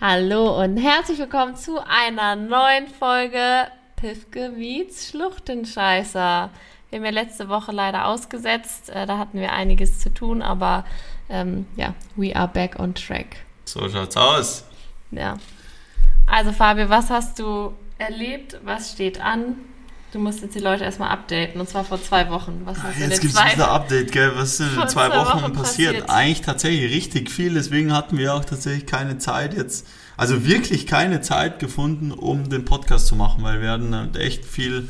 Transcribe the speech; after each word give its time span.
Hallo 0.00 0.62
und 0.62 0.76
herzlich 0.76 1.18
willkommen 1.18 1.56
zu 1.56 1.84
einer 1.84 2.36
neuen 2.36 2.86
Folge 2.86 3.66
Pifke 3.96 4.48
meets 4.48 5.08
Schluchtenscheißer. 5.10 6.50
Wir 6.88 6.96
haben 6.96 7.04
ja 7.04 7.10
letzte 7.10 7.48
Woche 7.48 7.72
leider 7.72 8.06
ausgesetzt, 8.06 8.90
äh, 8.90 9.06
da 9.06 9.18
hatten 9.18 9.40
wir 9.40 9.52
einiges 9.52 9.98
zu 9.98 10.14
tun, 10.14 10.40
aber 10.40 10.84
ähm, 11.28 11.66
ja, 11.74 11.94
we 12.14 12.34
are 12.36 12.46
back 12.46 12.78
on 12.78 12.94
track. 12.94 13.38
So 13.64 13.88
schaut's 13.88 14.16
aus. 14.16 14.64
Ja. 15.10 15.36
Also 16.28 16.52
Fabio, 16.52 16.88
was 16.88 17.10
hast 17.10 17.40
du 17.40 17.72
erlebt? 17.98 18.60
Was 18.62 18.92
steht 18.92 19.20
an? 19.20 19.56
Du 20.10 20.18
musst 20.18 20.40
jetzt 20.40 20.54
die 20.54 20.60
Leute 20.60 20.84
erstmal 20.84 21.10
updaten 21.10 21.60
und 21.60 21.68
zwar 21.68 21.84
vor 21.84 22.02
zwei 22.02 22.30
Wochen. 22.30 22.62
Was 22.64 22.82
hast 22.82 22.98
jetzt 22.98 23.20
gibt 23.20 23.34
es 23.34 23.54
wieder 23.54 23.70
Update, 23.70 24.10
gell? 24.10 24.32
Was 24.34 24.58
ist 24.58 24.60
in 24.60 24.74
zwei, 24.74 24.86
zwei 24.86 25.10
Wochen, 25.10 25.42
Wochen 25.42 25.52
passiert? 25.52 25.92
passiert? 25.92 26.10
Eigentlich 26.10 26.40
tatsächlich 26.40 26.94
richtig 26.94 27.30
viel, 27.30 27.52
deswegen 27.54 27.92
hatten 27.92 28.16
wir 28.16 28.34
auch 28.34 28.44
tatsächlich 28.44 28.86
keine 28.86 29.18
Zeit 29.18 29.54
jetzt, 29.54 29.86
also 30.16 30.46
wirklich 30.46 30.86
keine 30.86 31.20
Zeit 31.20 31.58
gefunden, 31.58 32.10
um 32.10 32.48
den 32.48 32.64
Podcast 32.64 33.06
zu 33.06 33.16
machen, 33.16 33.42
weil 33.42 33.60
wir 33.60 33.70
hatten 33.70 34.14
echt 34.14 34.46
viel 34.46 34.88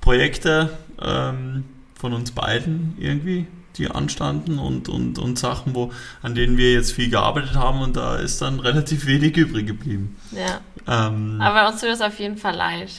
Projekte 0.00 0.70
ähm, 1.00 1.64
von 1.94 2.12
uns 2.12 2.30
beiden 2.30 2.96
irgendwie, 3.00 3.46
die 3.76 3.90
anstanden 3.90 4.60
und, 4.60 4.88
und, 4.88 5.18
und 5.18 5.38
Sachen, 5.40 5.74
wo, 5.74 5.92
an 6.22 6.36
denen 6.36 6.56
wir 6.56 6.72
jetzt 6.72 6.92
viel 6.92 7.10
gearbeitet 7.10 7.54
haben 7.54 7.80
und 7.80 7.96
da 7.96 8.16
ist 8.16 8.40
dann 8.40 8.60
relativ 8.60 9.06
wenig 9.06 9.36
übrig 9.36 9.66
geblieben. 9.66 10.16
Ja. 10.30 10.60
Ähm, 10.86 11.40
Aber 11.40 11.68
uns 11.68 11.80
tut 11.80 11.90
das 11.90 12.00
auf 12.00 12.18
jeden 12.20 12.36
Fall 12.36 12.54
leid. 12.54 12.90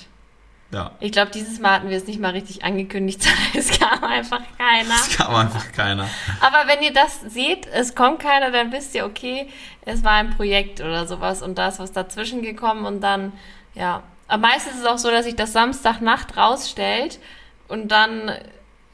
Ja. 0.73 0.91
Ich 0.99 1.11
glaube, 1.11 1.31
dieses 1.31 1.59
Mal 1.59 1.73
hatten 1.73 1.89
wir 1.89 1.97
es 1.97 2.07
nicht 2.07 2.19
mal 2.19 2.31
richtig 2.31 2.63
angekündigt, 2.63 3.21
sondern 3.23 3.41
es 3.53 3.79
kam 3.79 4.03
einfach 4.03 4.41
keiner. 4.57 4.95
Es 4.95 5.15
kam 5.15 5.35
einfach 5.35 5.71
keiner. 5.71 6.09
Aber 6.41 6.67
wenn 6.67 6.81
ihr 6.81 6.93
das 6.93 7.21
seht, 7.21 7.67
es 7.67 7.95
kommt 7.95 8.19
keiner, 8.19 8.51
dann 8.51 8.71
wisst 8.71 8.95
ihr, 8.95 9.05
okay, 9.05 9.47
es 9.85 10.03
war 10.03 10.13
ein 10.13 10.31
Projekt 10.31 10.81
oder 10.81 11.05
sowas 11.05 11.41
und 11.41 11.57
da 11.57 11.67
ist 11.67 11.79
was 11.79 11.91
dazwischen 11.91 12.41
gekommen 12.41 12.85
und 12.85 13.01
dann, 13.01 13.33
ja. 13.75 14.03
Aber 14.27 14.41
meistens 14.41 14.73
ist 14.73 14.79
es 14.81 14.85
auch 14.85 14.97
so, 14.97 15.11
dass 15.11 15.25
sich 15.25 15.35
das 15.35 15.53
Samstagnacht 15.53 16.37
rausstellt 16.37 17.19
und 17.67 17.91
dann, 17.91 18.31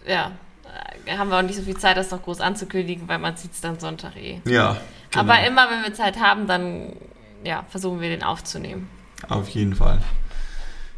ja, 0.06 0.32
haben 1.18 1.30
wir 1.30 1.38
auch 1.38 1.44
nicht 1.44 1.56
so 1.56 1.62
viel 1.62 1.78
Zeit, 1.78 1.98
das 1.98 2.12
noch 2.12 2.22
groß 2.22 2.42
anzukündigen, 2.42 3.08
weil 3.08 3.20
man 3.20 3.36
sieht 3.38 3.54
es 3.54 3.62
dann 3.62 3.80
Sonntag 3.80 4.16
eh. 4.18 4.42
Ja. 4.46 4.78
Genau. 5.12 5.24
Aber 5.24 5.44
immer, 5.46 5.70
wenn 5.70 5.84
wir 5.84 5.94
Zeit 5.94 6.20
haben, 6.20 6.46
dann, 6.46 6.94
ja, 7.44 7.64
versuchen 7.70 8.02
wir 8.02 8.10
den 8.10 8.24
aufzunehmen. 8.24 8.90
Auf 9.28 9.50
jeden 9.50 9.76
Fall. 9.76 10.00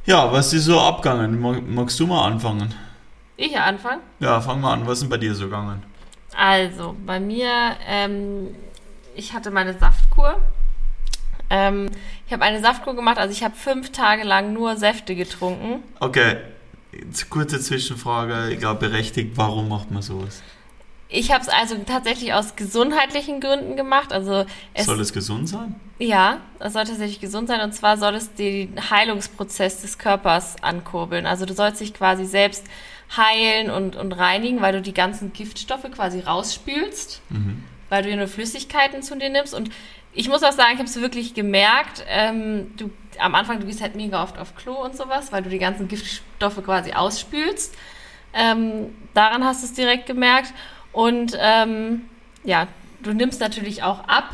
Ja, 0.05 0.31
was 0.31 0.51
ist 0.53 0.65
so 0.65 0.79
abgegangen? 0.79 1.39
Magst 1.73 1.99
du 1.99 2.07
mal 2.07 2.25
anfangen? 2.25 2.73
Ich 3.37 3.57
anfangen? 3.57 4.01
Ja, 4.19 4.41
fang 4.41 4.59
mal 4.61 4.73
an. 4.73 4.87
Was 4.87 4.93
ist 4.93 5.01
denn 5.01 5.09
bei 5.09 5.17
dir 5.17 5.35
so 5.35 5.45
gegangen? 5.45 5.83
Also, 6.35 6.95
bei 7.05 7.19
mir, 7.19 7.75
ähm, 7.87 8.55
ich 9.15 9.33
hatte 9.33 9.51
meine 9.51 9.77
Saftkur. 9.77 10.39
Ähm, 11.49 11.89
ich 12.25 12.33
habe 12.33 12.43
eine 12.43 12.61
Saftkur 12.61 12.95
gemacht, 12.95 13.17
also 13.17 13.31
ich 13.33 13.43
habe 13.43 13.55
fünf 13.55 13.91
Tage 13.91 14.23
lang 14.23 14.53
nur 14.53 14.77
Säfte 14.77 15.15
getrunken. 15.15 15.83
Okay, 15.99 16.37
kurze 17.29 17.59
Zwischenfrage, 17.59 18.51
ich 18.51 18.59
glaube 18.59 18.87
berechtigt, 18.87 19.33
warum 19.35 19.67
macht 19.67 19.91
man 19.91 20.01
sowas? 20.01 20.41
Ich 21.13 21.29
habe 21.31 21.41
es 21.41 21.49
also 21.49 21.75
tatsächlich 21.85 22.33
aus 22.33 22.55
gesundheitlichen 22.55 23.41
Gründen 23.41 23.75
gemacht. 23.75 24.13
Also 24.13 24.45
es, 24.73 24.85
soll 24.85 24.99
es 25.01 25.11
gesund 25.11 25.49
sein? 25.49 25.75
Ja, 25.99 26.37
es 26.59 26.71
soll 26.71 26.85
tatsächlich 26.85 27.19
gesund 27.19 27.49
sein. 27.49 27.59
Und 27.59 27.73
zwar 27.73 27.97
soll 27.97 28.15
es 28.15 28.33
den 28.33 28.89
Heilungsprozess 28.89 29.81
des 29.81 29.97
Körpers 29.97 30.55
ankurbeln. 30.63 31.25
Also 31.25 31.45
du 31.45 31.53
sollst 31.53 31.81
dich 31.81 31.93
quasi 31.93 32.25
selbst 32.25 32.65
heilen 33.15 33.69
und, 33.69 33.97
und 33.97 34.13
reinigen, 34.13 34.61
weil 34.61 34.71
du 34.71 34.81
die 34.81 34.93
ganzen 34.93 35.33
Giftstoffe 35.33 35.91
quasi 35.91 36.21
rausspülst, 36.21 37.21
mhm. 37.29 37.65
weil 37.89 38.03
du 38.03 38.09
ja 38.09 38.15
nur 38.15 38.29
Flüssigkeiten 38.29 39.03
zu 39.03 39.17
dir 39.17 39.29
nimmst. 39.29 39.53
Und 39.53 39.69
ich 40.13 40.29
muss 40.29 40.43
auch 40.43 40.53
sagen, 40.53 40.71
ich 40.73 40.79
habe 40.79 40.87
es 40.87 41.01
wirklich 41.01 41.33
gemerkt. 41.33 42.05
Ähm, 42.07 42.71
du, 42.77 42.89
am 43.19 43.35
Anfang, 43.35 43.59
du 43.59 43.65
gehst 43.65 43.81
halt 43.81 43.95
mega 43.95 44.23
oft 44.23 44.37
auf 44.37 44.55
Klo 44.55 44.81
und 44.81 44.95
sowas, 44.95 45.33
weil 45.33 45.43
du 45.43 45.49
die 45.49 45.59
ganzen 45.59 45.89
Giftstoffe 45.89 46.63
quasi 46.63 46.93
ausspülst. 46.93 47.75
Ähm, 48.33 48.95
daran 49.13 49.43
hast 49.43 49.61
du 49.61 49.67
es 49.67 49.73
direkt 49.73 50.05
gemerkt. 50.05 50.53
Und 50.91 51.37
ähm, 51.39 52.03
ja, 52.43 52.67
du 53.01 53.13
nimmst 53.13 53.39
natürlich 53.39 53.83
auch 53.83 54.07
ab, 54.07 54.29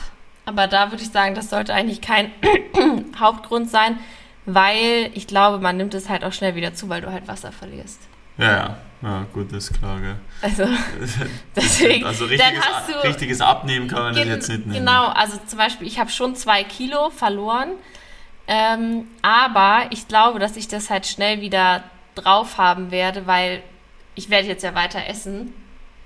aber 0.46 0.68
da 0.68 0.92
würde 0.92 1.04
ich 1.04 1.10
sagen, 1.10 1.36
das 1.36 1.50
sollte 1.50 1.74
eigentlich 1.74 2.02
kein 2.02 2.32
Hauptgrund 3.20 3.70
sein, 3.70 4.00
weil 4.46 5.12
ich 5.14 5.28
glaube, 5.28 5.60
man 5.60 5.78
nimmt 5.78 5.94
es 5.94 6.10
halt 6.10 6.24
auch 6.24 6.34
schnell 6.34 6.56
wieder 6.56 6.74
zu, 6.74 6.90
weil 6.90 7.02
du 7.02 7.12
halt 7.12 7.28
Wasser 7.28 7.52
verlierst. 7.52 8.00
Ja, 8.38 8.52
ja, 8.52 8.78
ja 9.02 9.26
gut, 9.34 9.52
das 9.52 9.70
ist 9.70 9.80
klar, 9.80 10.00
gell. 10.00 10.16
Also, 10.42 10.64
deswegen, 11.56 12.06
also 12.06 12.26
richtiges, 12.26 12.66
du, 12.88 13.08
richtiges 13.08 13.42
Abnehmen 13.42 13.88
kann 13.88 14.04
man 14.04 14.16
das 14.16 14.26
jetzt 14.26 14.50
nicht 14.50 14.68
nehmen. 14.68 14.80
Genau, 14.80 15.08
also 15.08 15.38
zum 15.46 15.58
Beispiel, 15.60 15.88
ich 15.88 16.00
habe 16.00 16.10
schon 16.10 16.36
zwei 16.36 16.64
Kilo 16.64 17.10
verloren, 17.10 17.72
ähm, 18.48 19.08
aber 19.22 19.88
ich 19.90 20.08
glaube, 20.08 20.40
dass 20.40 20.56
ich 20.56 20.68
das 20.68 20.90
halt 20.90 21.06
schnell 21.06 21.42
wieder 21.42 21.84
drauf 22.16 22.58
haben 22.58 22.92
werde, 22.92 23.28
weil 23.28 23.62
ich 24.16 24.30
werde 24.30 24.48
jetzt 24.48 24.64
ja 24.64 24.74
weiter 24.74 25.08
essen 25.08 25.54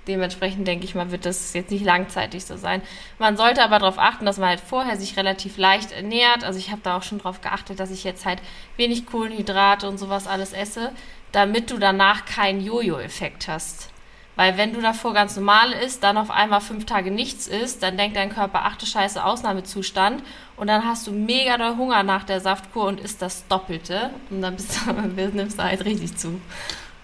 Dementsprechend 0.08 0.66
denke 0.66 0.84
ich 0.84 0.96
mal, 0.96 1.12
wird 1.12 1.26
das 1.26 1.52
jetzt 1.54 1.70
nicht 1.70 1.84
langzeitig 1.84 2.44
so 2.44 2.56
sein. 2.56 2.82
Man 3.18 3.36
sollte 3.36 3.62
aber 3.62 3.78
darauf 3.78 3.98
achten, 3.98 4.26
dass 4.26 4.38
man 4.38 4.48
halt 4.48 4.60
vorher 4.60 4.96
sich 4.96 5.16
relativ 5.16 5.58
leicht 5.58 5.92
ernährt. 5.92 6.42
Also 6.42 6.58
ich 6.58 6.70
habe 6.70 6.80
da 6.82 6.96
auch 6.96 7.04
schon 7.04 7.18
darauf 7.18 7.40
geachtet, 7.40 7.78
dass 7.78 7.92
ich 7.92 8.02
jetzt 8.02 8.26
halt 8.26 8.40
wenig 8.76 9.06
Kohlenhydrate 9.06 9.88
und 9.88 9.98
sowas 9.98 10.26
alles 10.26 10.52
esse, 10.52 10.90
damit 11.30 11.70
du 11.70 11.78
danach 11.78 12.24
keinen 12.24 12.60
Jojo-Effekt 12.60 13.46
hast. 13.46 13.90
Weil 14.34 14.56
wenn 14.56 14.72
du 14.72 14.80
davor 14.80 15.12
ganz 15.12 15.36
normal 15.36 15.72
isst, 15.72 16.02
dann 16.02 16.16
auf 16.16 16.30
einmal 16.30 16.62
fünf 16.62 16.86
Tage 16.86 17.10
nichts 17.10 17.46
isst, 17.46 17.82
dann 17.82 17.98
denkt 17.98 18.16
dein 18.16 18.30
Körper, 18.30 18.62
ach 18.64 18.76
du 18.76 18.86
Scheiße, 18.86 19.22
Ausnahmezustand. 19.22 20.22
Und 20.56 20.66
dann 20.66 20.84
hast 20.84 21.06
du 21.06 21.12
mega 21.12 21.58
doll 21.58 21.76
Hunger 21.76 22.02
nach 22.02 22.24
der 22.24 22.40
Saftkur 22.40 22.86
und 22.86 22.98
isst 22.98 23.20
das 23.20 23.46
Doppelte. 23.48 24.10
Und 24.30 24.40
dann 24.40 24.56
bist 24.56 24.80
du, 24.86 24.92
nimmst 25.32 25.58
du 25.58 25.62
halt 25.62 25.84
richtig 25.84 26.16
zu. 26.16 26.40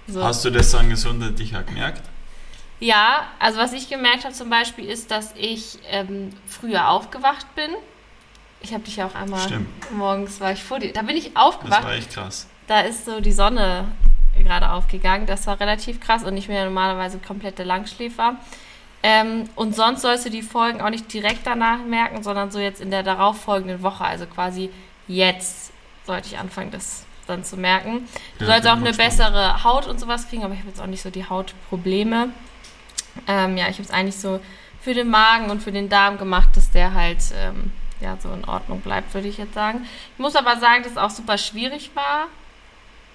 So. 0.07 0.25
Hast 0.25 0.45
du 0.45 0.51
das 0.51 0.73
dann 0.73 0.89
gesundheitlich 0.89 1.55
gemerkt? 1.67 2.03
Ja, 2.81 3.29
also 3.39 3.59
was 3.59 3.73
ich 3.73 3.89
gemerkt 3.89 4.25
habe 4.25 4.35
zum 4.35 4.51
Beispiel 4.51 4.85
ist, 4.85 5.11
dass 5.11 5.35
ich 5.37 5.79
ähm, 5.91 6.31
früher 6.47 6.89
aufgewacht 6.89 7.55
bin. 7.55 7.71
Ich 8.61 8.73
habe 8.73 8.85
dich 8.85 8.97
ja 8.97 9.07
auch 9.07 9.15
einmal 9.15 9.41
Stimmt. 9.41 9.69
morgens 9.93 10.41
war 10.41 10.53
ich 10.53 10.63
vor 10.63 10.79
dir. 10.79 10.93
Da 10.93 11.03
bin 11.03 11.17
ich 11.17 11.37
aufgewacht. 11.37 11.81
Das 11.81 11.87
war 11.87 11.95
echt 11.95 12.13
krass. 12.13 12.47
Da 12.67 12.81
ist 12.81 13.05
so 13.05 13.21
die 13.21 13.33
Sonne 13.33 13.87
gerade 14.37 14.71
aufgegangen. 14.71 15.27
Das 15.27 15.47
war 15.47 15.59
relativ 15.59 16.01
krass 16.01 16.25
und 16.25 16.37
ich 16.37 16.47
bin 16.47 16.57
ja 16.57 16.65
normalerweise 16.65 17.19
komplette 17.19 17.65
Langschläfer. 17.65 18.37
Ähm, 19.03 19.49
und 19.55 19.75
sonst 19.77 20.03
sollst 20.03 20.27
du 20.27 20.31
die 20.31 20.43
Folgen 20.43 20.81
auch 20.81 20.91
nicht 20.91 21.13
direkt 21.13 21.47
danach 21.47 21.85
merken, 21.85 22.23
sondern 22.23 22.51
so 22.51 22.59
jetzt 22.59 22.81
in 22.81 22.91
der 22.91 23.03
darauffolgenden 23.03 23.83
Woche, 23.83 24.05
also 24.05 24.27
quasi 24.27 24.71
jetzt 25.07 25.73
sollte 26.05 26.29
ich 26.29 26.39
anfangen, 26.39 26.71
das 26.73 27.05
dann 27.27 27.45
zu 27.45 27.57
merken. 27.57 28.09
Du 28.39 28.45
ja, 28.45 28.53
sollst 28.53 28.67
auch 28.69 28.77
eine 28.77 28.93
bessere 28.93 29.63
Haut 29.63 29.87
und 29.87 30.01
sowas 30.01 30.29
kriegen, 30.29 30.43
aber 30.43 30.55
ich 30.55 30.61
habe 30.61 30.71
jetzt 30.71 30.81
auch 30.81 30.87
nicht 30.87 31.03
so 31.03 31.11
die 31.11 31.29
Hautprobleme. 31.29 32.31
Ähm, 33.27 33.57
ja, 33.57 33.69
ich 33.69 33.75
habe 33.75 33.83
es 33.83 33.91
eigentlich 33.91 34.17
so 34.17 34.41
für 34.81 34.95
den 34.95 35.11
Magen 35.11 35.51
und 35.51 35.63
für 35.63 35.73
den 35.73 35.89
Darm 35.89 36.19
gemacht, 36.19 36.51
dass 36.57 36.71
der 36.71 36.95
halt 36.95 37.19
ähm, 37.37 37.73
ja, 38.01 38.17
so 38.23 38.33
in 38.33 38.45
Ordnung 38.45 38.81
bleibt, 38.81 39.13
würde 39.15 39.29
ich 39.29 39.39
jetzt 39.39 39.55
sagen. 39.55 39.87
Ich 40.15 40.19
muss 40.19 40.37
aber 40.37 40.59
sagen, 40.59 40.83
dass 40.83 40.93
es 40.93 40.99
auch 40.99 41.11
super 41.11 41.39
schwierig 41.39 41.91
war. 41.95 42.29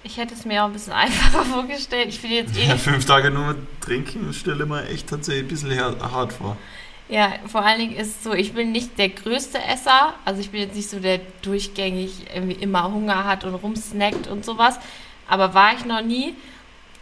Ich 0.02 0.18
hätte 0.18 0.34
es 0.34 0.44
mir 0.44 0.62
auch 0.62 0.66
ein 0.66 0.72
bisschen 0.72 0.92
einfacher 0.94 1.44
vorgestellt. 1.44 2.08
Ich 2.08 2.20
finde 2.20 2.36
jetzt 2.36 2.56
eh. 2.56 2.66
Ja, 2.66 2.76
fünf 2.76 3.06
Tage 3.06 3.30
nur 3.30 3.56
trinken, 3.80 4.32
stelle 4.32 4.66
mir 4.66 4.86
echt 4.88 5.08
tatsächlich 5.08 5.44
ein 5.44 5.48
bisschen 5.48 6.12
hart 6.12 6.32
vor. 6.32 6.56
Ja, 7.08 7.34
vor 7.46 7.64
allen 7.64 7.80
Dingen 7.80 7.96
ist 7.96 8.16
es 8.16 8.24
so, 8.24 8.32
ich 8.32 8.54
bin 8.54 8.72
nicht 8.72 8.98
der 8.98 9.10
größte 9.10 9.58
Esser. 9.62 10.14
Also 10.24 10.40
ich 10.40 10.50
bin 10.50 10.60
jetzt 10.60 10.74
nicht 10.74 10.88
so 10.88 11.00
der 11.00 11.20
durchgängig 11.42 12.26
irgendwie 12.34 12.54
immer 12.54 12.90
Hunger 12.90 13.24
hat 13.24 13.44
und 13.44 13.54
rumsnackt 13.54 14.26
und 14.26 14.44
sowas. 14.44 14.78
Aber 15.28 15.54
war 15.54 15.74
ich 15.74 15.84
noch 15.84 16.02
nie. 16.02 16.34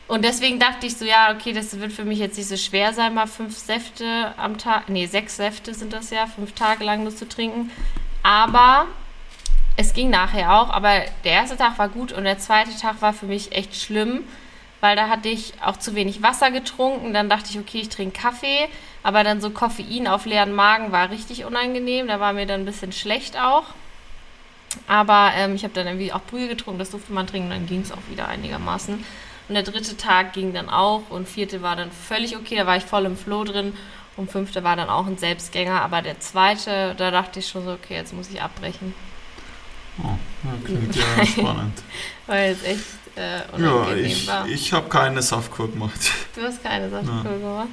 Und 0.09 0.25
deswegen 0.25 0.59
dachte 0.59 0.87
ich 0.87 0.97
so, 0.97 1.05
ja, 1.05 1.33
okay, 1.33 1.53
das 1.53 1.79
wird 1.79 1.93
für 1.93 2.05
mich 2.05 2.19
jetzt 2.19 2.37
nicht 2.37 2.49
so 2.49 2.57
schwer 2.57 2.93
sein, 2.93 3.15
mal 3.15 3.27
fünf 3.27 3.57
Säfte 3.57 4.35
am 4.37 4.59
Tag, 4.59 4.89
nee, 4.89 5.07
sechs 5.07 5.37
Säfte 5.37 5.75
sind 5.75 5.93
das 5.93 6.11
ja, 6.11 6.27
fünf 6.27 6.53
Tage 6.53 6.85
lang 6.85 7.03
nur 7.03 7.15
zu 7.15 7.29
trinken. 7.29 7.71
Aber 8.23 8.87
es 9.77 9.95
ging 9.95 10.11
nachher 10.11 10.55
auch, 10.55 10.71
aber 10.71 11.01
der 11.25 11.33
erste 11.33 11.57
Tag 11.57 11.79
war 11.79 11.89
gut 11.89 12.13
und 12.13 12.25
der 12.25 12.39
zweite 12.39 12.77
Tag 12.77 13.01
war 13.01 13.13
für 13.13 13.27
mich 13.27 13.53
echt 13.53 13.75
schlimm, 13.75 14.25
weil 14.81 14.97
da 14.97 15.09
hatte 15.09 15.29
ich 15.29 15.55
auch 15.65 15.77
zu 15.77 15.95
wenig 15.95 16.23
Wasser 16.23 16.51
getrunken. 16.51 17.15
Dann 17.15 17.29
dachte 17.29 17.51
ich, 17.51 17.59
okay, 17.59 17.79
ich 17.81 17.89
trinke 17.89 18.21
Kaffee, 18.21 18.69
aber 19.03 19.25
dann 19.25 19.41
so 19.41 19.51
Koffein 19.51 20.09
auf 20.09 20.27
leeren 20.27 20.53
Magen 20.53 20.93
war 20.93 21.11
richtig 21.11 21.45
unangenehm. 21.45 22.09
Da 22.09 22.21
war 22.21 22.33
mir 22.33 22.47
dann 22.47 22.63
ein 22.63 22.67
bisschen 22.67 22.93
schlecht 22.93 23.39
auch. 23.39 23.65
Aber 24.87 25.33
ähm, 25.37 25.55
ich 25.55 25.65
habe 25.65 25.75
dann 25.75 25.87
irgendwie 25.87 26.13
auch 26.13 26.23
Brühe 26.23 26.49
getrunken, 26.49 26.79
das 26.79 26.91
durfte 26.91 27.13
man 27.13 27.27
trinken, 27.27 27.51
dann 27.51 27.67
ging 27.67 27.83
es 27.83 27.93
auch 27.93 28.03
wieder 28.11 28.29
einigermaßen. 28.29 29.05
Und 29.53 29.57
der 29.57 29.65
dritte 29.65 29.99
Tag 29.99 30.33
ging 30.33 30.55
dann 30.55 30.71
auch 30.71 31.11
und 31.11 31.29
vierte 31.29 31.61
war 31.61 31.77
dann 31.77 31.91
völlig 31.93 32.39
okay, 32.39 32.57
da 32.57 32.67
war 32.67 32.79
ich 32.79 32.85
voll 32.85 33.05
im 33.05 33.19
Flow 33.19 33.45
drin. 33.45 33.75
Und 34.17 34.31
fünfte 34.31 34.65
war 34.65 34.77
dann 34.77 34.89
auch 34.89 35.07
ein 35.07 35.19
Selbstgänger, 35.19 35.83
aber 35.83 36.01
der 36.01 36.21
zweite, 36.21 36.95
da 36.97 37.11
dachte 37.11 37.41
ich 37.41 37.49
schon 37.49 37.63
so, 37.67 37.73
okay, 37.73 37.97
jetzt 37.97 38.15
muss 38.15 38.31
ich 38.31 38.41
abbrechen. 38.41 38.95
Oh, 40.03 40.17
ja, 40.45 40.55
klingt 40.65 40.97
ja 41.19 41.27
spannend. 41.27 41.83
Weil 42.27 42.53
es 42.53 42.63
echt 42.63 42.85
äh, 43.15 43.43
unangenehm 43.55 43.99
ja, 43.99 44.07
ich, 44.07 44.27
war. 44.27 44.49
ich 44.49 44.73
habe 44.73 44.89
keine 44.89 45.21
Saftkur 45.21 45.71
gemacht. 45.71 46.01
Du 46.35 46.41
hast 46.41 46.63
keine 46.63 46.89
Saftkur 46.89 47.33
ja. 47.33 47.37
gemacht? 47.37 47.69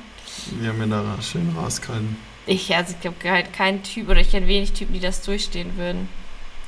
Die 0.62 0.68
haben 0.68 0.80
mir 0.80 0.88
da 0.88 1.02
schön 1.22 1.56
rausgehalten. 1.58 2.18
Ich, 2.46 2.76
also 2.76 2.94
ich 2.94 3.00
glaube 3.00 3.18
halt 3.24 3.54
kein 3.54 3.84
Typ 3.84 4.10
oder 4.10 4.20
ich 4.20 4.32
kenne 4.32 4.48
wenig 4.48 4.74
Typen, 4.74 4.92
die 4.92 5.00
das 5.00 5.22
durchstehen 5.22 5.78
würden. 5.78 6.10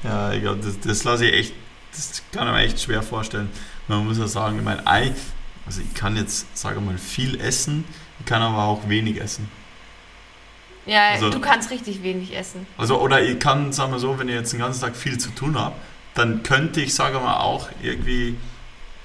Ja, 0.05 0.31
ich 0.31 0.41
glaube, 0.41 0.61
das, 0.63 0.79
das 0.79 1.03
lasse 1.03 1.25
ich 1.25 1.33
echt, 1.33 1.53
das 1.93 2.23
kann 2.31 2.47
ich 2.47 2.53
mir 2.53 2.61
echt 2.61 2.79
schwer 2.79 3.03
vorstellen. 3.03 3.49
Man 3.91 4.07
muss 4.07 4.17
ja 4.17 4.27
sagen, 4.27 4.57
ich 4.57 4.63
meine, 4.63 4.87
Ei, 4.87 5.11
also 5.65 5.81
ich 5.81 5.93
kann 5.93 6.15
jetzt, 6.15 6.45
sage 6.57 6.79
mal, 6.79 6.97
viel 6.97 7.39
essen, 7.41 7.83
ich 8.19 8.25
kann 8.25 8.41
aber 8.41 8.63
auch 8.63 8.87
wenig 8.87 9.19
essen. 9.19 9.49
Ja, 10.85 11.09
also, 11.09 11.29
du 11.29 11.41
kannst 11.41 11.69
richtig 11.71 12.01
wenig 12.01 12.35
essen. 12.35 12.65
Also, 12.77 12.99
oder 13.01 13.21
ich 13.21 13.37
kann, 13.39 13.73
sagen 13.73 13.91
wir 13.91 13.99
so, 13.99 14.17
wenn 14.17 14.29
ich 14.29 14.35
jetzt 14.35 14.53
den 14.53 14.59
ganzen 14.59 14.81
Tag 14.81 14.95
viel 14.95 15.17
zu 15.17 15.29
tun 15.31 15.59
habe, 15.59 15.75
dann 16.13 16.41
könnte 16.41 16.81
ich, 16.81 16.95
sage 16.95 17.19
mal, 17.19 17.41
auch 17.41 17.67
irgendwie 17.81 18.37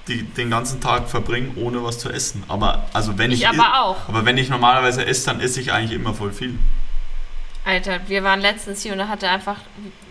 die, 0.07 0.23
den 0.23 0.49
ganzen 0.49 0.79
Tag 0.79 1.09
verbringen, 1.09 1.51
ohne 1.57 1.83
was 1.83 1.99
zu 1.99 2.09
essen. 2.09 2.43
Aber 2.47 2.87
also 2.93 3.17
wenn 3.17 3.31
ich, 3.31 3.41
ich 3.41 3.47
aber 3.49 3.81
auch. 3.81 4.07
Aber 4.07 4.25
wenn 4.25 4.37
ich 4.37 4.49
normalerweise 4.49 5.05
esse, 5.05 5.25
dann 5.25 5.41
esse 5.41 5.59
ich 5.59 5.73
eigentlich 5.73 5.99
immer 5.99 6.13
voll 6.13 6.31
viel. 6.31 6.57
Alter, 7.67 7.99
wir 8.07 8.23
waren 8.23 8.39
letztens 8.41 8.81
hier 8.81 8.93
und 8.93 8.99
da 8.99 9.07
hat 9.07 9.23
er 9.23 9.31
einfach 9.31 9.57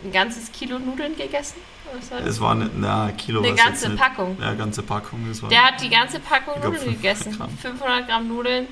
ein 0.04 0.12
ganzes 0.12 0.52
Kilo 0.52 0.78
Nudeln 0.78 1.16
gegessen. 1.16 1.56
Es 2.26 2.40
war 2.40 2.50
eine, 2.50 2.70
na, 2.76 3.10
Kilo. 3.12 3.42
Eine 3.42 3.54
ganze 3.54 3.90
Packung. 3.90 4.36
Ja, 4.40 4.54
ganze 4.54 4.82
Packung. 4.82 5.24
Der 5.48 5.64
hat 5.64 5.80
die 5.80 5.88
ganze 5.88 6.20
Packung 6.20 6.62
Nudeln 6.62 6.90
gegessen. 6.90 7.36
Gramm. 7.36 7.56
500 7.56 8.08
Gramm 8.08 8.28
Nudeln 8.28 8.66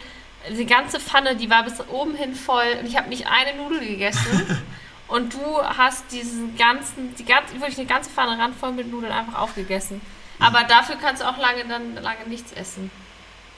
die 0.50 0.66
ganze 0.66 1.00
Pfanne, 1.00 1.36
die 1.36 1.48
war 1.48 1.64
bis 1.64 1.80
oben 1.88 2.14
hin 2.14 2.34
voll 2.34 2.76
und 2.80 2.86
ich 2.86 2.96
habe 2.96 3.08
nicht 3.08 3.26
eine 3.26 3.56
Nudel 3.56 3.80
gegessen. 3.80 4.62
und 5.08 5.34
du 5.34 5.62
hast 5.62 6.12
diesen 6.12 6.56
ganzen, 6.56 7.14
die 7.16 7.24
ganze, 7.24 7.54
wirklich 7.54 7.78
eine 7.78 7.86
ganze 7.86 8.10
Pfanne 8.10 8.38
randvoll 8.38 8.72
mit 8.72 8.90
Nudeln 8.90 9.12
einfach 9.12 9.40
aufgegessen. 9.40 10.00
Aber 10.38 10.64
dafür 10.64 10.96
kannst 10.96 11.22
du 11.22 11.28
auch 11.28 11.38
lange 11.38 11.64
dann 11.66 11.94
lange 11.94 12.28
nichts 12.28 12.52
essen. 12.52 12.90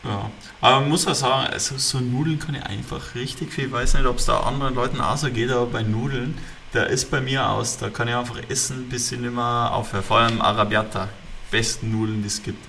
Ja, 0.06 0.31
aber 0.61 0.81
man 0.81 0.88
muss 0.88 1.05
ja 1.05 1.14
sagen, 1.14 1.49
also 1.53 1.76
so 1.79 1.99
Nudeln 1.99 2.38
kann 2.38 2.55
ich 2.55 2.62
einfach 2.64 3.14
richtig 3.14 3.53
viel. 3.53 3.67
Ich 3.67 3.73
weiß 3.73 3.94
nicht, 3.94 4.06
ob 4.06 4.19
es 4.19 4.26
da 4.26 4.41
anderen 4.41 4.75
Leuten 4.75 5.00
auch 5.00 5.17
so 5.17 5.31
geht, 5.31 5.50
aber 5.50 5.67
bei 5.67 5.82
Nudeln, 5.82 6.38
da 6.73 6.85
ist 6.85 7.11
bei 7.11 7.20
mir 7.20 7.49
aus, 7.49 7.79
da 7.79 7.91
kann 7.91 8.08
ich 8.08 8.14
einfach 8.14 8.38
essen, 8.49 8.88
bis 8.88 9.11
ich 9.12 9.19
nicht 9.19 9.35
mehr 9.35 9.70
aufhöre. 9.73 10.03
Vor 10.03 10.19
allem 10.19 10.41
Arabiata, 10.41 11.08
besten 11.50 11.91
Nudeln, 11.91 12.23
die 12.23 12.29
es 12.29 12.43
gibt. 12.43 12.64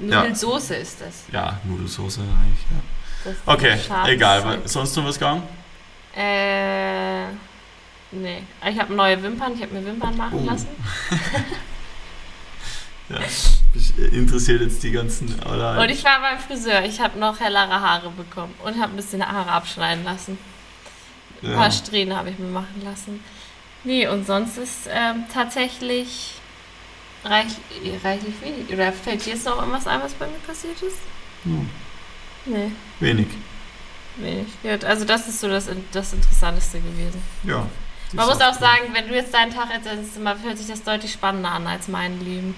Nudelsoße 0.00 0.74
ja. 0.74 0.80
ist 0.80 1.00
das. 1.00 1.24
Ja, 1.32 1.60
Nudelsoße 1.64 2.20
eigentlich, 2.20 2.66
ja. 2.70 3.32
Okay, 3.46 3.78
egal. 4.06 4.60
Sonst 4.64 4.96
noch 4.96 5.04
was 5.04 5.18
gegangen? 5.18 5.42
Äh, 6.16 7.26
nee. 8.10 8.42
Ich 8.68 8.78
habe 8.78 8.92
neue 8.92 9.22
Wimpern. 9.22 9.52
Ich 9.54 9.62
habe 9.62 9.74
mir 9.74 9.84
Wimpern 9.84 10.16
machen 10.16 10.40
oh. 10.42 10.46
lassen. 10.46 10.68
ja, 13.12 13.20
mich 13.74 14.12
interessiert 14.12 14.62
jetzt 14.62 14.82
die 14.82 14.90
ganzen. 14.90 15.38
Oder 15.40 15.80
und 15.80 15.88
ich 15.88 16.04
war 16.04 16.20
beim 16.20 16.38
Friseur. 16.38 16.84
Ich 16.84 17.00
habe 17.00 17.18
noch 17.18 17.40
hellere 17.40 17.80
Haare 17.80 18.10
bekommen 18.10 18.54
und 18.64 18.80
habe 18.80 18.92
ein 18.92 18.96
bisschen 18.96 19.26
Haare 19.26 19.50
abschneiden 19.50 20.04
lassen. 20.04 20.38
Ein 21.42 21.50
ja. 21.50 21.56
paar 21.56 21.70
Strähnen 21.70 22.16
habe 22.16 22.30
ich 22.30 22.38
mir 22.38 22.46
machen 22.46 22.82
lassen. 22.84 23.22
Nee, 23.84 24.06
und 24.06 24.26
sonst 24.26 24.58
ist 24.58 24.88
ähm, 24.88 25.24
tatsächlich 25.32 26.34
reich, 27.24 27.52
reichlich 28.04 28.34
wenig. 28.40 28.72
Oder 28.72 28.92
fällt 28.92 29.26
dir 29.26 29.34
jetzt 29.34 29.44
noch 29.44 29.58
irgendwas 29.58 29.86
ein, 29.86 30.00
was 30.02 30.14
bei 30.14 30.26
mir 30.26 30.38
passiert 30.46 30.80
ist? 30.82 30.98
Hm. 31.44 31.68
Nee. 32.46 32.72
Wenig. 33.00 33.26
Wenig. 34.16 34.46
Ja, 34.62 34.76
also 34.88 35.04
das 35.04 35.28
ist 35.28 35.40
so 35.40 35.48
das, 35.48 35.68
das 35.92 36.12
Interessanteste 36.12 36.80
gewesen. 36.80 37.22
Ja. 37.44 37.66
Man 38.12 38.26
muss 38.26 38.40
auch 38.40 38.54
sagen, 38.54 38.90
wenn 38.92 39.08
du 39.08 39.14
jetzt 39.14 39.32
deinen 39.32 39.52
Tag 39.52 39.70
erzählst, 39.72 40.18
hört 40.18 40.58
sich 40.58 40.66
das 40.66 40.82
deutlich 40.82 41.12
spannender 41.12 41.50
an 41.50 41.66
als 41.66 41.88
mein 41.88 42.20
Leben. 42.20 42.54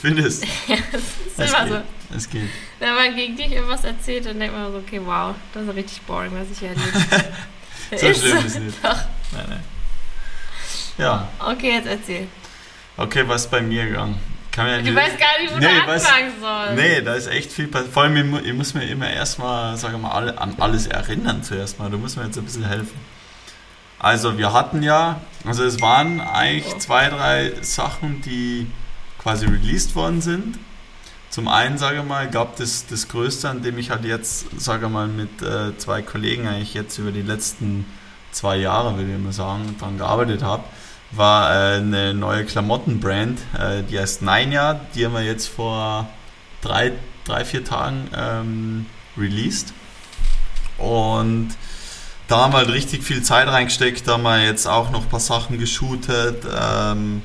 Findest 0.00 0.44
Ja, 0.68 0.76
das 0.92 1.02
ist 1.02 1.38
es 1.38 1.50
immer 1.50 1.64
geht. 1.64 1.72
so. 1.72 2.16
Es 2.16 2.30
geht. 2.30 2.48
Wenn 2.78 2.94
man 2.94 3.14
gegen 3.16 3.36
dich 3.36 3.52
irgendwas 3.52 3.84
erzählt, 3.84 4.26
dann 4.26 4.38
denkt 4.38 4.56
man 4.56 4.72
so, 4.72 4.78
okay, 4.78 5.00
wow, 5.04 5.34
das 5.52 5.64
ist 5.64 5.74
richtig 5.74 6.02
boring, 6.02 6.32
was 6.34 6.50
ich 6.50 6.58
hier 6.58 6.68
erlebe. 6.68 7.34
so 7.96 8.06
ist 8.06 8.20
schlimm 8.20 8.38
ist 8.38 8.44
es 8.46 8.58
nicht. 8.58 8.84
Doch. 8.84 8.98
Nein, 9.32 9.46
nein. 9.48 9.64
Ja. 10.98 11.28
Okay, 11.38 11.72
jetzt 11.72 11.88
erzähl. 11.88 12.28
Okay, 12.96 13.24
was 13.26 13.44
ist 13.44 13.50
bei 13.50 13.60
mir 13.60 13.86
gegangen? 13.86 14.18
Kann 14.52 14.68
ja 14.68 14.80
du 14.80 14.94
weißt 14.94 15.18
gar 15.18 15.40
nicht, 15.40 15.52
wo 15.52 15.58
nee, 15.58 15.66
du 15.66 15.92
anfangen 15.92 16.32
sollst. 16.40 16.74
Nee, 16.76 17.00
da 17.00 17.14
ist 17.14 17.26
echt 17.26 17.50
viel 17.50 17.66
passiert. 17.66 17.92
Vor 17.92 18.04
allem, 18.04 18.38
ich 18.44 18.52
muss 18.52 18.72
mir 18.74 18.84
immer 18.84 19.10
erstmal, 19.10 19.76
sagen 19.76 19.94
wir 19.94 19.98
mal, 19.98 20.38
an 20.38 20.54
alles 20.60 20.86
erinnern 20.86 21.42
zuerst 21.42 21.80
mal. 21.80 21.90
Du 21.90 21.98
musst 21.98 22.16
mir 22.16 22.24
jetzt 22.24 22.38
ein 22.38 22.44
bisschen 22.44 22.64
helfen. 22.64 22.96
Also, 23.98 24.38
wir 24.38 24.52
hatten 24.52 24.82
ja, 24.84 25.20
also 25.44 25.64
es 25.64 25.80
waren 25.80 26.20
eigentlich 26.20 26.78
zwei, 26.78 27.08
drei 27.08 27.52
Sachen, 27.62 28.20
die 28.22 28.68
quasi 29.24 29.46
released 29.46 29.96
worden 29.96 30.20
sind. 30.20 30.58
Zum 31.30 31.48
einen, 31.48 31.78
sage 31.78 31.98
ich 31.98 32.04
mal, 32.04 32.30
gab 32.30 32.60
es 32.60 32.82
das, 32.82 32.86
das 32.86 33.08
Größte, 33.08 33.50
an 33.50 33.62
dem 33.62 33.76
ich 33.78 33.90
halt 33.90 34.04
jetzt, 34.04 34.60
sage 34.60 34.86
ich 34.86 34.92
mal, 34.92 35.08
mit 35.08 35.42
äh, 35.42 35.76
zwei 35.78 36.00
Kollegen 36.02 36.46
eigentlich 36.46 36.74
jetzt 36.74 36.98
über 36.98 37.10
die 37.10 37.22
letzten 37.22 37.86
zwei 38.30 38.56
Jahre, 38.58 38.96
würde 38.96 39.12
ich 39.12 39.18
mal 39.18 39.32
sagen, 39.32 39.74
daran 39.80 39.98
gearbeitet 39.98 40.44
habe 40.44 40.62
war 41.16 41.50
äh, 41.50 41.76
eine 41.76 42.14
neue 42.14 42.44
Klamottenbrand, 42.44 43.40
äh, 43.58 43.82
die 43.82 43.98
heißt 43.98 44.22
Ninja, 44.22 44.80
die 44.94 45.04
haben 45.04 45.14
wir 45.14 45.22
jetzt 45.22 45.48
vor 45.48 46.08
drei, 46.60 46.92
drei 47.24 47.44
vier 47.44 47.64
Tagen 47.64 48.08
ähm, 48.16 48.86
released. 49.16 49.72
Und 50.78 51.50
da 52.28 52.44
haben 52.44 52.52
wir 52.52 52.58
halt 52.58 52.70
richtig 52.70 53.04
viel 53.04 53.22
Zeit 53.22 53.48
reingesteckt, 53.48 54.08
da 54.08 54.14
haben 54.14 54.22
wir 54.22 54.44
jetzt 54.44 54.66
auch 54.66 54.90
noch 54.90 55.02
ein 55.02 55.08
paar 55.08 55.20
Sachen 55.20 55.58
geshootet, 55.58 56.44
ähm, 56.44 57.22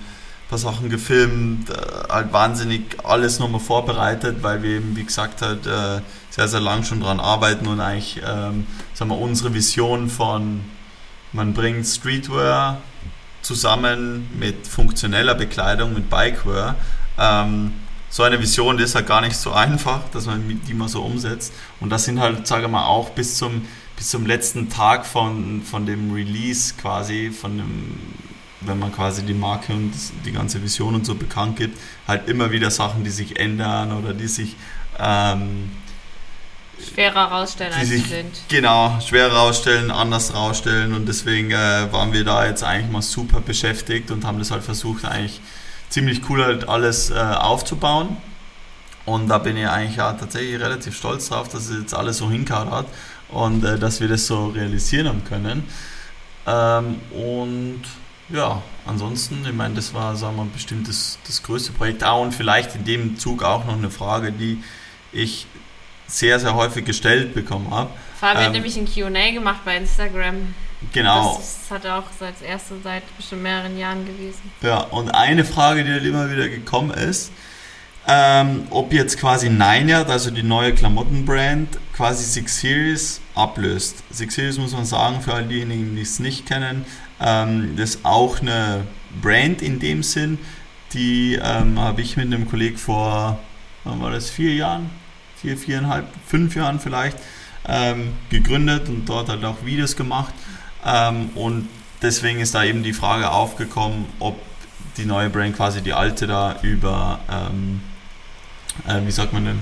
paar 0.50 0.58
Sachen 0.58 0.90
gefilmt, 0.90 1.70
äh, 1.70 1.74
halt 2.10 2.34
wahnsinnig 2.34 2.98
alles 3.04 3.40
nochmal 3.40 3.62
vorbereitet, 3.62 4.38
weil 4.42 4.64
wir 4.64 4.78
eben, 4.78 4.96
wie 4.96 5.04
gesagt, 5.04 5.42
halt 5.42 5.66
äh, 5.68 6.02
sehr, 6.32 6.48
sehr 6.48 6.60
lang 6.60 6.84
schon 6.84 7.02
dran 7.02 7.20
arbeiten 7.20 7.68
und 7.68 7.80
eigentlich, 7.80 8.18
ähm, 8.18 8.66
sagen 8.94 9.12
wir, 9.12 9.18
unsere 9.20 9.54
Vision 9.54 10.10
von, 10.10 10.62
man 11.34 11.54
bringt 11.54 11.86
Streetwear 11.86 12.82
zusammen 13.44 14.28
mit 14.38 14.68
funktioneller 14.68 15.36
Bekleidung, 15.36 15.94
mit 15.94 16.10
Bikewear. 16.10 16.76
Ähm, 17.18 17.74
so 18.10 18.24
eine 18.24 18.40
Vision 18.40 18.78
die 18.78 18.84
ist 18.84 18.96
halt 18.96 19.06
gar 19.06 19.22
nicht 19.22 19.38
so 19.38 19.52
einfach, 19.52 20.10
dass 20.12 20.26
man 20.26 20.62
die 20.68 20.74
mal 20.74 20.90
so 20.90 21.04
umsetzt. 21.04 21.54
Und 21.80 21.92
das 21.92 22.06
sind 22.06 22.20
halt, 22.20 22.48
sage 22.48 22.68
mal, 22.68 22.86
auch 22.86 23.12
bis 23.12 23.38
zum, 23.38 23.68
bis 23.96 24.10
zum 24.10 24.26
letzten 24.26 24.70
Tag 24.70 25.06
von, 25.06 25.62
von 25.62 25.86
dem 25.86 26.12
Release 26.12 26.74
quasi, 26.74 27.30
von 27.30 27.58
dem, 27.58 27.98
wenn 28.62 28.80
man 28.80 28.92
quasi 28.92 29.24
die 29.24 29.34
Marke 29.34 29.74
und 29.74 29.94
die 30.26 30.32
ganze 30.32 30.62
Vision 30.62 30.96
und 30.96 31.06
so 31.06 31.16
bekannt 31.16 31.58
gibt, 31.58 31.80
halt 32.08 32.28
immer 32.28 32.52
wieder 32.52 32.72
Sachen, 32.72 33.04
die 33.04 33.10
sich 33.10 33.40
ändern 33.40 33.92
oder 33.92 34.14
die 34.14 34.28
sich 34.28 34.56
ähm, 35.00 35.72
schwerer 36.94 37.26
rausstellen, 37.26 37.74
als 37.74 37.88
sie 37.88 38.00
sind. 38.00 38.32
Genau, 38.50 39.00
schwerer 39.00 39.34
rausstellen, 39.34 39.92
anders 39.92 40.34
rausstellen 40.34 40.94
und 40.94 41.08
deswegen 41.08 41.52
äh, 41.52 41.92
waren 41.92 42.14
wir 42.14 42.24
da 42.24 42.46
jetzt 42.46 42.64
eigentlich 42.64 42.92
mal 42.92 43.02
super 43.02 43.40
beschäftigt 43.40 44.12
und 44.12 44.26
haben 44.26 44.40
das 44.40 44.52
halt 44.52 44.64
versucht, 44.64 45.06
eigentlich 45.06 45.42
ziemlich 45.90 46.30
cool 46.30 46.44
halt 46.44 46.68
alles 46.68 47.10
äh, 47.10 47.16
aufzubauen. 47.16 48.18
Und 49.06 49.28
da 49.28 49.40
bin 49.40 49.58
ich 49.58 49.68
eigentlich 49.68 49.96
ja 49.96 50.14
tatsächlich 50.14 50.60
relativ 50.60 50.96
stolz 50.96 51.30
drauf, 51.30 51.50
dass 51.50 51.68
es 51.68 51.80
jetzt 51.80 51.94
alles 51.96 52.18
so 52.18 52.30
hinkadert 52.30 52.88
und 53.30 53.64
äh, 53.64 53.80
dass 53.80 54.02
wir 54.02 54.08
das 54.08 54.28
so 54.28 54.48
realisieren 54.48 55.08
haben 55.08 55.24
können. 55.24 55.64
Ähm, 56.46 57.00
und 57.12 57.82
ja, 58.32 58.62
ansonsten, 58.86 59.44
ich 59.46 59.54
meine, 59.54 59.76
das 59.76 59.94
war, 59.94 60.16
sagen 60.16 60.36
wir 60.36 60.44
mal, 60.44 60.52
bestimmt 60.52 60.88
das, 60.88 61.18
das 61.26 61.44
größte 61.44 61.72
Projekt. 61.72 62.04
Ah, 62.04 62.14
und 62.14 62.34
vielleicht 62.34 62.76
in 62.76 62.86
dem 62.86 63.18
Zug 63.18 63.44
auch 63.44 63.66
noch 63.66 63.78
eine 63.78 63.90
Frage, 63.90 64.32
die 64.32 64.64
ich 65.12 65.48
sehr, 66.08 66.40
sehr 66.40 66.56
häufig 66.56 66.86
gestellt 66.86 67.34
bekommen 67.34 67.72
habe. 67.72 67.90
Fabi 68.20 68.40
ähm, 68.40 68.46
hat 68.46 68.52
nämlich 68.54 68.78
ein 68.78 68.86
QA 68.86 69.32
gemacht 69.32 69.62
bei 69.66 69.78
Instagram. 69.78 70.54
Genau. 70.94 71.38
Das, 71.38 71.60
das 71.62 71.72
hat 71.72 71.86
er 71.86 71.98
auch 71.98 72.06
als 72.20 72.42
erste 72.42 72.76
seit 72.84 73.04
bestimmt 73.18 73.44
mehreren 73.44 73.78
Jahren 73.78 74.06
gewesen. 74.06 74.52
Ja, 74.62 74.80
und 74.80 75.10
eine 75.10 75.44
Frage, 75.44 75.84
die 75.84 75.92
halt 75.92 76.06
immer 76.06 76.32
wieder 76.32 76.48
gekommen 76.48 76.92
ist, 76.92 77.32
ähm, 78.08 78.68
ob 78.70 78.94
jetzt 78.94 79.20
quasi 79.20 79.50
Nineyard, 79.50 80.10
also 80.10 80.32
die 80.32 80.42
neue 80.42 80.74
Klamottenbrand, 80.74 81.78
quasi 81.96 82.24
Six 82.24 82.60
Series 82.60 83.22
ablöst. 83.36 84.04
Six 84.10 84.36
Series 84.36 84.58
muss 84.58 84.72
man 84.72 84.86
sagen, 84.86 85.22
für 85.22 85.34
all 85.34 85.46
diejenigen, 85.46 85.96
die 85.96 86.02
es 86.02 86.20
nicht 86.20 86.48
kennen, 86.48 86.86
ähm, 87.22 87.76
das 87.76 87.92
ist 87.92 88.06
auch 88.06 88.42
eine 88.42 88.86
Brand 89.22 89.62
in 89.62 89.80
dem 89.80 90.04
Sinn, 90.04 90.38
die 90.94 91.40
ähm, 91.42 91.80
habe 91.80 92.02
ich 92.02 92.18
mit 92.18 92.28
einem 92.28 92.50
Kollegen 92.50 92.78
vor, 92.78 93.40
wann 93.84 94.02
war 94.02 94.12
das, 94.12 94.30
vier 94.30 94.54
Jahren, 94.54 94.90
vier, 95.36 95.58
viereinhalb, 95.58 96.08
fünf 96.26 96.56
Jahren 96.56 96.80
vielleicht 96.80 97.18
ähm, 97.68 98.14
gegründet 98.30 98.90
und 98.90 99.08
dort 99.08 99.30
halt 99.30 99.44
auch 99.46 99.64
Videos 99.64 99.96
gemacht. 99.96 100.34
Ähm, 100.86 101.30
und 101.36 101.68
deswegen 102.02 102.40
ist 102.40 102.56
da 102.56 102.64
eben 102.64 102.84
die 102.84 102.94
Frage 102.94 103.30
aufgekommen, 103.32 104.06
ob 104.20 104.40
die 104.98 105.06
neue 105.06 105.30
Brand 105.30 105.56
quasi 105.56 105.82
die 105.82 105.94
alte 105.94 106.28
da 106.28 106.58
über, 106.62 107.20
ähm, 107.32 107.82
äh, 108.88 109.06
wie 109.06 109.12
sagt 109.12 109.34
man 109.34 109.46
denn? 109.46 109.60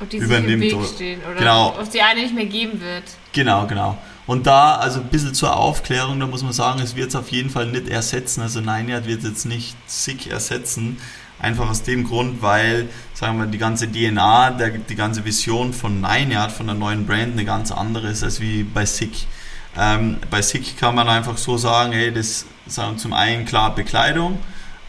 ob 0.00 0.10
die 0.10 0.18
übernimmt. 0.18 0.62
Sich 0.62 0.72
im 0.72 0.80
Weg 0.80 0.88
stehen 0.88 1.20
oder 1.22 1.34
genau. 1.34 1.76
ob 1.78 1.90
die 1.90 2.02
eine 2.02 2.20
nicht 2.20 2.34
mehr 2.34 2.46
geben 2.46 2.80
wird. 2.80 3.04
Genau, 3.32 3.66
genau. 3.66 3.98
Und 4.28 4.46
da, 4.46 4.76
also 4.76 5.00
ein 5.00 5.08
bisschen 5.08 5.34
zur 5.34 5.56
Aufklärung, 5.56 6.20
da 6.20 6.26
muss 6.28 6.44
man 6.44 6.52
sagen, 6.52 6.80
es 6.80 6.94
wird 6.94 7.08
es 7.08 7.16
auf 7.16 7.30
jeden 7.30 7.50
Fall 7.50 7.66
nicht 7.66 7.88
ersetzen. 7.88 8.42
Also 8.42 8.60
Nineyard 8.60 9.06
wird 9.06 9.24
jetzt 9.24 9.46
nicht 9.46 9.74
SICK 9.86 10.28
ersetzen, 10.30 10.98
Einfach 11.40 11.70
aus 11.70 11.84
dem 11.84 12.02
Grund, 12.02 12.42
weil, 12.42 12.88
sagen 13.14 13.38
wir, 13.38 13.46
die 13.46 13.58
ganze 13.58 13.86
DNA, 13.90 14.50
der, 14.52 14.70
die 14.70 14.96
ganze 14.96 15.24
Vision 15.24 15.72
von 15.72 16.00
Nine 16.00 16.34
Yard, 16.34 16.50
von 16.50 16.66
der 16.66 16.74
neuen 16.74 17.06
Brand, 17.06 17.34
eine 17.34 17.44
ganz 17.44 17.70
andere 17.70 18.08
ist 18.08 18.24
als 18.24 18.40
wie 18.40 18.64
bei 18.64 18.84
Sick. 18.84 19.26
Ähm, 19.76 20.16
bei 20.30 20.42
Sick 20.42 20.76
kann 20.76 20.96
man 20.96 21.08
einfach 21.08 21.36
so 21.36 21.56
sagen, 21.56 21.92
hey, 21.92 22.12
das 22.12 22.44
sagen 22.66 22.98
zum 22.98 23.12
einen 23.12 23.44
klar 23.44 23.72
Bekleidung, 23.72 24.40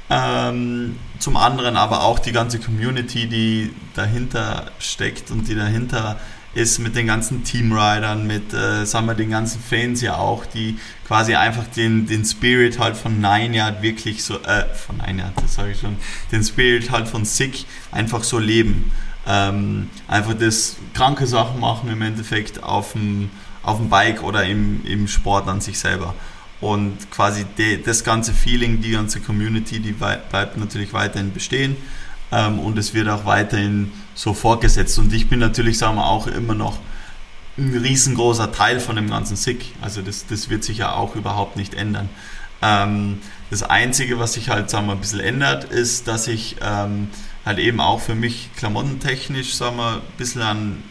ähm, 0.09 0.97
zum 1.19 1.37
anderen 1.37 1.77
aber 1.77 2.03
auch 2.03 2.17
die 2.17 2.31
ganze 2.31 2.57
Community, 2.57 3.27
die 3.27 3.71
dahinter 3.93 4.71
steckt 4.79 5.29
und 5.29 5.47
die 5.47 5.55
dahinter 5.55 6.19
ist 6.53 6.79
mit 6.79 6.95
den 6.95 7.07
ganzen 7.07 7.43
Teamridern, 7.43 8.25
mit, 8.25 8.53
äh, 8.53 8.85
sagen 8.85 9.05
wir, 9.05 9.13
den 9.13 9.29
ganzen 9.29 9.61
Fans 9.61 10.01
ja 10.01 10.17
auch, 10.17 10.45
die 10.45 10.77
quasi 11.07 11.35
einfach 11.35 11.67
den, 11.67 12.07
den 12.07 12.25
Spirit 12.25 12.79
halt 12.79 12.97
von 12.97 13.21
Nine 13.21 13.55
Yard 13.55 13.81
wirklich 13.81 14.23
so, 14.23 14.39
äh, 14.41 14.65
von 14.73 14.97
Nine 14.97 15.21
Yard, 15.21 15.33
das 15.41 15.55
sage 15.55 15.71
ich 15.71 15.79
schon, 15.79 15.97
den 16.31 16.43
Spirit 16.43 16.89
halt 16.91 17.07
von 17.07 17.25
Sick 17.25 17.65
einfach 17.91 18.23
so 18.23 18.39
leben. 18.39 18.91
Ähm, 19.27 19.89
einfach 20.07 20.33
das 20.33 20.77
kranke 20.93 21.27
Sachen 21.27 21.59
machen 21.59 21.89
im 21.91 22.01
Endeffekt 22.01 22.63
auf 22.63 22.93
dem, 22.93 23.29
auf 23.61 23.77
dem 23.77 23.89
Bike 23.89 24.23
oder 24.23 24.43
im, 24.45 24.83
im 24.85 25.07
Sport 25.07 25.47
an 25.47 25.61
sich 25.61 25.77
selber. 25.77 26.15
Und 26.61 27.11
quasi 27.11 27.45
de, 27.57 27.81
das 27.81 28.03
ganze 28.03 28.33
Feeling, 28.33 28.81
die 28.81 28.91
ganze 28.91 29.21
Community, 29.21 29.79
die 29.79 29.91
bleibt 29.91 30.57
natürlich 30.57 30.93
weiterhin 30.93 31.31
bestehen 31.31 31.77
ähm, 32.31 32.59
und 32.59 32.77
es 32.77 32.93
wird 32.93 33.09
auch 33.09 33.25
weiterhin 33.25 33.91
so 34.13 34.33
fortgesetzt. 34.33 34.99
Und 34.99 35.13
ich 35.13 35.29
bin 35.29 35.39
natürlich, 35.39 35.77
sagen 35.77 35.95
wir, 35.95 36.05
auch 36.05 36.27
immer 36.27 36.53
noch 36.53 36.79
ein 37.57 37.75
riesengroßer 37.75 38.51
Teil 38.51 38.79
von 38.79 38.95
dem 38.95 39.09
ganzen 39.09 39.35
SICK. 39.35 39.65
Also 39.81 40.01
das, 40.01 40.25
das 40.27 40.49
wird 40.49 40.63
sich 40.63 40.79
ja 40.79 40.93
auch 40.93 41.15
überhaupt 41.15 41.55
nicht 41.55 41.73
ändern. 41.73 42.09
Ähm, 42.61 43.19
das 43.49 43.63
Einzige, 43.63 44.19
was 44.19 44.33
sich 44.33 44.49
halt, 44.49 44.69
sagen 44.69 44.87
wir, 44.87 44.93
ein 44.93 44.99
bisschen 44.99 45.19
ändert, 45.19 45.65
ist, 45.65 46.07
dass 46.07 46.27
ich 46.27 46.57
ähm, 46.61 47.09
halt 47.45 47.59
eben 47.59 47.79
auch 47.79 47.99
für 47.99 48.15
mich 48.15 48.49
klamottentechnisch, 48.55 49.55
sagen 49.55 49.77
wir, 49.77 49.95
ein 49.95 50.17
bisschen 50.17 50.41
an, 50.41 50.83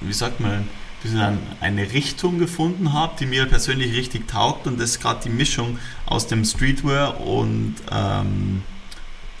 wie 0.00 0.12
sagt 0.12 0.40
man, 0.40 0.52
ein 0.52 0.68
bisschen 1.02 1.20
an 1.20 1.38
eine 1.60 1.92
Richtung 1.92 2.38
gefunden 2.38 2.92
habe, 2.92 3.14
die 3.18 3.26
mir 3.26 3.46
persönlich 3.46 3.94
richtig 3.94 4.28
taugt 4.28 4.66
und 4.66 4.78
das 4.78 4.90
ist 4.90 5.00
gerade 5.00 5.20
die 5.24 5.30
Mischung 5.30 5.78
aus 6.06 6.26
dem 6.26 6.44
Streetwear 6.44 7.20
und, 7.20 7.76
ähm, 7.90 8.62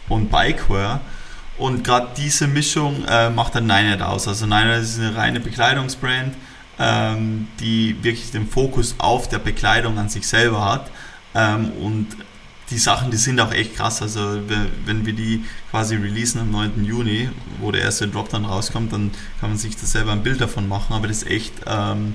und 0.08 0.30
Bikewear. 0.30 1.00
Und 1.56 1.84
gerade 1.84 2.08
diese 2.16 2.46
Mischung 2.48 3.04
äh, 3.06 3.30
macht 3.30 3.54
dann 3.54 3.66
Ninet 3.66 4.02
aus. 4.02 4.26
Also 4.26 4.46
Ninet 4.46 4.82
ist 4.82 4.98
eine 4.98 5.14
reine 5.14 5.40
Bekleidungsbrand, 5.40 6.34
ähm, 6.78 7.48
die 7.60 7.96
wirklich 8.02 8.32
den 8.32 8.48
Fokus 8.48 8.96
auf 8.98 9.28
der 9.28 9.38
Bekleidung 9.38 9.98
an 9.98 10.08
sich 10.08 10.26
selber 10.26 10.64
hat. 10.64 10.90
Ähm, 11.34 11.70
und 11.80 12.08
die 12.70 12.78
Sachen, 12.78 13.10
die 13.10 13.16
sind 13.16 13.40
auch 13.40 13.52
echt 13.52 13.76
krass. 13.76 14.02
Also 14.02 14.40
wenn 14.84 15.06
wir 15.06 15.12
die 15.12 15.44
quasi 15.70 15.96
releasen 15.96 16.40
am 16.40 16.50
9. 16.50 16.84
Juni, 16.84 17.28
wo 17.60 17.70
der 17.70 17.82
erste 17.82 18.08
Drop 18.08 18.30
dann 18.30 18.44
rauskommt, 18.44 18.92
dann 18.92 19.12
kann 19.40 19.50
man 19.50 19.58
sich 19.58 19.76
das 19.76 19.92
selber 19.92 20.12
ein 20.12 20.22
Bild 20.22 20.40
davon 20.40 20.68
machen. 20.68 20.94
Aber 20.94 21.06
das 21.06 21.18
ist 21.18 21.30
echt 21.30 21.52
ähm, 21.66 22.14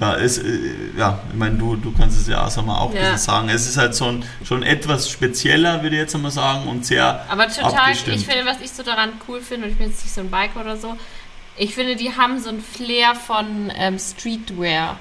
ja, 0.00 0.12
ist, 0.14 0.38
äh, 0.38 0.70
ja, 0.96 1.20
ich 1.30 1.38
meine, 1.38 1.56
du, 1.56 1.76
du 1.76 1.92
kannst 1.92 2.20
es 2.20 2.26
ja 2.26 2.44
auch, 2.44 2.50
sag 2.50 2.66
mal, 2.66 2.78
auch 2.78 2.92
ja. 2.94 3.16
sagen. 3.16 3.48
Es 3.48 3.68
ist 3.68 3.76
halt 3.76 3.94
so 3.94 4.06
ein, 4.06 4.24
schon 4.44 4.62
etwas 4.62 5.08
spezieller, 5.08 5.82
würde 5.82 5.96
ich 5.96 6.02
jetzt 6.02 6.14
einmal 6.14 6.32
sagen, 6.32 6.66
und 6.68 6.84
sehr. 6.84 7.24
Aber 7.28 7.48
total, 7.48 7.72
abgestimmt. 7.72 8.16
ich 8.16 8.26
finde, 8.26 8.44
was 8.44 8.60
ich 8.60 8.72
so 8.72 8.82
daran 8.82 9.12
cool 9.28 9.40
finde, 9.40 9.66
und 9.66 9.72
ich 9.72 9.78
bin 9.78 9.88
jetzt 9.88 10.02
nicht 10.02 10.14
so 10.14 10.20
ein 10.20 10.30
Biker 10.30 10.60
oder 10.60 10.76
so, 10.76 10.96
ich 11.56 11.74
finde, 11.74 11.94
die 11.94 12.16
haben 12.16 12.40
so 12.40 12.48
ein 12.48 12.60
Flair 12.60 13.14
von 13.14 13.72
ähm, 13.76 13.98
Streetwear. 13.98 14.98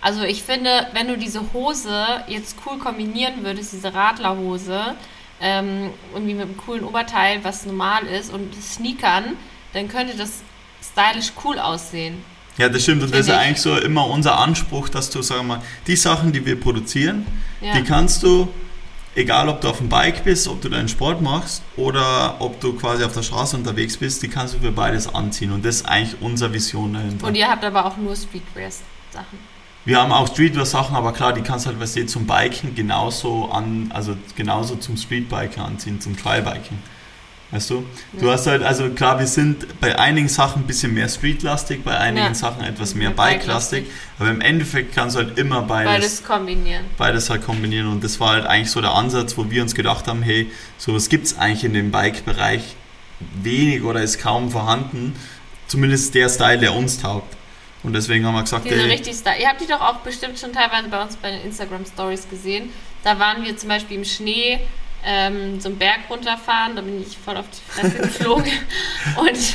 Also 0.00 0.22
ich 0.22 0.44
finde, 0.44 0.86
wenn 0.92 1.08
du 1.08 1.18
diese 1.18 1.52
Hose 1.52 2.06
jetzt 2.28 2.56
cool 2.64 2.78
kombinieren 2.78 3.42
würdest, 3.42 3.72
diese 3.72 3.92
Radlerhose, 3.92 4.94
ähm, 5.40 5.90
irgendwie 6.14 6.34
mit 6.34 6.44
einem 6.44 6.56
coolen 6.56 6.84
Oberteil, 6.84 7.42
was 7.42 7.66
normal 7.66 8.06
ist, 8.06 8.32
und 8.32 8.54
Sneakern, 8.54 9.36
dann 9.72 9.88
könnte 9.88 10.16
das 10.16 10.42
stylisch 10.80 11.32
cool 11.44 11.58
aussehen. 11.58 12.24
Ja, 12.58 12.68
das 12.68 12.82
stimmt. 12.82 13.02
Und 13.02 13.14
das 13.14 13.20
ist 13.20 13.30
eigentlich 13.30 13.60
so 13.60 13.76
immer 13.76 14.06
unser 14.08 14.38
Anspruch, 14.38 14.88
dass 14.88 15.10
du, 15.10 15.22
sagen 15.22 15.42
wir 15.46 15.56
mal, 15.56 15.62
die 15.86 15.96
Sachen, 15.96 16.32
die 16.32 16.44
wir 16.44 16.60
produzieren, 16.60 17.24
ja. 17.60 17.74
die 17.74 17.84
kannst 17.84 18.22
du, 18.24 18.48
egal 19.14 19.48
ob 19.48 19.60
du 19.60 19.68
auf 19.68 19.78
dem 19.78 19.88
Bike 19.88 20.24
bist, 20.24 20.48
ob 20.48 20.60
du 20.60 20.68
deinen 20.68 20.88
Sport 20.88 21.22
machst 21.22 21.62
oder 21.76 22.36
ob 22.40 22.60
du 22.60 22.72
quasi 22.74 23.04
auf 23.04 23.12
der 23.12 23.22
Straße 23.22 23.56
unterwegs 23.56 23.96
bist, 23.96 24.22
die 24.22 24.28
kannst 24.28 24.54
du 24.54 24.58
für 24.58 24.72
beides 24.72 25.12
anziehen. 25.14 25.52
Und 25.52 25.64
das 25.64 25.76
ist 25.76 25.86
eigentlich 25.86 26.20
unsere 26.20 26.52
Vision 26.52 26.94
dahinter. 26.94 27.28
Und 27.28 27.36
ihr 27.36 27.48
habt 27.48 27.64
aber 27.64 27.86
auch 27.86 27.96
nur 27.96 28.14
Streetwear-Sachen. 28.16 29.38
Wir 29.84 30.00
haben 30.00 30.12
auch 30.12 30.26
Streetwear-Sachen, 30.26 30.96
aber 30.96 31.12
klar, 31.12 31.32
die 31.32 31.42
kannst 31.42 31.64
du 31.64 31.70
halt, 31.70 31.80
was 31.80 31.94
du 31.94 32.04
zum 32.06 32.26
Biken 32.26 32.74
genauso 32.74 33.50
an, 33.50 33.90
also 33.94 34.16
genauso 34.36 34.76
zum 34.76 34.96
Streetbiken 34.96 35.62
anziehen, 35.62 36.00
zum 36.00 36.16
Trialbiken. 36.16 36.78
Weißt 37.50 37.70
du? 37.70 37.76
Ja. 38.12 38.20
Du 38.20 38.30
hast 38.30 38.46
halt, 38.46 38.62
also 38.62 38.90
klar, 38.90 39.18
wir 39.18 39.26
sind 39.26 39.80
bei 39.80 39.98
einigen 39.98 40.28
Sachen 40.28 40.62
ein 40.62 40.66
bisschen 40.66 40.92
mehr 40.92 41.08
streetlastig, 41.08 41.82
bei 41.82 41.96
einigen 41.96 42.26
ja. 42.26 42.34
Sachen 42.34 42.62
etwas 42.62 42.94
mehr 42.94 43.10
bike-lastig, 43.10 43.86
aber 44.18 44.28
im 44.28 44.42
Endeffekt 44.42 44.94
kannst 44.94 45.16
du 45.16 45.20
halt 45.20 45.38
immer 45.38 45.62
beides, 45.62 45.92
beides 45.92 46.24
kombinieren. 46.24 46.84
Beides 46.98 47.30
halt 47.30 47.42
kombinieren 47.42 47.86
und 47.86 48.04
das 48.04 48.20
war 48.20 48.34
halt 48.34 48.44
eigentlich 48.44 48.70
so 48.70 48.82
der 48.82 48.92
Ansatz, 48.92 49.38
wo 49.38 49.50
wir 49.50 49.62
uns 49.62 49.74
gedacht 49.74 50.06
haben, 50.08 50.22
hey, 50.22 50.50
sowas 50.76 51.08
gibt 51.08 51.24
es 51.24 51.38
eigentlich 51.38 51.64
in 51.64 51.72
dem 51.72 51.90
Bike-Bereich 51.90 52.62
wenig 53.42 53.82
oder 53.82 54.02
ist 54.02 54.20
kaum 54.20 54.50
vorhanden, 54.50 55.16
zumindest 55.68 56.14
der 56.14 56.28
Style, 56.28 56.58
der 56.58 56.74
uns 56.74 57.00
taugt. 57.00 57.34
Und 57.82 57.94
deswegen 57.94 58.26
haben 58.26 58.34
wir 58.34 58.42
gesagt, 58.42 58.64
Diese 58.66 58.74
ey, 58.74 58.90
richtig 58.90 59.16
Style. 59.16 59.40
Ihr 59.40 59.48
habt 59.48 59.60
die 59.60 59.66
doch 59.66 59.80
auch 59.80 59.98
bestimmt 59.98 60.38
schon 60.38 60.52
teilweise 60.52 60.88
bei 60.88 61.00
uns 61.00 61.16
bei 61.16 61.30
den 61.30 61.42
Instagram 61.42 61.86
Stories 61.86 62.28
gesehen. 62.28 62.70
Da 63.04 63.18
waren 63.18 63.44
wir 63.44 63.56
zum 63.56 63.68
Beispiel 63.68 63.98
im 63.98 64.04
Schnee 64.04 64.58
ähm, 65.04 65.60
so 65.60 65.68
einen 65.68 65.78
Berg 65.78 66.00
runterfahren. 66.10 66.76
Da 66.76 66.82
bin 66.82 67.00
ich 67.00 67.16
voll 67.18 67.36
auf 67.36 67.46
die 67.50 67.70
Fresse 67.70 67.98
geflogen. 68.02 68.52
Und 69.16 69.54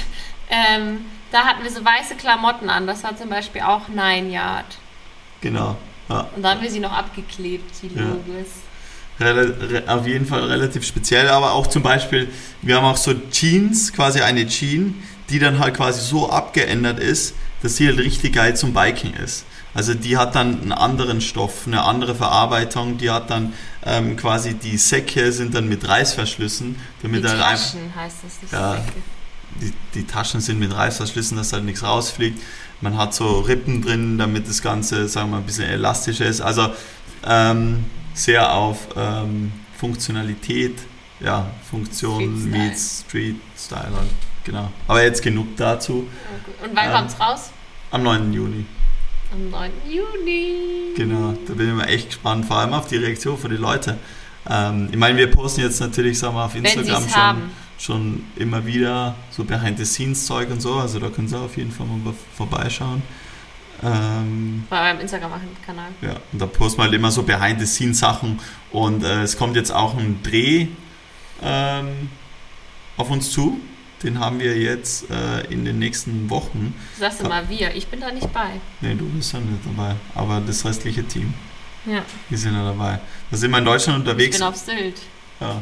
ähm, 0.49 1.05
da 1.31 1.45
hatten 1.45 1.63
wir 1.63 1.71
so 1.71 1.83
weiße 1.83 2.15
Klamotten 2.15 2.69
an. 2.69 2.87
Das 2.87 3.03
war 3.03 3.15
zum 3.15 3.29
Beispiel 3.29 3.61
auch 3.61 3.87
Nine 3.87 4.29
Yard. 4.29 4.77
Genau. 5.41 5.77
Ja. 6.09 6.29
Und 6.35 6.43
dann 6.43 6.55
haben 6.55 6.61
wir 6.61 6.71
sie 6.71 6.79
noch 6.79 6.93
abgeklebt, 6.93 7.71
die 7.81 7.89
Logos. 7.89 8.47
Ja. 9.19 9.95
auf 9.95 10.07
jeden 10.07 10.25
Fall 10.25 10.43
relativ 10.45 10.85
speziell, 10.85 11.29
aber 11.29 11.53
auch 11.53 11.67
zum 11.67 11.83
Beispiel, 11.83 12.29
wir 12.61 12.75
haben 12.75 12.85
auch 12.85 12.97
so 12.97 13.13
Jeans, 13.31 13.93
quasi 13.93 14.21
eine 14.21 14.47
Jean, 14.47 15.03
die 15.29 15.39
dann 15.39 15.59
halt 15.59 15.75
quasi 15.75 16.01
so 16.01 16.29
abgeändert 16.29 16.99
ist, 16.99 17.35
dass 17.61 17.77
sie 17.77 17.87
halt 17.87 17.99
richtig 17.99 18.33
geil 18.33 18.55
zum 18.55 18.73
Biking 18.73 19.13
ist. 19.13 19.45
Also 19.73 19.93
die 19.93 20.17
hat 20.17 20.35
dann 20.35 20.61
einen 20.61 20.71
anderen 20.71 21.21
Stoff, 21.21 21.65
eine 21.65 21.83
andere 21.83 22.13
Verarbeitung, 22.15 22.97
die 22.97 23.09
hat 23.09 23.29
dann 23.29 23.53
ähm, 23.83 24.15
quasi 24.17 24.53
die 24.53 24.77
Säcke 24.77 25.31
sind 25.31 25.55
dann 25.55 25.67
mit 25.67 25.87
Reißverschlüssen. 25.87 26.75
Damit 27.01 27.23
die 27.23 27.27
Taschen 27.27 27.81
einfach, 27.81 28.01
heißt 28.01 28.17
das, 28.23 28.41
nicht 28.41 28.53
ja, 28.53 28.73
Säcke. 28.73 28.93
Die, 29.61 29.73
die 29.95 30.07
Taschen 30.07 30.41
sind 30.41 30.59
mit 30.59 30.75
Reißverschlüssen, 30.75 31.37
dass 31.37 31.53
halt 31.53 31.63
nichts 31.63 31.83
rausfliegt. 31.83 32.41
Man 32.81 32.97
hat 32.97 33.13
so 33.13 33.39
Rippen 33.39 33.81
drin, 33.81 34.17
damit 34.17 34.47
das 34.47 34.61
Ganze, 34.61 35.07
sagen 35.07 35.29
wir 35.29 35.37
mal, 35.37 35.41
ein 35.41 35.45
bisschen 35.45 35.69
elastischer 35.69 36.25
ist. 36.25 36.41
Also 36.41 36.69
ähm, 37.25 37.85
sehr 38.13 38.53
auf 38.53 38.87
ähm, 38.95 39.51
Funktionalität, 39.77 40.77
ja, 41.19 41.47
Funktion 41.69 42.37
Street 42.37 42.51
meets 42.51 43.03
Street 43.07 43.35
Style 43.57 43.91
halt, 43.95 44.09
genau. 44.43 44.71
Aber 44.87 45.03
jetzt 45.03 45.21
genug 45.21 45.55
dazu. 45.57 46.07
Und 46.63 46.75
wann 46.75 46.85
ähm, 46.85 46.93
kommt's 46.93 47.19
raus? 47.19 47.51
Am 47.91 48.03
9. 48.03 48.33
Juni. 48.33 48.65
Am 49.33 49.49
9. 49.49 49.71
Juni. 49.89 50.93
Genau, 50.95 51.33
da 51.47 51.53
bin 51.53 51.69
ich 51.69 51.73
mal 51.73 51.85
echt 51.85 52.09
gespannt, 52.09 52.45
vor 52.45 52.57
allem 52.57 52.71
auf 52.73 52.87
die 52.87 52.97
Reaktion 52.97 53.35
von 53.35 53.49
den 53.49 53.59
Leuten. 53.59 53.95
Ähm, 54.47 54.89
ich 54.91 54.97
meine, 54.97 55.17
wir 55.17 55.31
posten 55.31 55.61
jetzt 55.61 55.79
natürlich, 55.79 56.19
sagen 56.19 56.35
wir, 56.35 56.45
auf 56.45 56.53
Instagram 56.53 57.09
schon, 57.09 57.41
schon 57.79 58.23
immer 58.35 58.63
wieder 58.63 59.15
so 59.31 59.43
Behind-the-Scenes-Zeug 59.43 60.51
und 60.51 60.61
so, 60.61 60.75
also 60.75 60.99
da 60.99 61.09
können 61.09 61.27
Sie 61.27 61.35
auf 61.35 61.57
jeden 61.57 61.71
Fall 61.71 61.87
mal 61.87 62.13
vorbeischauen. 62.35 63.01
Ähm, 63.81 64.65
Bei 64.69 64.81
meinem 64.81 64.99
Instagram-Kanal. 64.99 65.89
Ja, 66.03 66.17
und 66.31 66.39
da 66.39 66.45
posten 66.45 66.77
wir 66.77 66.83
halt 66.83 66.93
immer 66.93 67.09
so 67.09 67.23
Behind-the-Scenes-Sachen 67.23 68.39
und 68.71 69.03
äh, 69.03 69.23
es 69.23 69.35
kommt 69.35 69.55
jetzt 69.55 69.73
auch 69.73 69.97
ein 69.97 70.19
Dreh 70.21 70.67
ähm, 71.41 72.09
auf 72.97 73.09
uns 73.09 73.31
zu 73.31 73.59
den 74.03 74.19
haben 74.19 74.39
wir 74.39 74.57
jetzt 74.57 75.09
äh, 75.09 75.41
in 75.49 75.65
den 75.65 75.79
nächsten 75.79 76.29
Wochen. 76.29 76.75
Sagst 76.97 77.21
du 77.21 77.27
mal 77.27 77.47
wir, 77.49 77.73
ich 77.75 77.87
bin 77.87 77.99
da 77.99 78.11
nicht 78.11 78.31
bei. 78.33 78.59
Nee, 78.81 78.95
du 78.95 79.05
bist 79.09 79.33
ja 79.33 79.39
nicht 79.39 79.65
dabei. 79.65 79.95
Aber 80.15 80.41
das 80.45 80.63
restliche 80.65 81.03
Team. 81.03 81.33
Ja. 81.85 82.03
Die 82.29 82.37
sind 82.37 82.53
ja 82.53 82.63
dabei. 82.63 82.99
Da 83.31 83.37
sind 83.37 83.51
wir 83.51 83.57
in 83.57 83.65
Deutschland 83.65 83.99
unterwegs. 83.99 84.35
Ich 84.35 84.41
bin 84.41 84.47
auf 84.47 84.55
Sylt. 84.55 85.01
Ja. 85.39 85.61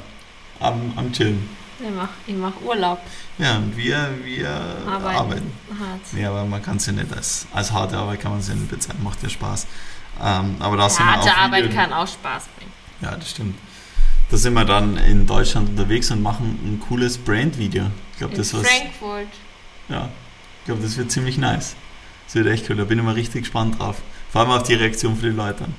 Am, 0.59 0.93
am 0.95 1.11
Chillen. 1.11 1.49
Ich 1.79 1.89
mach, 1.89 2.09
ich 2.27 2.35
mach 2.35 2.53
Urlaub. 2.63 2.99
Ja, 3.39 3.57
und 3.57 3.75
wir, 3.75 4.09
wir 4.23 4.49
arbeiten. 4.87 5.17
arbeiten. 5.17 5.51
Hart. 5.79 6.01
Nee, 6.11 6.25
aber 6.25 6.45
man 6.45 6.61
kann 6.61 6.77
es 6.77 6.85
ja 6.85 6.93
nicht 6.93 7.11
als, 7.11 7.47
als 7.51 7.71
harte 7.71 7.97
Arbeit 7.97 8.19
kann 8.19 8.31
man 8.31 8.39
es 8.39 8.47
ja 8.49 8.53
nicht 8.53 8.69
bezahlen. 8.69 9.01
Macht 9.03 9.23
ja 9.23 9.29
Spaß. 9.29 9.65
Ähm, 10.21 10.55
aber 10.59 10.77
da 10.77 10.83
ja, 10.83 10.89
sind 10.89 11.05
harte 11.05 11.35
Arbeit 11.35 11.73
kann 11.73 11.91
auch 11.91 12.07
Spaß 12.07 12.49
bringen. 12.55 12.71
Ja, 13.01 13.15
das 13.15 13.31
stimmt 13.31 13.55
da 14.31 14.37
sind 14.37 14.53
wir 14.53 14.63
dann 14.63 14.95
in 14.95 15.27
Deutschland 15.27 15.69
unterwegs 15.69 16.09
und 16.09 16.21
machen 16.21 16.57
ein 16.63 16.79
cooles 16.79 17.17
Brand-Video. 17.17 17.87
Ich 18.21 18.27
glaube, 18.27 18.37
das 18.37 18.53
was. 18.53 18.61
Frankfurt. 18.61 19.33
Ja, 19.89 20.09
ich 20.59 20.65
glaube, 20.65 20.83
das 20.83 20.95
wird 20.95 21.11
ziemlich 21.11 21.39
nice. 21.39 21.75
Das 22.27 22.35
wird 22.35 22.45
echt 22.45 22.69
cool. 22.69 22.75
Da 22.75 22.83
bin 22.83 22.99
ich 22.99 23.03
mal 23.03 23.15
richtig 23.15 23.41
gespannt 23.41 23.79
drauf. 23.79 23.95
Vor 24.31 24.41
allem 24.41 24.51
auf 24.51 24.61
die 24.61 24.75
Reaktion 24.75 25.15
von 25.15 25.23
den 25.23 25.35
Leuten. 25.35 25.73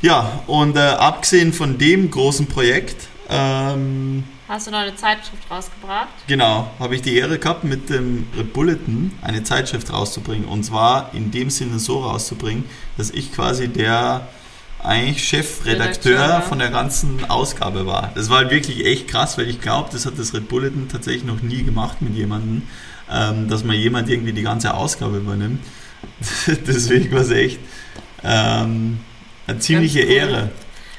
Ja, 0.00 0.44
und 0.46 0.76
äh, 0.76 0.80
abgesehen 0.80 1.52
von 1.52 1.76
dem 1.76 2.12
großen 2.12 2.46
Projekt, 2.46 3.08
ähm, 3.28 4.22
Hast 4.46 4.68
du 4.68 4.70
noch 4.70 4.78
eine 4.78 4.94
Zeitschrift 4.94 5.50
rausgebracht? 5.50 6.08
Genau, 6.28 6.70
habe 6.78 6.94
ich 6.94 7.02
die 7.02 7.16
Ehre 7.16 7.40
gehabt, 7.40 7.64
mit 7.64 7.90
dem 7.90 8.24
Bulletin 8.52 9.10
eine 9.20 9.42
Zeitschrift 9.42 9.92
rauszubringen. 9.92 10.46
Und 10.46 10.62
zwar 10.62 11.12
in 11.12 11.32
dem 11.32 11.50
Sinne 11.50 11.80
so 11.80 12.04
rauszubringen, 12.04 12.66
dass 12.96 13.10
ich 13.10 13.32
quasi 13.32 13.66
der 13.66 14.28
eigentlich 14.84 15.26
Chefredakteur 15.26 16.18
Redakteur, 16.18 16.42
von 16.42 16.58
der 16.58 16.70
ganzen 16.70 17.28
Ausgabe 17.30 17.86
war. 17.86 18.12
Das 18.14 18.28
war 18.28 18.38
halt 18.38 18.50
wirklich 18.50 18.84
echt 18.84 19.08
krass, 19.08 19.38
weil 19.38 19.48
ich 19.48 19.60
glaube, 19.60 19.88
das 19.90 20.04
hat 20.04 20.18
das 20.18 20.34
Red 20.34 20.48
Bulletin 20.48 20.88
tatsächlich 20.88 21.24
noch 21.24 21.40
nie 21.40 21.62
gemacht 21.62 22.02
mit 22.02 22.14
jemandem, 22.14 22.62
ähm, 23.10 23.48
dass 23.48 23.64
man 23.64 23.76
jemand 23.76 24.10
irgendwie 24.10 24.32
die 24.32 24.42
ganze 24.42 24.74
Ausgabe 24.74 25.16
übernimmt. 25.16 25.64
Deswegen 26.46 27.10
war 27.12 27.22
es 27.22 27.30
echt 27.30 27.58
ähm, 28.22 29.00
eine 29.46 29.58
ziemliche 29.58 30.02
cool. 30.02 30.10
Ehre. 30.10 30.50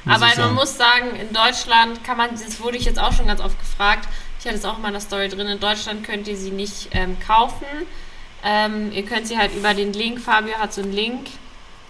Aber 0.04 0.26
man 0.36 0.54
muss 0.54 0.76
sagen, 0.76 1.16
in 1.20 1.32
Deutschland 1.32 2.02
kann 2.04 2.16
man, 2.16 2.30
das 2.30 2.60
wurde 2.60 2.76
ich 2.76 2.84
jetzt 2.84 2.98
auch 2.98 3.12
schon 3.12 3.26
ganz 3.26 3.40
oft 3.40 3.58
gefragt, 3.58 4.08
ich 4.38 4.46
hatte 4.46 4.56
es 4.56 4.64
auch 4.64 4.76
in 4.76 4.82
meiner 4.82 5.00
Story 5.00 5.28
drin, 5.28 5.48
in 5.48 5.58
Deutschland 5.58 6.04
könnt 6.04 6.28
ihr 6.28 6.36
sie 6.36 6.50
nicht 6.50 6.90
ähm, 6.92 7.16
kaufen. 7.24 7.66
Ähm, 8.44 8.92
ihr 8.92 9.04
könnt 9.04 9.26
sie 9.26 9.36
halt 9.36 9.54
über 9.56 9.74
den 9.74 9.92
Link, 9.92 10.20
Fabio 10.20 10.54
hat 10.58 10.72
so 10.72 10.82
einen 10.82 10.92
Link 10.92 11.26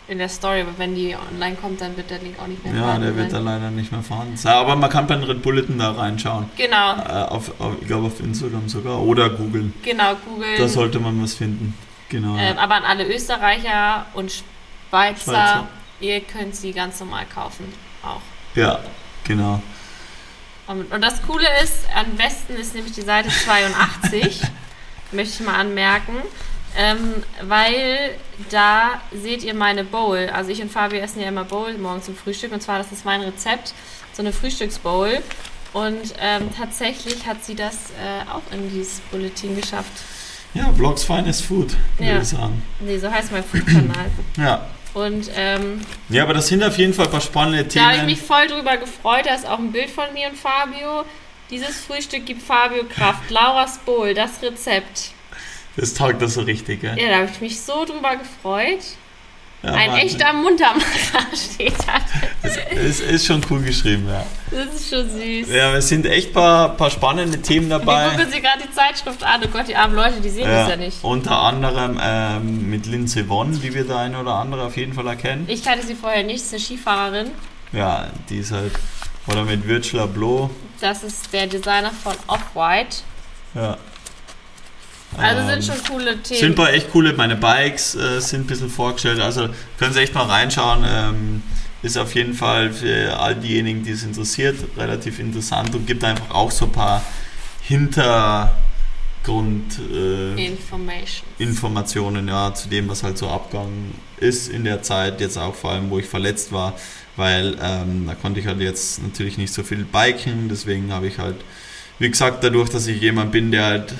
in 0.08 0.18
der 0.18 0.28
Story, 0.28 0.60
aber 0.60 0.78
wenn 0.78 0.94
die 0.94 1.16
online 1.16 1.56
kommt, 1.56 1.80
dann 1.80 1.96
wird 1.96 2.10
der 2.10 2.18
Link 2.18 2.38
auch 2.40 2.46
nicht 2.46 2.64
mehr 2.64 2.74
Ja, 2.74 2.98
der 2.98 3.16
wird 3.16 3.32
da 3.32 3.38
leider 3.38 3.70
nicht 3.70 3.90
mehr 3.90 4.02
vorhanden 4.02 4.36
sein. 4.36 4.54
Aber 4.54 4.76
man 4.76 4.88
kann 4.88 5.06
bei 5.06 5.16
den 5.16 5.24
Red 5.24 5.42
Bulletin 5.42 5.78
da 5.78 5.92
reinschauen. 5.92 6.48
Genau. 6.56 6.96
Äh, 6.96 7.24
auf, 7.28 7.60
auf, 7.60 7.74
ich 7.80 7.88
glaube 7.88 8.06
auf 8.06 8.20
Instagram 8.20 8.68
sogar. 8.68 9.00
Oder 9.00 9.30
googeln. 9.30 9.74
Genau, 9.82 10.14
googeln. 10.24 10.58
Da 10.58 10.68
sollte 10.68 11.00
man 11.00 11.20
was 11.22 11.34
finden. 11.34 11.74
Genau. 12.08 12.36
Ähm, 12.36 12.56
aber 12.56 12.76
an 12.76 12.84
alle 12.84 13.04
Österreicher 13.04 14.06
und 14.14 14.30
Schweizer, 14.90 15.22
Schweizer, 15.24 15.68
ihr 16.00 16.20
könnt 16.20 16.54
sie 16.54 16.72
ganz 16.72 17.00
normal 17.00 17.26
kaufen 17.26 17.72
auch. 18.04 18.20
Ja, 18.54 18.78
genau. 19.24 19.60
Und, 20.68 20.92
und 20.92 21.00
das 21.00 21.22
Coole 21.22 21.46
ist, 21.62 21.86
am 21.94 22.16
besten 22.16 22.54
ist 22.54 22.74
nämlich 22.74 22.92
die 22.92 23.02
Seite 23.02 23.28
82, 23.28 24.40
möchte 25.12 25.42
ich 25.42 25.46
mal 25.46 25.54
anmerken, 25.54 26.14
ähm, 26.76 27.22
weil 27.42 28.14
da 28.50 29.00
seht 29.12 29.42
ihr 29.42 29.54
meine 29.54 29.84
Bowl. 29.84 30.30
Also 30.32 30.50
ich 30.50 30.60
und 30.60 30.70
Fabio 30.70 31.00
essen 31.00 31.20
ja 31.20 31.28
immer 31.28 31.44
Bowl 31.44 31.72
morgens 31.78 32.06
zum 32.06 32.16
Frühstück 32.16 32.52
und 32.52 32.62
zwar, 32.62 32.78
das 32.78 32.92
ist 32.92 33.04
mein 33.04 33.22
Rezept, 33.22 33.72
so 34.12 34.22
eine 34.22 34.32
Frühstücksbowl. 34.32 35.22
Und 35.72 36.14
ähm, 36.20 36.48
tatsächlich 36.56 37.26
hat 37.26 37.44
sie 37.44 37.54
das 37.54 37.90
äh, 37.90 38.30
auch 38.30 38.42
in 38.52 38.70
dieses 38.70 39.00
Bulletin 39.10 39.56
geschafft. 39.56 39.92
Ja, 40.54 40.70
Blogs 40.70 41.04
Finest 41.04 41.44
Food, 41.44 41.76
würde 41.98 42.12
ja. 42.12 42.18
ich 42.18 42.28
sagen. 42.28 42.62
Nee, 42.80 42.96
so 42.98 43.10
heißt 43.10 43.30
mein 43.30 43.44
Food-Kanal. 43.44 44.10
ja. 44.38 44.66
Und, 44.94 45.30
ähm, 45.36 45.82
ja, 46.08 46.22
aber 46.22 46.32
das 46.32 46.46
sind 46.48 46.64
auf 46.64 46.78
jeden 46.78 46.94
Fall 46.94 47.04
ein 47.04 47.10
paar 47.10 47.20
spannende 47.20 47.68
Themen. 47.68 47.84
Da 47.84 47.90
habe 47.90 47.98
ich 47.98 48.18
mich 48.18 48.26
voll 48.26 48.46
drüber 48.46 48.78
gefreut. 48.78 49.26
Da 49.26 49.34
ist 49.34 49.46
auch 49.46 49.58
ein 49.58 49.70
Bild 49.70 49.90
von 49.90 50.06
mir 50.14 50.28
und 50.28 50.38
Fabio. 50.38 51.04
Dieses 51.50 51.78
Frühstück 51.80 52.24
gibt 52.24 52.42
Fabio 52.42 52.84
Kraft. 52.84 53.30
Laura's 53.30 53.78
Bowl, 53.84 54.14
das 54.14 54.42
Rezept. 54.42 55.10
Das 55.76 55.94
taugt 55.94 56.22
das 56.22 56.34
so 56.34 56.42
richtig, 56.42 56.80
gell? 56.80 56.98
Ja, 56.98 57.08
da 57.08 57.16
habe 57.16 57.30
ich 57.32 57.40
mich 57.40 57.60
so 57.60 57.84
drüber 57.84 58.16
gefreut. 58.16 58.80
Ja, 59.62 59.72
ein 59.72 59.90
Mann. 59.90 59.98
echter 60.00 60.32
Muntermacher 60.32 61.26
steht 61.34 61.74
da. 61.86 62.00
Es 62.70 63.00
ist, 63.00 63.26
schon 63.26 63.40
cool 63.50 63.60
geschrieben, 63.62 64.06
ja. 64.08 64.24
Das 64.50 64.80
ist 64.80 64.90
schon 64.90 65.10
süß. 65.10 65.50
Ja, 65.50 65.74
es 65.74 65.88
sind 65.88 66.06
echt 66.06 66.28
ein 66.28 66.32
paar, 66.34 66.76
paar 66.76 66.90
spannende 66.90 67.40
Themen 67.40 67.70
dabei. 67.70 68.04
Wir 68.04 68.18
gucken 68.18 68.32
Sie 68.32 68.40
gerade 68.40 68.62
die 68.62 68.70
Zeitschrift 68.70 69.24
an. 69.24 69.40
Oh 69.44 69.48
Gott, 69.48 69.66
die 69.66 69.74
armen 69.74 69.96
Leute, 69.96 70.20
die 70.20 70.28
sehen 70.28 70.44
ja, 70.44 70.60
das 70.60 70.70
ja 70.70 70.76
nicht. 70.76 71.02
Unter 71.02 71.40
anderem 71.40 71.98
ähm, 72.02 72.70
mit 72.70 72.86
Lindsay 72.86 73.28
Vonn, 73.28 73.60
die 73.60 73.74
wir 73.74 73.84
da 73.84 74.00
ein 74.00 74.14
oder 74.14 74.34
andere 74.34 74.64
auf 74.64 74.76
jeden 74.76 74.92
Fall 74.92 75.06
erkennen. 75.06 75.46
Ich 75.48 75.64
kannte 75.64 75.86
sie 75.86 75.94
vorher 75.94 76.22
nicht, 76.22 76.40
das 76.40 76.46
ist 76.46 76.52
eine 76.52 76.60
Skifahrerin. 76.60 77.30
Ja, 77.72 78.08
die 78.28 78.38
ist 78.38 78.52
halt. 78.52 78.72
Oder 79.26 79.44
mit 79.44 79.66
Virgil 79.66 80.00
Abloh. 80.00 80.50
Das 80.80 81.02
ist 81.02 81.32
der 81.32 81.46
Designer 81.48 81.90
von 81.90 82.14
Off-White. 82.28 82.98
Ja. 83.54 83.78
Also 85.18 85.46
sind 85.46 85.56
ähm, 85.56 85.62
schon 85.62 85.92
coole 85.92 86.22
Themen. 86.22 86.40
Sind 86.40 86.56
paar 86.56 86.72
echt 86.72 86.90
coole, 86.90 87.12
meine 87.12 87.36
Bikes 87.36 87.94
äh, 87.94 88.20
sind 88.20 88.42
ein 88.42 88.46
bisschen 88.46 88.70
vorgestellt, 88.70 89.20
also 89.20 89.48
können 89.78 89.92
Sie 89.92 90.00
echt 90.00 90.14
mal 90.14 90.24
reinschauen. 90.24 90.84
Ähm, 90.86 91.42
ist 91.82 91.96
auf 91.96 92.14
jeden 92.14 92.34
Fall 92.34 92.72
für 92.72 93.18
all 93.18 93.34
diejenigen, 93.34 93.82
die 93.82 93.92
es 93.92 94.02
interessiert, 94.02 94.56
relativ 94.76 95.18
interessant 95.18 95.74
und 95.74 95.86
gibt 95.86 96.04
einfach 96.04 96.30
auch 96.30 96.50
so 96.50 96.66
ein 96.66 96.72
paar 96.72 97.02
Hintergrund 97.62 98.50
äh, 99.92 100.52
Informationen 101.38 102.28
ja, 102.28 102.52
zu 102.54 102.68
dem, 102.68 102.88
was 102.88 103.02
halt 103.02 103.18
so 103.18 103.28
abgegangen 103.28 103.94
ist 104.18 104.48
in 104.48 104.64
der 104.64 104.82
Zeit, 104.82 105.20
jetzt 105.20 105.36
auch 105.36 105.54
vor 105.54 105.72
allem, 105.72 105.90
wo 105.90 105.98
ich 105.98 106.06
verletzt 106.06 106.52
war, 106.52 106.74
weil 107.16 107.56
ähm, 107.62 108.04
da 108.06 108.14
konnte 108.14 108.40
ich 108.40 108.46
halt 108.46 108.60
jetzt 108.60 109.02
natürlich 109.02 109.36
nicht 109.38 109.52
so 109.52 109.62
viel 109.62 109.84
biken, 109.84 110.48
deswegen 110.48 110.92
habe 110.92 111.06
ich 111.06 111.18
halt, 111.18 111.36
wie 111.98 112.08
gesagt, 112.10 112.42
dadurch, 112.42 112.70
dass 112.70 112.86
ich 112.86 113.00
jemand 113.00 113.32
bin, 113.32 113.50
der 113.50 113.64
halt 113.64 113.94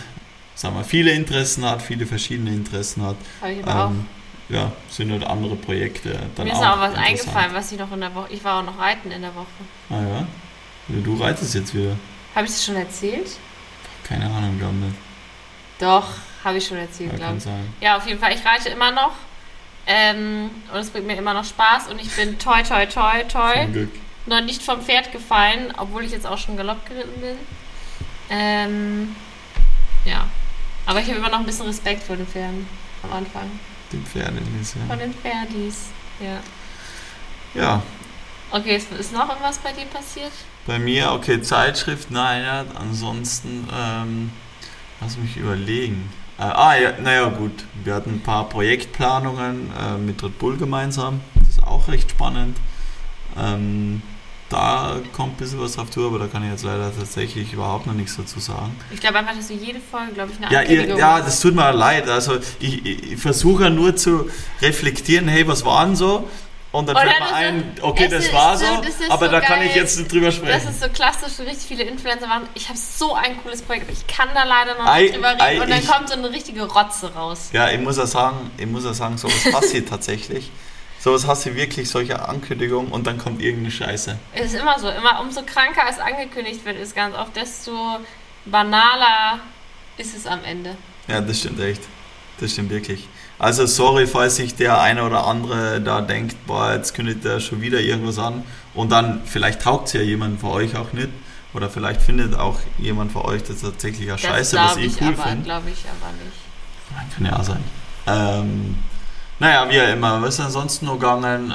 sagen 0.57 0.75
wir, 0.75 0.85
viele 0.85 1.12
Interessen 1.12 1.64
hat, 1.64 1.83
viele 1.83 2.07
verschiedene 2.07 2.51
Interessen 2.51 3.03
hat. 3.03 3.16
Habe 3.40 3.53
ich 3.53 3.62
aber 3.62 3.90
ähm, 3.90 4.07
auch. 4.09 4.53
Ja, 4.53 4.73
sind 4.88 5.11
halt 5.11 5.25
andere 5.25 5.57
Projekte. 5.57 6.19
Dann 6.37 6.47
Mir 6.47 6.53
ist 6.53 6.59
auch, 6.59 6.77
auch 6.77 6.81
was 6.81 6.95
eingefallen, 6.95 7.53
was 7.53 7.73
ich 7.73 7.79
noch 7.79 7.92
in 7.92 8.01
der 8.01 8.14
Woche. 8.14 8.29
Ich 8.31 8.42
war 8.45 8.61
auch 8.61 8.64
noch 8.64 8.79
reiten 8.79 9.11
in 9.11 9.23
der 9.23 9.35
Woche. 9.35 9.47
Ah 9.90 10.01
ja? 10.01 10.27
Du 10.88 11.16
reitest 11.16 11.55
jetzt 11.55 11.75
wieder. 11.75 11.97
Habe 12.35 12.47
ich 12.47 12.53
das 12.53 12.64
schon 12.64 12.77
erzählt? 12.77 13.29
Keine 14.05 14.27
Ahnung, 14.27 14.57
glaube 14.59 14.75
nicht. 14.75 14.97
Doch, 15.81 16.07
habe 16.45 16.59
ich 16.59 16.66
schon 16.66 16.79
erzählt, 16.79 17.12
ja, 17.12 17.19
glaube 17.19 17.38
ich. 17.38 17.42
Sein. 17.42 17.75
Ja, 17.81 17.97
auf 17.97 18.07
jeden 18.07 18.21
Fall. 18.21 18.33
Ich 18.35 18.45
reite 18.45 18.69
immer 18.69 18.92
noch. 18.92 19.12
Ähm, 19.88 20.51
und 20.73 20.79
es 20.79 20.90
bringt 20.90 21.07
mir 21.09 21.16
immer 21.16 21.35
noch 21.35 21.45
Spaß. 21.45 21.88
Und 21.88 22.01
ich 22.01 22.11
bin 22.14 22.38
toi, 22.38 22.62
toi, 22.62 22.87
toi, 22.87 23.25
toi. 23.25 23.66
Noch 24.27 24.42
nicht 24.42 24.62
vom 24.62 24.81
Pferd 24.81 25.11
gefallen, 25.12 25.73
obwohl 25.77 26.05
ich 26.05 26.12
jetzt 26.12 26.27
auch 26.27 26.38
schon 26.38 26.57
Galopp 26.57 26.87
geritten 26.87 27.21
bin. 27.21 27.37
Ähm, 28.31 29.16
ja, 30.05 30.29
aber 30.87 31.01
ich 31.01 31.09
habe 31.09 31.18
immer 31.18 31.29
noch 31.29 31.40
ein 31.40 31.46
bisschen 31.46 31.66
Respekt 31.66 32.03
vor 32.03 32.16
den 32.16 32.27
Pferden 32.27 32.66
am 33.03 33.12
Anfang. 33.12 33.51
Den 33.92 34.05
Pferdis, 34.05 34.75
ja. 34.75 34.87
Von 34.88 34.99
den 34.99 35.12
Pferdis, 35.14 35.87
ja. 36.20 36.40
Ja. 37.61 37.83
Okay, 38.51 38.77
ist 38.77 39.12
noch 39.12 39.29
irgendwas 39.29 39.59
bei 39.59 39.72
dir 39.72 39.87
passiert? 39.87 40.33
Bei 40.66 40.79
mir, 40.79 41.12
okay, 41.12 41.42
Zeitschrift, 41.42 42.11
nein, 42.11 42.42
ja, 42.42 42.64
ansonsten, 42.75 43.68
ähm, 43.72 44.31
lass 45.01 45.16
mich 45.16 45.37
überlegen. 45.37 46.11
Äh, 46.38 46.42
ah, 46.42 46.77
ja, 46.77 46.92
naja, 47.01 47.29
gut. 47.29 47.64
Wir 47.83 47.94
hatten 47.94 48.11
ein 48.11 48.22
paar 48.22 48.49
Projektplanungen 48.49 49.70
äh, 49.79 49.96
mit 49.99 50.22
Red 50.22 50.38
Bull 50.38 50.57
gemeinsam. 50.57 51.20
Das 51.35 51.49
ist 51.49 51.62
auch 51.62 51.88
recht 51.88 52.11
spannend. 52.11 52.59
Ähm, 53.38 54.03
da 54.49 54.97
kommt 55.13 55.35
ein 55.35 55.37
bisschen 55.37 55.61
was 55.61 55.79
auf 55.79 55.91
Tour, 55.91 56.07
aber 56.07 56.19
da 56.21 56.27
kann 56.27 56.45
ich 56.45 56.51
jetzt 56.51 56.65
leider 56.65 56.93
tatsächlich 56.97 57.53
überhaupt 57.53 57.87
noch 57.87 57.95
nichts 57.95 58.17
dazu 58.17 58.39
sagen. 58.39 58.79
Ich 58.93 59.01
glaube 59.01 59.19
einfach, 59.19 59.35
dass 59.35 59.49
du 59.49 59.55
jede 59.55 59.81
Folge, 59.81 60.13
glaube 60.13 60.33
ich, 60.33 60.45
eine 60.45 60.55
ja, 60.55 60.63
ihr, 60.63 60.97
ja, 60.97 61.21
das 61.21 61.41
tut 61.41 61.55
mir 61.55 61.73
leid. 61.73 62.09
Also 62.09 62.39
ich, 62.61 62.85
ich 62.87 63.17
versuche 63.21 63.71
nur 63.71 63.97
zu 63.97 64.31
reflektieren, 64.63 65.27
hey, 65.27 65.49
was 65.49 65.65
war 65.65 65.85
denn 65.85 65.97
so? 65.97 66.29
Und 66.77 66.89
dann 66.89 66.97
fällt 66.97 67.21
mir 67.21 67.35
ein, 67.35 67.75
okay, 67.81 68.07
das 68.07 68.33
war 68.33 68.57
so, 68.59 68.67
das 68.83 69.11
aber 69.11 69.27
so 69.27 69.33
da 69.33 69.41
geil. 69.41 69.49
kann 69.49 69.63
ich 69.63 69.75
jetzt 69.75 69.99
nicht 69.99 70.13
drüber 70.13 70.31
sprechen. 70.31 70.63
Das 70.63 70.75
ist 70.75 70.83
so 70.83 70.89
klassisch, 70.91 71.39
richtig 71.39 71.67
viele 71.67 71.85
Influencer 71.85 72.27
machen. 72.27 72.49
Ich 72.55 72.69
habe 72.69 72.79
so 72.79 73.15
ein 73.15 73.43
cooles 73.43 73.63
Projekt, 73.63 73.87
aber 73.89 73.93
ich 73.93 74.07
kann 74.07 74.29
da 74.35 74.45
leider 74.45 74.75
noch 74.75 74.95
nicht 74.95 75.15
drüber 75.15 75.31
reden. 75.31 75.57
I, 75.57 75.61
und 75.61 75.71
dann 75.71 75.79
ich, 75.81 75.89
kommt 75.89 76.09
so 76.09 76.15
eine 76.15 76.31
richtige 76.31 76.65
Rotze 76.65 77.15
raus. 77.15 77.49
Ja, 77.53 77.71
ich 77.71 77.81
muss 77.81 77.97
ja 77.97 78.07
sagen, 78.07 78.51
ich 78.59 78.67
muss 78.67 78.85
ja 78.85 78.93
sagen, 78.93 79.17
sowas 79.17 79.51
passiert 79.51 79.89
tatsächlich. 79.89 80.51
Sowas 81.07 81.25
hast 81.25 81.47
du 81.47 81.55
wirklich, 81.55 81.88
solche 81.88 82.29
Ankündigungen 82.29 82.90
und 82.90 83.07
dann 83.07 83.16
kommt 83.16 83.40
irgendeine 83.40 83.71
Scheiße. 83.71 84.19
Es 84.35 84.47
ist 84.47 84.61
immer 84.61 84.77
so. 84.77 84.88
Immer 84.88 85.21
umso 85.21 85.42
kranker 85.42 85.83
es 85.88 86.01
angekündigt 86.01 86.64
wird, 86.64 86.77
ist 86.81 86.97
ganz 86.97 87.14
oft, 87.14 87.37
desto 87.37 88.01
banaler 88.45 89.38
ist 89.99 90.16
es 90.16 90.27
am 90.27 90.42
Ende. 90.42 90.77
Ja, 91.07 91.21
das 91.21 91.38
stimmt 91.38 91.61
echt. 91.61 91.83
Das 92.40 92.51
stimmt 92.51 92.71
wirklich. 92.71 93.07
Also 93.38 93.66
sorry, 93.66 94.09
falls 94.09 94.35
sich 94.35 94.57
der 94.57 94.81
eine 94.81 95.05
oder 95.05 95.29
andere 95.29 95.81
da 95.81 96.01
denkt, 96.01 96.45
boah, 96.45 96.73
jetzt 96.73 96.92
kündigt 96.92 97.25
der 97.25 97.38
schon 97.38 97.61
wieder 97.61 97.79
irgendwas 97.79 98.19
an 98.19 98.42
und 98.75 98.90
dann 98.90 99.23
vielleicht 99.27 99.62
taugt 99.62 99.87
es 99.87 99.92
ja 99.92 100.01
jemand 100.01 100.40
von 100.40 100.51
euch 100.51 100.75
auch 100.75 100.92
nicht 100.92 101.11
oder 101.55 101.71
vielleicht 101.71 102.03
findet 102.03 102.37
auch 102.37 102.59
jemand 102.79 103.12
von 103.12 103.23
euch 103.27 103.45
das 103.45 103.61
tatsächlich 103.61 104.09
ja 104.09 104.19
scheiße, 104.19 104.57
was 104.57 104.77
ich 104.79 105.01
cool 105.01 105.14
finde. 105.14 105.37
Das 105.37 105.45
glaube 105.45 105.71
ich 105.71 105.85
aber 105.87 106.12
nicht. 106.25 107.14
Kann 107.14 107.27
ja 107.27 107.38
auch 107.38 107.45
sein. 107.45 107.62
Ähm, 108.09 108.77
naja, 109.38 109.68
wie 109.68 109.92
immer. 109.92 110.22
Was 110.22 110.35
ist 110.35 110.40
ansonsten 110.40 110.87
noch 110.87 110.94
gegangen? 110.94 111.51
Äh, 111.51 111.55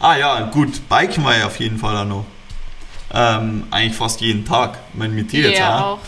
ah 0.00 0.16
ja, 0.16 0.40
gut. 0.50 0.88
Biken 0.88 1.24
war 1.24 1.36
ja 1.36 1.46
auf 1.46 1.58
jeden 1.58 1.78
Fall 1.78 1.96
auch 1.96 2.04
noch. 2.04 2.24
Ähm, 3.12 3.64
eigentlich 3.70 3.96
fast 3.96 4.20
jeden 4.20 4.44
Tag. 4.44 4.78
Mein 4.94 5.14
mit 5.14 5.32
dir 5.32 5.50
jetzt 5.50 5.62
auch. 5.62 5.80
auch. 5.80 5.98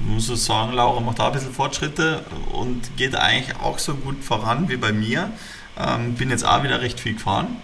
Ich 0.00 0.06
muss 0.06 0.26
so 0.26 0.36
sagen, 0.36 0.72
Laura 0.72 1.00
macht 1.00 1.18
da 1.18 1.26
ein 1.26 1.32
bisschen 1.32 1.52
Fortschritte 1.52 2.24
und 2.52 2.96
geht 2.96 3.16
eigentlich 3.16 3.56
auch 3.60 3.78
so 3.80 3.94
gut 3.94 4.22
voran 4.22 4.68
wie 4.68 4.76
bei 4.76 4.92
mir. 4.92 5.30
Ähm, 5.76 6.14
bin 6.14 6.30
jetzt 6.30 6.46
auch 6.46 6.62
wieder 6.62 6.80
recht 6.80 7.00
viel 7.00 7.14
gefahren. 7.14 7.56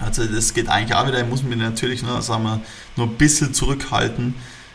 Also 0.00 0.24
das 0.26 0.54
geht 0.54 0.68
eigentlich 0.68 0.96
auch 0.96 1.06
wieder. 1.06 1.20
Ich 1.20 1.28
muss 1.28 1.42
mich 1.42 1.58
natürlich 1.58 2.02
nur, 2.02 2.22
sagen 2.22 2.44
wir, 2.44 2.60
nur 2.96 3.06
ein 3.06 3.14
bisschen 3.14 3.54
zurückhalten, 3.54 4.34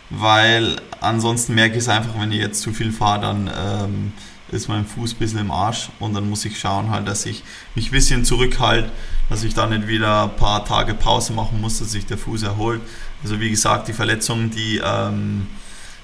weil 0.10 0.78
ansonsten 1.02 1.56
merke 1.56 1.76
ich 1.76 1.84
es 1.84 1.90
einfach, 1.90 2.20
wenn 2.20 2.32
ich 2.32 2.40
jetzt 2.40 2.62
zu 2.62 2.72
viel 2.72 2.92
fahre, 2.92 3.22
dann 3.22 3.52
ähm, 3.56 4.14
ist 4.52 4.68
mein 4.68 4.86
Fuß 4.86 5.14
ein 5.14 5.18
bisschen 5.18 5.40
im 5.40 5.52
Arsch 5.52 5.90
und 6.00 6.14
dann 6.14 6.30
muss 6.30 6.46
ich 6.46 6.60
schauen 6.60 6.90
halt, 6.90 7.08
dass 7.08 7.26
ich 7.26 7.44
mich 7.76 7.88
ein 7.88 7.92
bisschen 7.92 8.26
zurückhalte, 8.26 8.92
dass 9.30 9.44
ich 9.44 9.54
dann 9.54 9.70
nicht 9.70 9.88
wieder 9.88 10.24
ein 10.24 10.36
paar 10.36 10.66
Tage 10.66 10.94
Pause 10.94 11.34
machen 11.34 11.62
muss, 11.62 11.80
dass 11.80 11.92
sich 11.92 12.06
der 12.06 12.18
Fuß 12.18 12.44
erholt. 12.44 12.82
Also 13.24 13.40
wie 13.40 13.50
gesagt, 13.50 13.88
die 13.88 13.94
Verletzung, 13.94 14.52
die 14.52 14.82
ähm, 14.84 15.48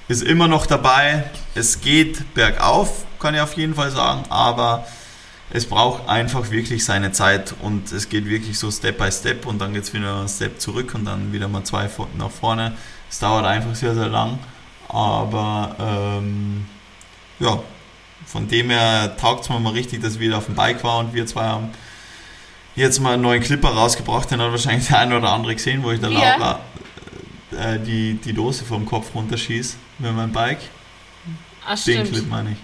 ist 0.08 0.23
immer 0.23 0.47
noch 0.47 0.65
dabei. 0.65 1.25
Es 1.54 1.82
geht 1.82 2.34
bergauf, 2.34 3.06
kann 3.19 3.36
ich 3.36 3.41
auf 3.41 3.54
jeden 3.54 3.75
Fall 3.75 3.91
sagen, 3.91 4.23
aber 4.30 4.86
es 5.52 5.65
braucht 5.65 6.08
einfach 6.08 6.52
wirklich 6.52 6.86
seine 6.86 7.12
Zeit 7.12 7.56
und 7.62 7.91
es 7.91 8.10
geht 8.10 8.25
wirklich 8.25 8.58
so 8.58 8.69
Step 8.71 8.97
by 8.97 9.12
Step 9.12 9.45
und 9.45 9.60
dann 9.60 9.73
geht 9.73 9.84
es 9.84 9.93
wieder 9.93 10.19
einen 10.19 10.30
Step 10.30 10.62
zurück 10.62 10.93
und 10.93 11.06
dann 11.06 11.34
wieder 11.34 11.47
mal 11.47 11.63
zwei 11.63 11.89
nach 12.17 12.32
vorne. 12.32 12.73
Es 13.10 13.19
dauert 13.19 13.45
einfach 13.45 13.73
sehr, 13.75 13.95
sehr 13.95 14.08
lang, 14.08 14.38
aber 14.88 15.75
ähm, 15.80 16.67
ja, 17.39 17.60
von 18.32 18.48
dem 18.48 18.70
her 18.70 19.18
taugt 19.18 19.44
es 19.44 19.50
mir 19.50 19.60
mal 19.60 19.74
richtig, 19.74 20.04
dass 20.04 20.20
wieder 20.20 20.38
auf 20.38 20.46
dem 20.46 20.54
Bike 20.54 20.84
war 20.84 21.00
und 21.00 21.15
wir 21.15 21.26
zwei 21.26 21.46
haben 21.46 21.70
jetzt 22.76 23.00
mal 23.00 23.13
einen 23.13 23.24
neuen 23.24 23.42
Clipper 23.42 23.70
rausgebracht. 23.70 24.30
Den 24.30 24.39
hat 24.39 24.52
wahrscheinlich 24.52 24.88
der 24.88 25.00
eine 25.00 25.18
oder 25.18 25.32
andere 25.32 25.56
gesehen, 25.56 25.82
wo 25.82 25.92
ich 25.92 26.00
der 26.00 26.12
yeah. 26.12 26.38
Laura 26.38 26.60
äh, 27.58 27.80
die, 27.80 28.13
die 28.13 28.34
Dose 28.34 28.63
vom 28.65 28.86
Kopf 28.86 29.15
runterschieße 29.15 29.78
mit 29.98 30.15
meinem 30.15 30.32
Bike. 30.32 30.60
Ach, 31.65 31.84
Den 31.84 32.06
stimmt. 32.06 32.12
Clip 32.12 32.30
meine 32.30 32.52
ich. 32.52 32.58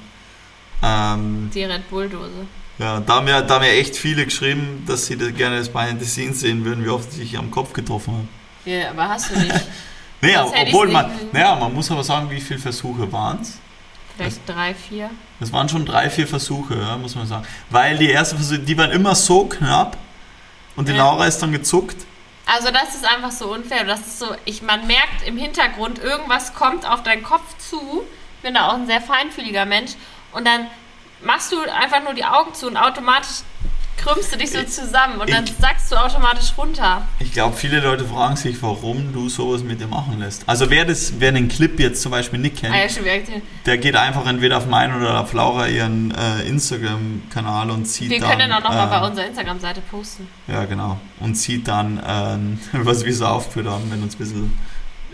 Ähm, 0.83 1.49
die 1.51 1.63
Red 1.63 1.89
Bull-Dose. 1.89 2.45
Ja, 2.77 2.99
da 2.99 3.15
haben, 3.15 3.27
ja, 3.27 3.41
da 3.41 3.55
haben 3.55 3.63
ja 3.63 3.71
echt 3.71 3.95
viele 3.95 4.25
geschrieben, 4.25 4.83
dass 4.85 5.07
sie 5.07 5.17
das 5.17 5.33
gerne 5.33 5.57
das 5.57 5.69
Behind 5.69 5.99
the 5.99 6.07
Scenes 6.07 6.41
sehen 6.41 6.63
würden, 6.63 6.85
wie 6.85 6.89
oft 6.89 7.17
ich 7.17 7.37
am 7.39 7.49
Kopf 7.49 7.73
getroffen 7.73 8.13
habe. 8.13 8.71
Ja, 8.71 8.91
aber 8.91 9.09
hast 9.09 9.31
du 9.31 9.39
nicht. 9.39 9.51
naja, 10.21 10.45
obwohl 10.45 10.89
man, 10.89 11.09
naja, 11.31 11.55
man 11.55 11.73
muss 11.73 11.89
aber 11.89 12.03
sagen, 12.03 12.29
wie 12.29 12.41
viele 12.41 12.59
Versuche 12.59 13.11
waren 13.11 13.39
es? 13.41 13.59
Vielleicht 14.15 14.47
das, 14.47 14.55
drei, 14.55 14.73
vier. 14.73 15.09
Das 15.39 15.51
waren 15.51 15.67
schon 15.67 15.85
drei, 15.85 16.09
vier 16.09 16.27
Versuche, 16.27 16.75
ja, 16.75 16.97
muss 16.97 17.15
man 17.15 17.27
sagen. 17.27 17.45
Weil 17.69 17.97
die 17.97 18.11
ersten 18.11 18.37
Versuche, 18.37 18.59
die 18.59 18.77
waren 18.77 18.91
immer 18.91 19.15
so 19.15 19.45
knapp 19.45 19.97
und 20.75 20.87
die 20.87 20.93
ja. 20.93 20.99
Laura 20.99 21.25
ist 21.25 21.39
dann 21.39 21.51
gezuckt. 21.51 21.97
Also 22.45 22.69
das 22.71 22.95
ist 22.95 23.05
einfach 23.05 23.31
so 23.31 23.51
unfair. 23.53 23.83
Das 23.85 24.01
ist 24.01 24.19
so, 24.19 24.27
ich, 24.45 24.61
man 24.61 24.85
merkt 24.87 25.27
im 25.27 25.37
Hintergrund, 25.37 25.99
irgendwas 25.99 26.53
kommt 26.53 26.87
auf 26.87 27.03
deinen 27.03 27.23
Kopf 27.23 27.57
zu. 27.57 28.03
Ich 28.37 28.43
bin 28.43 28.53
da 28.53 28.69
auch 28.69 28.75
ein 28.75 28.87
sehr 28.87 29.01
feinfühliger 29.01 29.65
Mensch. 29.65 29.93
Und 30.31 30.45
dann 30.45 30.67
machst 31.21 31.51
du 31.51 31.59
einfach 31.61 32.03
nur 32.03 32.13
die 32.13 32.25
Augen 32.25 32.53
zu 32.53 32.67
und 32.67 32.77
automatisch 32.77 33.41
krümmst 33.97 34.33
du 34.33 34.37
dich 34.37 34.51
so 34.51 34.63
zusammen 34.63 35.19
und 35.19 35.29
ich, 35.29 35.35
dann 35.35 35.45
sackst 35.59 35.91
du 35.91 35.95
automatisch 35.95 36.53
runter. 36.57 37.07
Ich 37.19 37.31
glaube, 37.31 37.55
viele 37.55 37.79
Leute 37.79 38.05
fragen 38.05 38.35
sich, 38.35 38.61
warum 38.61 39.13
du 39.13 39.29
sowas 39.29 39.63
mit 39.63 39.79
dir 39.79 39.87
machen 39.87 40.19
lässt. 40.19 40.47
Also 40.47 40.69
wer, 40.69 40.85
das, 40.85 41.13
wer 41.19 41.31
den 41.31 41.47
Clip 41.47 41.79
jetzt 41.79 42.01
zum 42.01 42.11
Beispiel 42.11 42.39
nicht 42.39 42.57
kennt, 42.57 42.73
ah, 42.73 42.85
ja, 42.85 43.21
der 43.65 43.77
geht 43.77 43.95
einfach 43.95 44.25
entweder 44.27 44.57
auf 44.57 44.67
meinen 44.67 44.99
oder 44.99 45.19
auf 45.21 45.33
Laura 45.33 45.67
ihren 45.67 46.13
äh, 46.15 46.47
Instagram-Kanal 46.47 47.69
und 47.71 47.87
sieht 47.87 48.09
wir 48.09 48.19
dann... 48.19 48.29
Wir 48.29 48.37
können 48.37 48.49
dann 48.49 48.63
auch 48.63 48.69
nochmal 48.69 48.87
äh, 48.87 48.99
bei 48.99 49.07
unserer 49.07 49.27
Instagram-Seite 49.27 49.81
posten. 49.81 50.27
Ja, 50.47 50.65
genau. 50.65 50.99
Und 51.19 51.35
sieht 51.35 51.67
dann, 51.67 51.97
äh, 51.97 52.57
was 52.85 53.05
wir 53.05 53.13
so 53.13 53.25
aufgeführt 53.25 53.67
haben, 53.67 53.91
wenn 53.91 54.03
uns 54.03 54.15
ein 54.15 54.19
bisschen... 54.19 54.57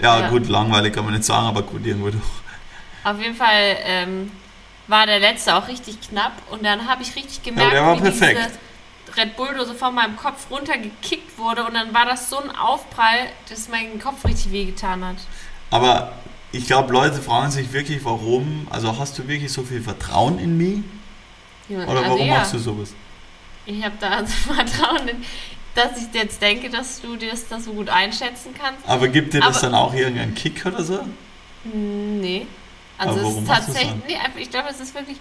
Ja, 0.02 0.20
ja, 0.20 0.30
gut, 0.30 0.48
langweilig 0.48 0.94
kann 0.94 1.06
man 1.06 1.14
nicht 1.14 1.26
sagen, 1.26 1.48
aber 1.48 1.62
gut, 1.62 1.86
irgendwo 1.86 2.10
doch. 2.10 2.20
Auf 3.04 3.20
jeden 3.20 3.36
Fall 3.36 3.78
ähm, 3.86 4.32
war 4.88 5.06
der 5.06 5.20
letzte 5.20 5.56
auch 5.56 5.68
richtig 5.68 6.02
knapp 6.02 6.34
und 6.50 6.64
dann 6.64 6.88
habe 6.88 7.02
ich 7.02 7.16
richtig 7.16 7.42
gemerkt, 7.44 7.74
ja, 7.74 7.80
der 7.80 7.86
war 7.88 7.98
perfekt. 7.98 8.52
Red 9.18 9.36
Bull-Dose 9.36 9.74
von 9.76 9.94
meinem 9.94 10.16
Kopf 10.16 10.50
runtergekickt 10.50 11.38
wurde 11.38 11.66
und 11.66 11.74
dann 11.74 11.94
war 11.94 12.06
das 12.06 12.30
so 12.30 12.38
ein 12.38 12.50
Aufprall, 12.56 13.30
dass 13.50 13.70
mein 13.70 14.00
Kopf 14.00 14.26
richtig 14.26 14.52
wehgetan 14.52 15.06
hat. 15.06 15.18
Aber 15.70 16.14
ich 16.52 16.68
glaube, 16.68 16.92
Leute 16.92 17.22
fragen 17.22 17.52
sich 17.52 17.72
wirklich, 17.72 18.04
warum, 18.04 18.68
also 18.70 18.98
hast 18.98 19.18
du 19.18 19.28
wirklich 19.28 19.52
so 19.52 19.64
viel 19.64 19.82
Vertrauen 19.82 20.40
in 20.40 20.58
mich? 20.58 20.80
Ja, 21.70 21.84
Oder 21.84 22.00
also 22.00 22.10
warum 22.10 22.28
ja. 22.28 22.36
machst 22.36 22.54
du 22.54 22.60
sowas? 22.60 22.94
Ich 23.66 23.84
habe 23.84 23.96
da 24.00 24.10
also 24.10 24.34
Vertrauen, 24.54 25.08
in, 25.08 25.24
dass 25.76 25.98
ich 25.98 26.14
jetzt 26.14 26.42
denke, 26.42 26.70
dass 26.70 27.02
du 27.02 27.16
das, 27.16 27.48
das 27.48 27.66
so 27.66 27.74
gut 27.74 27.90
einschätzen 27.90 28.54
kannst. 28.60 28.88
Aber 28.88 29.08
gibt 29.08 29.34
dir 29.34 29.40
das 29.40 29.58
Aber, 29.58 29.68
dann 29.68 29.76
auch 29.76 29.94
irgendeinen 29.94 30.36
Kick 30.36 30.66
oder 30.66 30.84
so? 30.84 31.00
Nee. 31.64 32.48
Also 32.98 33.20
es 33.20 33.38
ist 33.38 33.48
tatsächlich, 33.48 33.94
nee, 34.08 34.18
ich 34.38 34.50
glaube, 34.52 34.70
es 34.70 34.80
ist 34.80 34.94
wirklich, 34.94 35.18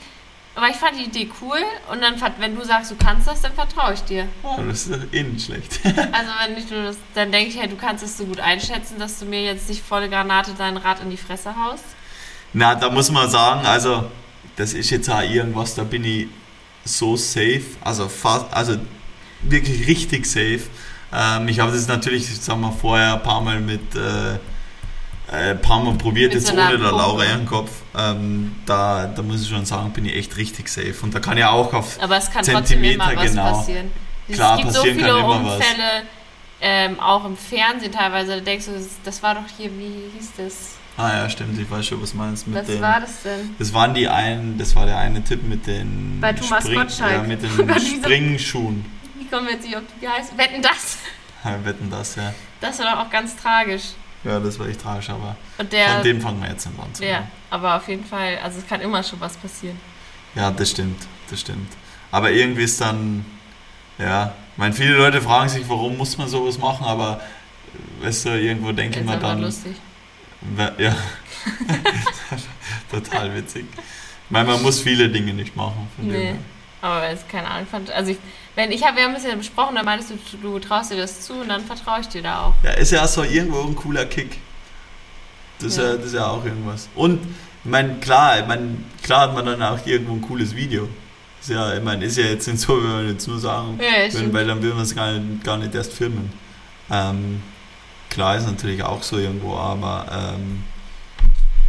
aber 0.61 0.69
ich 0.69 0.77
fand 0.77 0.99
die 0.99 1.05
Idee 1.05 1.31
cool 1.41 1.57
und 1.91 2.03
dann, 2.03 2.17
wenn 2.39 2.55
du 2.55 2.63
sagst, 2.63 2.91
du 2.91 2.95
kannst 2.95 3.27
das, 3.27 3.41
dann 3.41 3.55
vertraue 3.55 3.95
ich 3.95 4.03
dir. 4.03 4.29
Oh, 4.43 4.59
das 4.69 4.89
ist 4.89 5.15
eh 5.15 5.23
nicht 5.23 5.47
schlecht. 5.47 5.81
also 5.85 6.31
wenn 6.45 6.59
ich 6.59 6.71
nur 6.71 6.83
das, 6.83 6.99
dann 7.15 7.33
denke 7.33 7.49
ich, 7.49 7.59
hey, 7.59 7.67
du 7.67 7.77
kannst 7.77 8.05
es 8.05 8.19
so 8.19 8.27
gut 8.27 8.41
einschätzen, 8.41 8.99
dass 8.99 9.19
du 9.19 9.25
mir 9.25 9.43
jetzt 9.43 9.71
nicht 9.71 9.83
volle 9.83 10.11
Granate 10.11 10.51
dein 10.59 10.77
Rad 10.77 11.01
in 11.01 11.09
die 11.09 11.17
Fresse 11.17 11.55
haust. 11.57 11.85
Na, 12.53 12.75
da 12.75 12.91
muss 12.91 13.11
man 13.11 13.31
sagen, 13.31 13.65
also 13.65 14.11
das 14.57 14.75
ist 14.75 14.91
jetzt 14.91 15.09
auch 15.09 15.23
irgendwas, 15.23 15.77
da 15.77 15.83
bin 15.83 16.05
ich 16.05 16.27
so 16.85 17.17
safe, 17.17 17.63
also 17.81 18.11
fast, 18.11 18.53
also 18.53 18.77
wirklich 19.41 19.87
richtig 19.87 20.27
safe. 20.27 20.65
Ähm, 21.11 21.49
ich 21.49 21.59
habe 21.59 21.73
das 21.73 21.89
natürlich, 21.89 22.39
sagen 22.39 22.61
wir 22.61 22.73
vorher 22.73 23.15
ein 23.15 23.23
paar 23.23 23.41
Mal 23.41 23.61
mit 23.61 23.95
äh, 23.95 24.39
ein 25.31 25.45
äh, 25.45 25.55
paar 25.55 25.83
Mal 25.83 25.95
probiert, 25.95 26.35
jetzt 26.35 26.53
ohne 26.53 26.77
der 26.77 26.91
Laura 26.91 27.25
Ehrenkopf. 27.25 27.71
Ähm, 27.97 28.57
da, 28.67 29.07
da 29.07 29.23
muss 29.23 29.43
ich 29.43 29.49
schon 29.49 29.65
sagen, 29.65 29.93
bin 29.93 30.05
ich 30.05 30.17
echt 30.17 30.37
richtig 30.37 30.69
safe. 30.69 30.95
Und 31.03 31.15
da 31.15 31.21
kann 31.21 31.39
ja 31.39 31.51
auch 31.51 31.73
auf 31.73 31.99
Aber 32.03 32.17
es 32.17 32.31
kann 32.31 32.43
Zentimeter 32.43 32.59
trotzdem 32.59 32.85
immer 32.85 33.17
was 33.17 33.31
genau. 33.31 33.53
passieren. 33.53 33.93
Klar, 34.33 34.59
es 34.59 34.63
gibt 34.63 34.75
so 34.75 34.83
viele 34.83 35.17
Unfälle, 35.17 36.03
ähm, 36.61 37.01
auch 37.01 37.25
im 37.25 37.37
Fernsehen 37.37 37.93
teilweise. 37.93 38.37
Da 38.37 38.41
denkst 38.41 38.67
du, 38.67 38.73
das, 39.05 39.23
war 39.23 39.37
doch 39.37 39.45
hier, 39.57 39.71
wie 39.79 40.11
hieß 40.17 40.33
das? 40.37 40.55
Ah 40.97 41.09
ja, 41.11 41.31
stimmt, 41.31 41.59
ich 41.59 41.71
weiß 41.71 41.87
schon, 41.87 42.03
was 42.03 42.13
meinst 42.13 42.47
mit 42.47 42.59
Was 42.59 42.67
den, 42.67 42.81
war 42.81 43.01
das 43.01 43.23
denn? 43.23 43.55
Das 43.59 43.73
waren 43.73 43.95
die 43.95 44.09
einen, 44.09 44.59
das 44.59 44.75
war 44.75 44.85
der 44.87 44.99
eine 44.99 45.23
Tipp 45.23 45.43
mit 45.45 45.67
den 45.67 46.19
Bei 46.21 46.33
Thomas 46.33 46.65
Spring, 46.65 46.87
Ja, 46.99 47.23
mit 47.23 47.43
den 47.43 47.81
Springschuhen. 47.81 48.85
Wie 49.17 49.27
kommen 49.27 49.47
wir 49.47 49.55
jetzt 49.55 49.65
nicht 49.65 49.77
auf 49.77 49.83
die 50.01 50.09
heißen? 50.09 50.37
Wetten 50.37 50.61
das? 50.61 50.99
Ja, 51.45 51.65
wetten 51.65 51.89
das, 51.89 52.17
ja. 52.17 52.35
Das 52.61 52.79
war 52.81 52.93
doch 52.93 53.07
auch 53.07 53.11
ganz 53.11 53.37
tragisch. 53.37 53.95
Ja, 54.25 54.39
das 54.39 54.59
war 54.59 54.69
echt 54.69 54.83
tragisch, 54.83 55.09
aber 55.09 55.37
der, 55.71 55.89
von 55.89 56.03
dem 56.03 56.21
fangen 56.21 56.43
wir 56.43 56.51
jetzt 56.51 56.67
an 56.67 56.75
zu. 56.93 57.05
Ja, 57.05 57.27
aber 57.49 57.77
auf 57.77 57.89
jeden 57.89 58.05
Fall, 58.05 58.39
also 58.43 58.59
es 58.59 58.67
kann 58.67 58.81
immer 58.81 59.03
schon 59.03 59.19
was 59.21 59.37
passieren. 59.37 59.79
Ja, 60.35 60.51
das 60.51 60.71
stimmt, 60.71 61.01
das 61.31 61.41
stimmt. 61.41 61.73
Aber 62.11 62.31
irgendwie 62.31 62.63
ist 62.63 62.81
dann, 62.81 63.25
ja, 63.99 64.35
ich 64.53 64.59
meine, 64.59 64.75
viele 64.75 64.97
Leute 64.97 65.23
fragen 65.23 65.49
sich, 65.49 65.67
warum 65.69 65.97
muss 65.97 66.19
man 66.19 66.29
sowas 66.29 66.59
machen, 66.59 66.85
aber 66.85 67.21
weißt 68.03 68.27
du, 68.27 68.31
irgendwo 68.31 68.73
denke 68.73 69.01
ich 69.01 69.07
mir 69.07 69.19
dann. 69.19 69.41
lustig. 69.41 69.77
Ja, 70.79 70.97
total 72.91 73.35
witzig. 73.35 73.67
Ich 73.75 74.31
meine, 74.31 74.49
man 74.49 74.63
muss 74.63 74.81
viele 74.81 75.09
Dinge 75.09 75.35
nicht 75.35 75.55
machen. 75.55 75.89
Von 75.97 76.09
nee. 76.09 76.35
Aber 76.81 77.09
es 77.09 77.27
keine 77.29 77.49
Ahnung 77.49 77.67
fand. 77.67 77.91
Also 77.91 78.13
ich, 78.13 78.19
wenn 78.57 78.73
ich 78.73 78.85
habe, 78.85 78.97
wir 78.97 79.05
haben 79.05 79.15
es 79.15 79.25
ja 79.25 79.35
besprochen, 79.35 79.77
da 79.77 79.83
meintest 79.83 80.11
du, 80.11 80.37
du 80.43 80.59
traust 80.59 80.91
dir 80.91 80.97
das 80.97 81.21
zu 81.23 81.35
und 81.35 81.49
dann 81.49 81.65
vertraue 81.65 82.01
ich 82.01 82.09
dir 82.09 82.23
da 82.23 82.43
auch. 82.43 82.55
Ja, 82.63 82.73
ist 82.73 82.91
ja 82.91 83.07
so 83.07 83.23
irgendwo 83.23 83.63
ein 83.63 83.77
cooler 83.77 84.07
Kick. 84.07 84.39
Das, 85.61 85.77
ja. 85.77 85.83
Ist, 85.83 85.89
ja, 85.89 85.97
das 85.97 86.07
ist 86.07 86.15
ja 86.15 86.27
auch 86.27 86.45
irgendwas. 86.45 86.89
Und 86.95 87.21
ich 87.65 87.71
meine, 87.71 87.97
klar, 87.97 88.41
ich 88.41 88.47
mein, 88.47 88.85
klar 89.03 89.23
hat 89.23 89.35
man 89.35 89.47
dann 89.47 89.63
auch 89.63 89.87
irgendwo 89.87 90.15
ein 90.15 90.23
cooles 90.23 90.55
Video. 90.55 90.89
Ist 91.41 91.51
ja, 91.51 91.75
ich 91.75 91.83
meine, 91.83 92.05
ist 92.05 92.17
ja 92.17 92.25
jetzt 92.25 92.47
nicht 92.49 92.61
so, 92.61 92.83
wenn 92.83 93.05
wir 93.05 93.13
jetzt 93.13 93.27
nur 93.27 93.39
sagen, 93.39 93.79
ja, 93.81 94.13
wenn, 94.13 94.33
weil 94.33 94.47
dann 94.47 94.63
will 94.63 94.75
man 94.75 94.83
es 94.83 94.95
gar 94.95 95.13
nicht, 95.13 95.45
gar 95.45 95.57
nicht 95.57 95.75
erst 95.75 95.93
filmen. 95.93 96.33
Ähm, 96.91 97.43
klar 98.11 98.37
ist 98.37 98.47
natürlich 98.47 98.83
auch 98.83 99.03
so 99.03 99.17
irgendwo, 99.17 99.57
aber 99.57 100.07
ähm, 100.11 100.65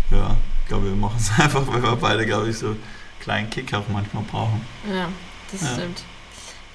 ja, 0.10 0.36
ich 0.62 0.68
glaube, 0.68 0.88
wir 0.88 0.96
machen 0.96 1.18
es 1.18 1.32
einfach, 1.40 1.66
weil 1.68 1.82
wir 1.82 1.96
beide, 1.96 2.26
glaube 2.26 2.50
ich, 2.50 2.58
so 2.58 2.76
kleinen 3.22 3.50
Kick 3.50 3.74
auch 3.74 3.88
manchmal 3.88 4.24
brauchen. 4.24 4.62
Ja, 4.92 5.08
das 5.52 5.62
ja. 5.62 5.68
stimmt. 5.74 6.04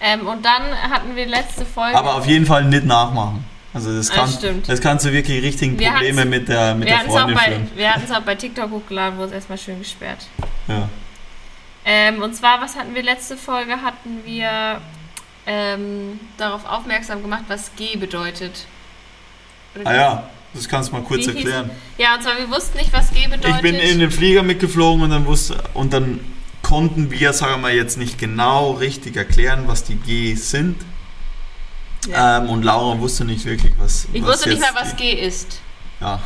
Ähm, 0.00 0.26
und 0.26 0.44
dann 0.44 0.62
hatten 0.90 1.16
wir 1.16 1.26
letzte 1.26 1.64
Folge. 1.64 1.96
Aber 1.96 2.16
auf 2.16 2.26
jeden 2.26 2.46
Fall 2.46 2.64
nicht 2.64 2.84
nachmachen. 2.84 3.44
Also 3.72 3.94
das, 3.94 4.08
kann, 4.08 4.30
das, 4.40 4.54
das 4.66 4.80
kannst 4.80 5.04
du 5.04 5.12
wirklich 5.12 5.42
richtigen 5.42 5.76
Probleme 5.76 6.24
mit 6.24 6.48
der, 6.48 6.74
mit 6.74 6.88
der 6.88 7.00
Freundin 7.00 7.34
bei, 7.34 7.44
führen. 7.44 7.70
Wir 7.74 7.92
hatten 7.92 8.04
es 8.04 8.10
auch 8.10 8.22
bei 8.22 8.34
TikTok 8.34 8.70
hochgeladen, 8.70 9.18
wo 9.18 9.24
es 9.24 9.32
erstmal 9.32 9.58
schön 9.58 9.78
gesperrt. 9.78 10.26
Ja. 10.66 10.88
Ähm, 11.84 12.22
und 12.22 12.34
zwar, 12.34 12.60
was 12.62 12.74
hatten 12.74 12.94
wir 12.94 13.02
letzte 13.02 13.36
Folge? 13.36 13.82
Hatten 13.82 14.22
wir 14.24 14.80
ähm, 15.46 16.18
darauf 16.38 16.64
aufmerksam 16.64 17.20
gemacht, 17.20 17.44
was 17.48 17.70
G 17.76 17.96
bedeutet. 17.96 18.66
Oder 19.74 19.86
ah 19.86 19.94
ja, 19.94 20.30
das 20.54 20.68
kannst 20.68 20.88
du 20.88 20.94
mal 20.94 21.02
kurz 21.02 21.26
erklären. 21.26 21.70
Ja, 21.98 22.14
und 22.14 22.22
zwar, 22.22 22.38
wir 22.38 22.50
wussten 22.50 22.78
nicht, 22.78 22.92
was 22.92 23.10
G 23.10 23.26
bedeutet. 23.26 23.56
Ich 23.56 23.62
bin 23.62 23.74
in 23.74 23.98
den 23.98 24.10
Flieger 24.10 24.42
mitgeflogen 24.42 25.02
und 25.02 25.10
dann 25.10 25.26
wusste 25.26 25.62
und 25.74 25.92
dann 25.92 26.20
konnten 26.66 27.12
wir, 27.12 27.32
sagen 27.32 27.62
wir 27.62 27.72
jetzt 27.72 27.96
nicht 27.96 28.18
genau 28.18 28.72
richtig 28.72 29.16
erklären, 29.16 29.68
was 29.68 29.84
die 29.84 29.94
G 29.94 30.34
sind. 30.34 30.84
Ja. 32.08 32.38
Ähm, 32.38 32.50
und 32.50 32.64
Laura 32.64 32.98
wusste 32.98 33.24
nicht 33.24 33.44
wirklich, 33.44 33.72
was. 33.78 34.08
Ich 34.12 34.22
was 34.22 34.32
wusste 34.32 34.48
nicht 34.48 34.60
mehr, 34.60 34.74
was 34.74 34.96
G 34.96 35.12
ist. 35.12 35.60
Ja. 36.00 36.20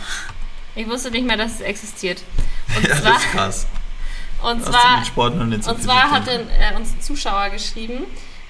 Ich 0.74 0.88
wusste 0.88 1.10
nicht 1.10 1.26
mehr, 1.26 1.36
dass 1.36 1.56
es 1.56 1.60
existiert. 1.60 2.22
Und 2.76 2.88
ja, 2.88 2.96
zwar, 2.96 3.12
das 3.12 3.24
ist 3.24 3.32
krass. 3.32 3.66
Und 4.42 4.64
zwar, 4.64 5.04
so 5.60 5.70
und 5.70 5.82
zwar 5.82 6.10
hat 6.10 6.26
äh, 6.28 6.74
uns 6.76 6.92
ein 6.92 7.02
Zuschauer 7.02 7.50
geschrieben, 7.50 8.06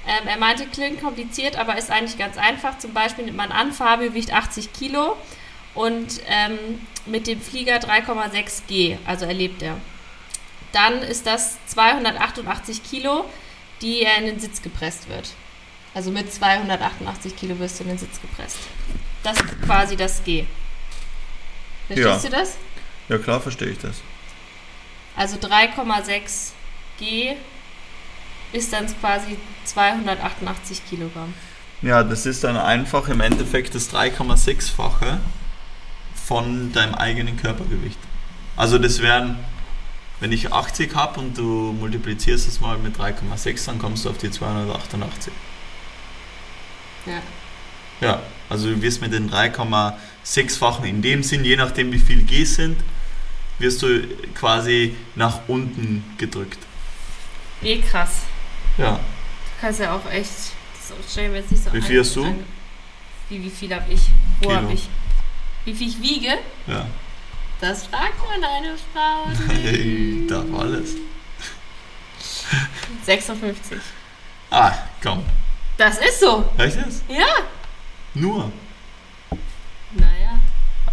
ähm, 0.06 0.28
er 0.28 0.38
meinte, 0.38 0.66
klingt 0.66 1.00
kompliziert, 1.02 1.56
aber 1.56 1.76
ist 1.76 1.90
eigentlich 1.90 2.16
ganz 2.16 2.36
einfach. 2.36 2.78
Zum 2.78 2.92
Beispiel 2.92 3.24
nimmt 3.24 3.36
man 3.36 3.50
an, 3.50 3.72
Fabio 3.72 4.14
wiegt 4.14 4.32
80 4.32 4.72
Kilo 4.72 5.16
und 5.74 6.20
ähm, 6.26 6.58
mit 7.06 7.26
dem 7.26 7.40
Flieger 7.40 7.76
3,6 7.78 8.62
G, 8.68 8.98
also 9.04 9.24
erlebt 9.24 9.62
er. 9.62 9.78
Dann 10.72 11.02
ist 11.02 11.26
das 11.26 11.58
288 11.66 12.82
Kilo, 12.82 13.24
die 13.82 14.02
in 14.02 14.26
den 14.26 14.40
Sitz 14.40 14.62
gepresst 14.62 15.08
wird. 15.08 15.30
Also 15.94 16.10
mit 16.10 16.32
288 16.32 17.36
Kilo 17.36 17.58
wirst 17.58 17.80
du 17.80 17.84
in 17.84 17.90
den 17.90 17.98
Sitz 17.98 18.20
gepresst. 18.20 18.58
Das 19.22 19.40
ist 19.40 19.62
quasi 19.62 19.96
das 19.96 20.22
G. 20.22 20.46
Verstehst 21.88 22.24
ja. 22.24 22.30
du 22.30 22.36
das? 22.36 22.56
Ja, 23.08 23.18
klar 23.18 23.40
verstehe 23.40 23.68
ich 23.68 23.78
das. 23.78 23.96
Also 25.16 25.36
3,6 25.36 26.52
G 26.98 27.36
ist 28.52 28.72
dann 28.72 28.86
quasi 29.00 29.36
288 29.64 30.82
Kilogramm. 30.88 31.34
Ja, 31.82 32.04
das 32.04 32.26
ist 32.26 32.44
dann 32.44 32.56
einfach 32.56 33.08
im 33.08 33.20
Endeffekt 33.20 33.74
das 33.74 33.92
3,6-fache 33.92 35.18
von 36.14 36.72
deinem 36.72 36.94
eigenen 36.94 37.36
Körpergewicht. 37.36 37.98
Also 38.56 38.78
das 38.78 39.00
wären, 39.00 39.38
wenn 40.20 40.32
ich 40.32 40.52
80 40.52 40.94
habe 40.94 41.20
und 41.20 41.36
du 41.36 41.74
multiplizierst 41.78 42.46
es 42.46 42.60
mal 42.60 42.78
mit 42.78 42.96
3,6, 42.96 43.66
dann 43.66 43.78
kommst 43.78 44.04
du 44.04 44.10
auf 44.10 44.18
die 44.18 44.30
288. 44.30 45.32
Ja. 47.06 47.22
Ja, 48.00 48.22
also 48.48 48.68
du 48.68 48.80
wirst 48.82 49.00
mit 49.00 49.12
den 49.12 49.30
3,6-fachen 49.30 50.84
in 50.84 51.02
dem 51.02 51.22
Sinn, 51.22 51.44
je 51.44 51.56
nachdem 51.56 51.92
wie 51.92 51.98
viel 51.98 52.22
G 52.22 52.44
sind, 52.44 52.78
wirst 53.58 53.82
du 53.82 54.06
quasi 54.34 54.96
nach 55.14 55.40
unten 55.48 56.04
gedrückt. 56.18 56.58
Eh 57.62 57.80
krass. 57.80 58.22
Ja. 58.78 58.92
Du 58.92 59.00
kannst 59.60 59.80
ja 59.80 59.94
auch 59.94 60.10
echt, 60.10 60.30
das 60.30 61.12
stellen 61.12 61.32
wir 61.32 61.40
jetzt 61.40 61.50
nicht 61.50 61.64
so 61.64 61.72
Wie 61.72 61.82
viel 61.82 62.00
hast 62.00 62.16
du? 62.16 62.34
Wie, 63.28 63.42
wie 63.42 63.50
viel 63.50 63.74
habe 63.74 63.92
ich? 63.92 64.00
Wo 64.40 64.52
habe 64.52 64.72
ich? 64.72 64.88
Wie 65.64 65.74
viel 65.74 65.88
ich 65.88 66.00
wiege? 66.00 66.38
Ja. 66.66 66.86
Das 67.60 67.86
fragt 67.86 68.18
man 68.26 68.42
eine 68.42 68.74
Frau. 68.92 69.26
Hey, 69.52 70.26
darf 70.26 70.46
alles. 70.58 70.94
56. 73.04 73.78
Ah, 74.50 74.72
komm. 75.02 75.24
Das 75.76 75.98
ist 75.98 76.20
so. 76.20 76.50
Echt 76.56 76.78
das? 76.78 77.02
Ja. 77.08 77.26
Nur. 78.14 78.50
Naja. 79.92 80.38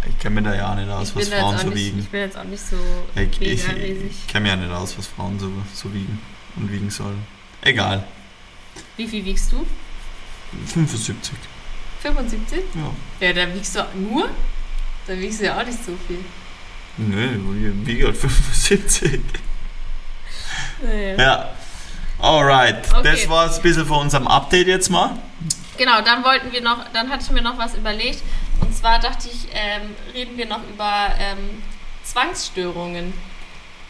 Ich 0.08 0.18
kenne 0.18 0.40
mir 0.40 0.50
da 0.50 0.54
ja 0.54 0.74
nicht 0.74 0.90
aus, 0.90 1.16
was 1.16 1.28
Frauen 1.28 1.58
so 1.58 1.68
nicht, 1.68 1.76
wiegen. 1.76 1.98
Ich 2.00 2.08
bin 2.08 2.20
jetzt 2.20 2.36
auch 2.36 2.44
nicht 2.44 2.62
so 2.62 2.76
ich, 3.14 3.40
ich, 3.40 3.68
ich 3.68 4.26
kenne 4.26 4.42
mir 4.42 4.48
ja 4.50 4.56
nicht 4.56 4.70
aus, 4.72 4.96
was 4.98 5.06
Frauen 5.06 5.38
so, 5.38 5.50
so 5.74 5.92
wiegen 5.92 6.20
und 6.56 6.70
wiegen 6.70 6.90
sollen. 6.90 7.26
Egal. 7.62 8.04
Wie 8.96 9.08
viel 9.08 9.24
wiegst 9.24 9.52
du? 9.52 9.66
75. 10.66 11.34
75? 12.02 12.62
Ja. 12.74 13.26
Ja, 13.26 13.32
da 13.32 13.54
wiegst 13.54 13.74
du 13.74 13.84
nur? 13.96 14.28
Da 15.06 15.18
wiegst 15.18 15.40
du 15.40 15.46
ja 15.46 15.58
auch 15.58 15.64
nicht 15.64 15.84
so 15.84 15.96
viel. 16.06 16.24
Nö, 16.98 17.70
ich 17.80 17.86
wiege 17.86 18.06
halt 18.06 18.16
75. 18.16 19.20
Naja. 20.82 21.16
Ja. 21.16 21.50
Alright. 22.20 22.92
Okay. 22.92 23.02
Das 23.02 23.28
war 23.28 23.46
es 23.46 23.56
ein 23.56 23.62
bisschen 23.62 23.86
von 23.86 24.00
unserem 24.00 24.26
Update 24.26 24.66
jetzt 24.66 24.90
mal. 24.90 25.16
Genau, 25.76 26.00
dann 26.00 26.24
wollten 26.24 26.52
wir 26.52 26.60
noch, 26.60 26.78
dann 26.92 27.08
hatte 27.08 27.24
ich 27.24 27.30
mir 27.30 27.42
noch 27.42 27.56
was 27.56 27.74
überlegt. 27.74 28.22
Und 28.60 28.74
zwar 28.74 28.98
dachte 28.98 29.28
ich, 29.28 29.48
ähm, 29.52 29.94
reden 30.12 30.36
wir 30.36 30.46
noch 30.46 30.60
über 30.68 31.14
ähm, 31.20 31.62
Zwangsstörungen. 32.02 33.14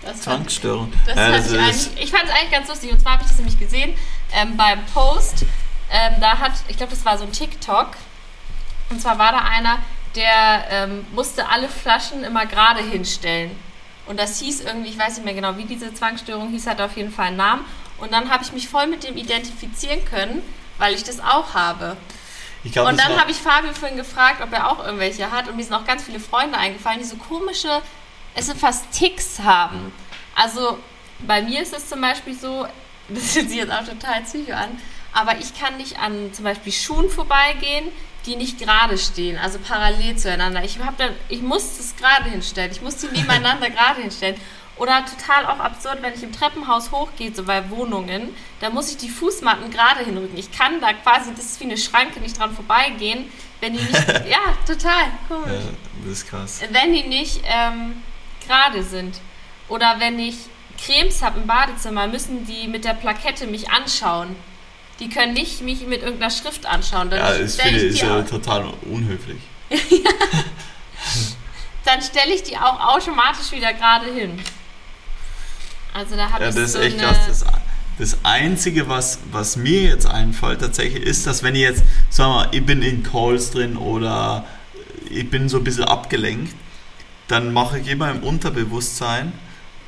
Das 0.02 0.20
Zwangsstörung. 0.20 0.92
Fand, 0.92 1.08
das 1.08 1.50
ja, 1.50 1.66
das 1.66 1.86
ich, 1.86 2.02
ich 2.04 2.10
fand 2.10 2.24
es 2.24 2.30
eigentlich 2.30 2.50
ganz 2.50 2.68
lustig. 2.68 2.92
Und 2.92 3.00
zwar 3.00 3.12
habe 3.12 3.22
ich 3.22 3.28
das 3.28 3.38
nämlich 3.38 3.58
gesehen 3.58 3.94
ähm, 4.34 4.56
beim 4.56 4.84
Post. 4.92 5.46
Ähm, 5.90 6.20
da 6.20 6.38
hat, 6.38 6.52
ich 6.68 6.76
glaube, 6.76 6.90
das 6.90 7.04
war 7.06 7.16
so 7.16 7.24
ein 7.24 7.32
TikTok. 7.32 7.92
Und 8.90 9.00
zwar 9.00 9.18
war 9.18 9.32
da 9.32 9.38
einer, 9.38 9.78
der 10.18 10.66
ähm, 10.70 11.06
musste 11.12 11.48
alle 11.48 11.68
Flaschen 11.68 12.24
immer 12.24 12.44
gerade 12.44 12.82
hinstellen. 12.82 13.52
Und 14.06 14.18
das 14.18 14.40
hieß 14.40 14.62
irgendwie, 14.62 14.90
ich 14.90 14.98
weiß 14.98 15.16
nicht 15.16 15.24
mehr 15.24 15.34
genau, 15.34 15.56
wie 15.56 15.64
diese 15.64 15.94
Zwangsstörung 15.94 16.48
hieß, 16.48 16.66
hat 16.66 16.80
auf 16.80 16.96
jeden 16.96 17.12
Fall 17.12 17.26
einen 17.26 17.36
Namen. 17.36 17.64
Und 17.98 18.12
dann 18.12 18.30
habe 18.30 18.42
ich 18.42 18.52
mich 18.52 18.68
voll 18.68 18.88
mit 18.88 19.04
dem 19.04 19.16
identifizieren 19.16 20.04
können, 20.04 20.42
weil 20.78 20.94
ich 20.94 21.04
das 21.04 21.20
auch 21.20 21.54
habe. 21.54 21.96
Glaub, 22.64 22.88
und 22.88 22.98
dann 22.98 23.20
habe 23.20 23.30
ich 23.30 23.36
Fabio 23.36 23.72
vorhin 23.72 23.96
gefragt, 23.96 24.42
ob 24.42 24.52
er 24.52 24.68
auch 24.68 24.84
irgendwelche 24.84 25.30
hat. 25.30 25.46
Und 25.46 25.56
mir 25.56 25.62
sind 25.62 25.74
auch 25.74 25.84
ganz 25.84 26.02
viele 26.02 26.18
Freunde 26.18 26.58
eingefallen, 26.58 26.98
die 26.98 27.04
so 27.04 27.16
komische, 27.16 27.80
es 28.34 28.46
sind 28.46 28.58
fast 28.58 28.90
Ticks 28.90 29.38
haben. 29.40 29.92
Also 30.34 30.78
bei 31.20 31.42
mir 31.42 31.62
ist 31.62 31.76
es 31.76 31.88
zum 31.88 32.00
Beispiel 32.00 32.34
so, 32.36 32.66
das 33.08 33.36
hört 33.36 33.48
sich 33.48 33.58
jetzt 33.58 33.72
auch 33.72 33.84
total 33.84 34.22
psycho 34.22 34.52
an, 34.52 34.80
aber 35.12 35.38
ich 35.38 35.58
kann 35.58 35.76
nicht 35.76 35.98
an 35.98 36.32
zum 36.32 36.44
Beispiel 36.44 36.72
Schuhen 36.72 37.08
vorbeigehen, 37.08 37.88
die 38.26 38.36
nicht 38.36 38.58
gerade 38.58 38.98
stehen, 38.98 39.38
also 39.38 39.58
parallel 39.58 40.16
zueinander. 40.16 40.64
Ich, 40.64 40.78
hab 40.78 40.96
dann, 40.98 41.12
ich 41.28 41.42
muss 41.42 41.78
das 41.78 41.96
gerade 41.96 42.28
hinstellen, 42.30 42.70
ich 42.70 42.82
muss 42.82 42.96
die 42.96 43.06
nebeneinander 43.06 43.70
gerade 43.70 44.02
hinstellen. 44.02 44.36
Oder 44.76 45.04
total 45.04 45.46
auch 45.46 45.58
absurd, 45.58 46.02
wenn 46.02 46.14
ich 46.14 46.22
im 46.22 46.30
Treppenhaus 46.30 46.92
hochgehe, 46.92 47.34
so 47.34 47.42
bei 47.42 47.68
Wohnungen, 47.68 48.34
da 48.60 48.70
muss 48.70 48.90
ich 48.90 48.96
die 48.96 49.08
Fußmatten 49.08 49.70
gerade 49.70 50.04
hinrücken. 50.04 50.38
Ich 50.38 50.52
kann 50.52 50.80
da 50.80 50.92
quasi, 50.92 51.34
das 51.34 51.46
ist 51.46 51.60
wie 51.60 51.64
eine 51.64 51.76
Schranke, 51.76 52.20
nicht 52.20 52.38
dran 52.38 52.54
vorbeigehen, 52.54 53.30
wenn 53.60 53.72
die 53.72 53.82
nicht, 53.82 54.08
ja, 54.28 54.56
total, 54.64 55.06
komisch. 55.26 55.64
Ja, 55.64 55.70
das 56.04 56.12
ist 56.12 56.28
krass. 56.28 56.60
Wenn 56.70 56.92
die 56.92 57.02
nicht 57.02 57.40
ähm, 57.44 58.02
gerade 58.46 58.84
sind. 58.84 59.20
Oder 59.68 59.96
wenn 59.98 60.18
ich 60.18 60.36
Cremes 60.78 61.22
habe 61.22 61.40
im 61.40 61.46
Badezimmer, 61.46 62.06
müssen 62.06 62.46
die 62.46 62.68
mit 62.68 62.84
der 62.84 62.94
Plakette 62.94 63.46
mich 63.48 63.70
anschauen. 63.70 64.36
Die 65.00 65.08
können 65.08 65.32
nicht 65.32 65.62
mich 65.62 65.86
mit 65.86 66.02
irgendeiner 66.02 66.30
Schrift 66.30 66.66
anschauen. 66.66 67.10
Dann 67.10 67.20
ja, 67.20 67.38
das 67.38 67.56
finde 67.56 67.78
ich 67.78 67.94
ist 67.94 68.02
ja 68.02 68.22
total 68.22 68.72
unhöflich. 68.82 69.38
Dann 71.84 72.02
stelle 72.02 72.34
ich 72.34 72.42
die 72.42 72.56
auch 72.56 72.96
automatisch 72.96 73.52
wieder 73.52 73.72
gerade 73.72 74.12
hin. 74.12 74.38
Also 75.94 76.16
da 76.16 76.30
habe 76.30 76.44
ja, 76.44 76.50
ich 76.50 76.56
das 76.56 76.72
so 76.72 76.78
ist 76.80 76.84
echt 76.84 76.98
krass. 76.98 77.16
Das, 77.28 77.44
das 77.98 78.18
Einzige, 78.24 78.88
was, 78.88 79.20
was 79.32 79.56
mir 79.56 79.82
jetzt 79.82 80.06
einfällt 80.06 80.60
tatsächlich, 80.60 81.02
ist, 81.02 81.26
dass 81.26 81.42
wenn 81.42 81.54
ich 81.54 81.62
jetzt, 81.62 81.82
sagen 82.10 82.30
wir 82.30 82.36
mal, 82.36 82.48
ich 82.52 82.64
bin 82.64 82.82
in 82.82 83.02
Calls 83.02 83.50
drin 83.50 83.76
oder 83.76 84.44
ich 85.10 85.28
bin 85.30 85.48
so 85.48 85.58
ein 85.58 85.64
bisschen 85.64 85.84
abgelenkt, 85.84 86.54
dann 87.26 87.52
mache 87.52 87.78
ich 87.78 87.88
immer 87.88 88.10
im 88.10 88.22
Unterbewusstsein, 88.22 89.32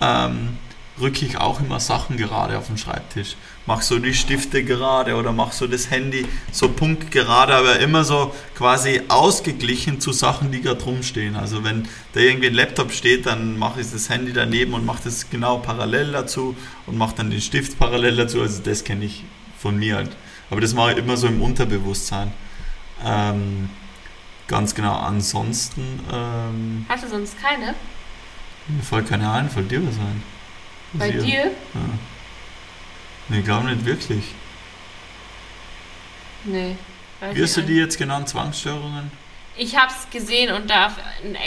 ähm, 0.01 0.57
rücke 1.01 1.25
ich 1.25 1.39
auch 1.39 1.61
immer 1.61 1.81
Sachen 1.81 2.17
gerade 2.17 2.59
auf 2.59 2.67
den 2.67 2.79
Schreibtisch. 2.79 3.37
Mach 3.67 3.83
so 3.83 3.99
die 3.99 4.15
Stifte 4.15 4.65
gerade 4.65 5.17
oder 5.17 5.33
mach 5.33 5.53
so 5.53 5.67
das 5.67 5.91
Handy 5.91 6.27
so 6.53 6.69
punktgerade, 6.69 7.55
aber 7.55 7.79
immer 7.81 8.05
so 8.05 8.35
quasi 8.57 9.03
ausgeglichen 9.09 10.01
zu 10.01 10.13
Sachen, 10.13 10.51
die 10.51 10.61
gerade 10.61 10.83
rumstehen. 10.83 11.37
Also 11.37 11.65
wenn 11.65 11.89
da 12.13 12.21
irgendwie 12.21 12.49
ein 12.49 12.55
Laptop 12.55 12.93
steht, 12.93 13.27
dann 13.27 13.59
mache 13.59 13.81
ich 13.81 13.91
das 13.91 14.09
Handy 14.09 14.33
daneben 14.33 14.75
und 14.75 14.85
mache 14.85 15.03
das 15.05 15.31
genau 15.31 15.59
parallel 15.59 16.13
dazu 16.13 16.57
und 16.87 16.99
mache 16.99 17.17
dann 17.17 17.31
den 17.31 17.41
Stift 17.41 17.79
parallel 17.79 18.17
dazu. 18.17 18.41
Also 18.41 18.63
das 18.63 18.85
kenne 18.85 19.05
ich 19.05 19.25
von 19.59 19.79
mir 19.79 19.97
halt. 19.97 20.11
Aber 20.51 20.61
das 20.61 20.75
mache 20.75 20.93
ich 20.93 20.99
immer 20.99 21.17
so 21.17 21.27
im 21.29 21.41
Unterbewusstsein. 21.41 22.33
Ähm, 23.05 23.71
ganz 24.49 24.75
genau. 24.75 24.97
Ansonsten. 24.97 26.01
Ähm, 26.13 26.87
Hast 26.89 27.05
du 27.05 27.09
sonst 27.09 27.41
keine? 27.41 27.75
Mir 28.69 28.83
fällt 28.83 29.09
keine 29.09 29.31
ein, 29.31 29.49
fällt 29.49 29.71
dir 29.71 29.87
was 29.87 29.97
ein? 29.97 30.23
Bei 30.93 31.11
dir? 31.11 31.45
Ja. 31.45 33.37
Ich 33.37 33.45
glaube 33.45 33.69
nicht 33.69 33.85
wirklich. 33.85 34.25
Nee. 36.45 36.77
Wie 37.33 37.43
hast 37.43 37.57
du 37.57 37.63
die 37.63 37.75
jetzt 37.75 37.99
genannt? 37.99 38.29
Zwangsstörungen? 38.29 39.13
Ich 39.57 39.77
habe 39.77 39.93
es 39.93 40.09
gesehen 40.11 40.55
und 40.55 40.71
da, 40.71 40.91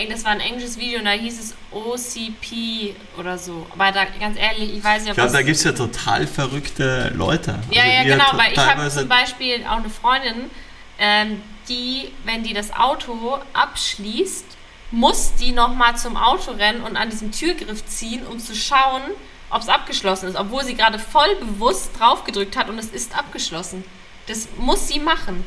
das 0.10 0.24
war 0.24 0.32
ein 0.32 0.40
englisches 0.40 0.78
Video 0.78 1.00
und 1.00 1.06
da 1.06 1.12
hieß 1.12 1.40
es 1.40 1.56
OCP 1.72 2.96
oder 3.18 3.38
so. 3.38 3.66
Aber 3.72 3.92
da, 3.92 4.06
ganz 4.20 4.38
ehrlich, 4.38 4.76
ich 4.76 4.84
weiß 4.84 5.02
nicht, 5.02 5.12
ob 5.12 5.18
Ich 5.18 5.24
glaube, 5.24 5.32
da 5.32 5.42
gibt 5.42 5.58
es 5.58 5.64
ja 5.64 5.72
total 5.72 6.28
verrückte 6.28 7.12
Leute. 7.16 7.60
Ja, 7.72 7.82
also 7.82 7.94
ja, 7.94 8.04
genau, 8.04 8.26
weil 8.34 8.54
ich 8.54 8.60
habe 8.60 8.88
zum 8.90 9.08
Beispiel 9.08 9.66
auch 9.66 9.78
eine 9.78 9.90
Freundin, 9.90 10.52
ähm, 11.00 11.42
die, 11.68 12.12
wenn 12.26 12.44
die 12.44 12.54
das 12.54 12.72
Auto 12.74 13.40
abschließt, 13.54 14.46
muss 14.94 15.34
die 15.34 15.52
nochmal 15.52 15.98
zum 15.98 16.16
Auto 16.16 16.52
rennen 16.52 16.84
und 16.84 16.96
an 16.98 17.10
diesem 17.10 17.32
Türgriff 17.32 17.84
ziehen, 17.88 18.26
um 18.28 18.38
zu 18.38 18.56
schauen, 18.56 19.02
ob 19.50 19.62
es 19.62 19.68
abgeschlossen 19.68 20.30
ist, 20.30 20.36
obwohl 20.36 20.64
sie 20.64 20.76
gerade 20.76 21.00
voll 21.00 21.36
bewusst 21.38 22.00
draufgedrückt 22.00 22.56
hat 22.56 22.70
und 22.70 22.78
es 22.78 22.92
ist 22.92 23.18
abgeschlossen. 23.18 23.84
Das 24.28 24.48
muss 24.58 24.88
sie 24.88 25.00
machen. 25.00 25.44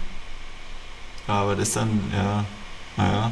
Aber 1.29 1.55
das 1.55 1.73
dann, 1.73 2.13
ja, 2.13 2.45
naja. 2.97 3.31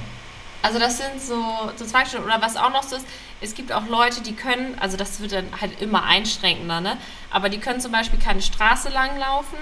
Also 0.63 0.79
das 0.79 0.99
sind 0.99 1.21
so, 1.21 1.45
so 1.75 1.85
zwei 1.85 2.05
Stunden. 2.05 2.27
Oder 2.27 2.41
was 2.41 2.57
auch 2.57 2.73
noch 2.73 2.85
so 2.85 2.95
ist, 2.95 3.07
es 3.41 3.55
gibt 3.55 3.73
auch 3.73 3.87
Leute, 3.89 4.23
die 4.23 4.35
können, 4.35 4.79
also 4.79 4.97
das 4.97 5.19
wird 5.19 5.33
dann 5.33 5.61
halt 5.61 5.83
immer 5.83 6.05
einschränkender, 6.05 6.81
ne? 6.81 6.97
Aber 7.31 7.49
die 7.49 7.59
können 7.59 7.81
zum 7.81 7.91
Beispiel 7.91 8.21
keine 8.21 8.41
Straße 8.41 8.89
lang 8.89 9.19
laufen 9.19 9.59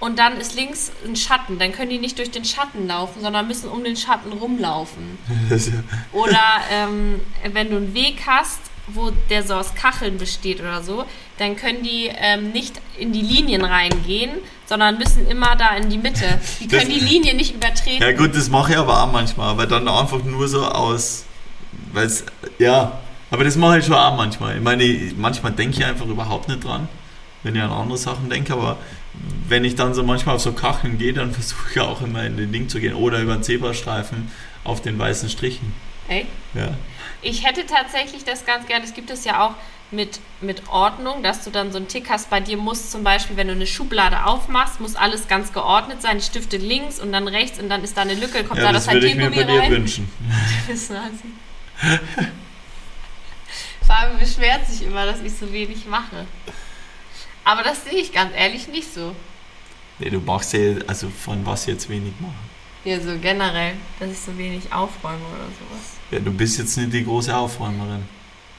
und 0.00 0.18
dann 0.18 0.38
ist 0.38 0.54
links 0.54 0.92
ein 1.06 1.16
Schatten. 1.16 1.58
Dann 1.58 1.72
können 1.72 1.90
die 1.90 1.98
nicht 1.98 2.18
durch 2.18 2.30
den 2.30 2.44
Schatten 2.44 2.86
laufen, 2.86 3.22
sondern 3.22 3.46
müssen 3.46 3.68
um 3.68 3.84
den 3.84 3.96
Schatten 3.96 4.32
rumlaufen. 4.32 5.18
Oder 6.12 6.42
ähm, 6.70 7.20
wenn 7.52 7.70
du 7.70 7.76
einen 7.76 7.94
Weg 7.94 8.22
hast 8.26 8.60
wo 8.86 9.10
der 9.30 9.42
so 9.42 9.54
aus 9.54 9.74
Kacheln 9.74 10.18
besteht 10.18 10.60
oder 10.60 10.82
so, 10.82 11.04
dann 11.38 11.56
können 11.56 11.82
die 11.82 12.10
ähm, 12.14 12.52
nicht 12.52 12.80
in 12.98 13.12
die 13.12 13.22
Linien 13.22 13.64
reingehen, 13.64 14.32
sondern 14.66 14.98
müssen 14.98 15.26
immer 15.26 15.56
da 15.56 15.74
in 15.76 15.88
die 15.88 15.98
Mitte. 15.98 16.38
Die 16.60 16.68
können 16.68 16.88
das, 16.88 16.98
die 16.98 17.00
Linie 17.00 17.34
nicht 17.34 17.54
übertreten. 17.54 18.02
Ja 18.02 18.12
gut, 18.12 18.34
das 18.34 18.50
mache 18.50 18.72
ich 18.72 18.78
aber 18.78 19.02
auch 19.02 19.10
manchmal, 19.10 19.48
aber 19.50 19.66
dann 19.66 19.88
einfach 19.88 20.22
nur 20.22 20.48
so 20.48 20.64
aus, 20.64 21.24
weil 21.92 22.06
es, 22.06 22.24
ja, 22.58 22.98
Aber 23.30 23.42
das 23.42 23.56
mache 23.56 23.78
ich 23.78 23.86
schon 23.86 23.94
auch 23.94 24.16
manchmal. 24.16 24.56
Ich 24.56 24.62
meine, 24.62 24.84
manchmal 25.16 25.52
denke 25.52 25.78
ich 25.78 25.84
einfach 25.84 26.06
überhaupt 26.06 26.48
nicht 26.48 26.62
dran, 26.62 26.88
wenn 27.42 27.56
ich 27.56 27.62
an 27.62 27.70
andere 27.70 27.98
Sachen 27.98 28.28
denke, 28.28 28.52
aber 28.52 28.76
wenn 29.48 29.64
ich 29.64 29.74
dann 29.74 29.94
so 29.94 30.02
manchmal 30.02 30.36
auf 30.36 30.42
so 30.42 30.52
Kacheln 30.52 30.98
gehe, 30.98 31.12
dann 31.12 31.32
versuche 31.32 31.70
ich 31.70 31.80
auch 31.80 32.00
immer 32.02 32.24
in 32.24 32.36
den 32.36 32.52
Ding 32.52 32.68
zu 32.68 32.80
gehen 32.80 32.94
oder 32.94 33.20
über 33.20 33.34
den 33.34 33.42
Zebrastreifen 33.42 34.30
auf 34.64 34.80
den 34.82 34.98
weißen 34.98 35.28
Strichen. 35.28 35.72
Echt? 36.08 36.28
Ja. 36.54 36.70
Ich 37.22 37.46
hätte 37.46 37.66
tatsächlich 37.66 38.24
das 38.24 38.44
ganz 38.44 38.66
gerne, 38.66 38.84
es 38.84 38.94
gibt 38.94 39.10
es 39.10 39.24
ja 39.24 39.46
auch 39.46 39.54
mit, 39.90 40.20
mit 40.40 40.68
Ordnung, 40.68 41.22
dass 41.22 41.44
du 41.44 41.50
dann 41.50 41.72
so 41.72 41.78
einen 41.78 41.88
Tick 41.88 42.10
hast. 42.10 42.30
Bei 42.30 42.40
dir 42.40 42.56
muss 42.56 42.90
zum 42.90 43.04
Beispiel, 43.04 43.36
wenn 43.36 43.46
du 43.46 43.54
eine 43.54 43.66
Schublade 43.66 44.26
aufmachst, 44.26 44.80
muss 44.80 44.96
alles 44.96 45.28
ganz 45.28 45.52
geordnet 45.52 46.02
sein. 46.02 46.18
Die 46.18 46.24
Stifte 46.24 46.56
links 46.56 47.00
und 47.00 47.12
dann 47.12 47.28
rechts 47.28 47.58
und 47.58 47.68
dann 47.68 47.84
ist 47.84 47.96
da 47.96 48.02
eine 48.02 48.14
Lücke, 48.14 48.44
kommt 48.44 48.60
ja, 48.60 48.66
da 48.66 48.72
das, 48.72 48.86
das 48.86 48.94
würde 48.94 49.06
ich 49.06 49.14
mir 49.14 49.30
bei 49.30 49.44
dir 49.44 49.60
rein. 49.60 49.70
wünschen. 49.70 50.10
Das 50.68 50.90
war 50.90 51.10
sie. 51.10 51.88
Fabi 53.86 54.18
beschwert 54.18 54.66
sich 54.66 54.86
immer, 54.86 55.04
dass 55.06 55.20
ich 55.20 55.34
so 55.34 55.52
wenig 55.52 55.86
mache. 55.86 56.26
Aber 57.44 57.62
das 57.62 57.84
sehe 57.84 57.94
ich 58.00 58.12
ganz 58.12 58.32
ehrlich 58.36 58.68
nicht 58.68 58.92
so. 58.92 59.14
Nee, 59.98 60.10
du 60.10 60.18
machst 60.20 60.52
ja, 60.52 60.74
also 60.86 61.08
von 61.08 61.44
was 61.46 61.66
jetzt 61.66 61.88
wenig 61.88 62.12
machen. 62.20 62.38
Ja, 62.84 63.00
so 63.00 63.16
generell, 63.18 63.74
dass 63.98 64.10
ich 64.10 64.18
so 64.18 64.36
wenig 64.36 64.72
aufräume 64.72 65.24
oder 65.26 65.44
sowas. 65.44 65.92
Ja, 66.10 66.18
du 66.18 66.32
bist 66.32 66.58
jetzt 66.58 66.76
nicht 66.76 66.92
die 66.92 67.04
große 67.04 67.34
Aufräumerin. 67.34 68.06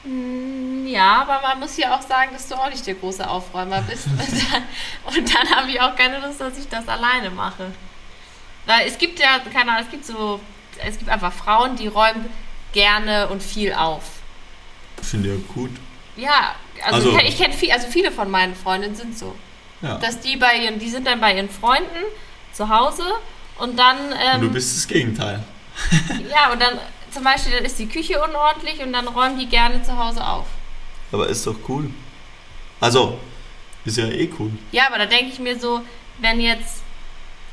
Mm, 0.04 0.86
Ja, 0.86 1.22
aber 1.22 1.40
man 1.46 1.60
muss 1.60 1.76
ja 1.76 1.94
auch 1.96 2.02
sagen, 2.02 2.30
dass 2.32 2.48
du 2.48 2.54
auch 2.54 2.68
nicht 2.70 2.86
der 2.86 2.94
große 2.94 3.28
Aufräumer 3.28 3.82
bist. 3.82 4.06
Und 4.08 4.18
dann, 4.52 4.62
und 5.16 5.34
dann 5.34 5.50
habe 5.56 5.70
ich 5.70 5.80
auch 5.80 5.94
keine 5.94 6.18
Lust, 6.20 6.40
dass 6.40 6.58
ich 6.58 6.68
das 6.68 6.88
alleine 6.88 7.30
mache. 7.30 7.70
Weil 8.66 8.86
es 8.88 8.98
gibt 8.98 9.18
ja, 9.20 9.38
keine 9.52 9.72
Ahnung, 9.72 9.84
es 9.84 9.90
gibt 9.90 10.04
so, 10.04 10.40
es 10.84 10.98
gibt 10.98 11.10
einfach 11.10 11.32
Frauen, 11.32 11.76
die 11.76 11.86
räumen 11.86 12.26
gerne 12.72 13.28
und 13.28 13.42
viel 13.42 13.72
auf. 13.72 14.02
Finde 15.02 15.30
ja 15.30 15.36
gut. 15.54 15.70
Ja, 16.16 16.54
also, 16.84 16.96
Also- 16.96 17.10
ich 17.10 17.16
kenn- 17.16 17.28
ich 17.28 17.38
kenne 17.38 17.54
viel, 17.54 17.72
also 17.72 17.86
viele 17.88 18.10
von 18.12 18.30
meinen 18.30 18.54
Freundinnen 18.54 18.94
sind 18.96 19.16
so. 19.18 19.34
Ja. 19.82 19.98
Dass 19.98 20.20
die 20.20 20.36
bei 20.36 20.56
ihren, 20.56 20.78
die 20.78 20.88
sind 20.88 21.06
dann 21.06 21.20
bei 21.20 21.34
ihren 21.36 21.50
Freunden 21.50 22.04
zu 22.52 22.68
Hause 22.68 23.02
und 23.58 23.78
dann, 23.78 23.96
Und 24.34 24.40
du 24.40 24.46
ähm, 24.46 24.52
bist 24.52 24.76
das 24.76 24.86
Gegenteil. 24.88 25.42
ja, 26.30 26.52
und 26.52 26.60
dann 26.60 26.78
zum 27.10 27.22
Beispiel, 27.24 27.52
dann 27.52 27.64
ist 27.64 27.78
die 27.78 27.86
Küche 27.88 28.22
unordentlich 28.22 28.80
und 28.82 28.92
dann 28.92 29.06
räumen 29.08 29.38
die 29.38 29.46
gerne 29.46 29.82
zu 29.82 29.96
Hause 29.96 30.26
auf. 30.26 30.46
Aber 31.12 31.26
ist 31.28 31.46
doch 31.46 31.56
cool. 31.68 31.90
Also, 32.80 33.18
ist 33.84 33.96
ja 33.98 34.06
eh 34.06 34.30
cool. 34.38 34.50
Ja, 34.72 34.86
aber 34.88 34.98
da 34.98 35.06
denke 35.06 35.32
ich 35.32 35.38
mir 35.38 35.58
so, 35.58 35.82
wenn 36.18 36.40
jetzt 36.40 36.82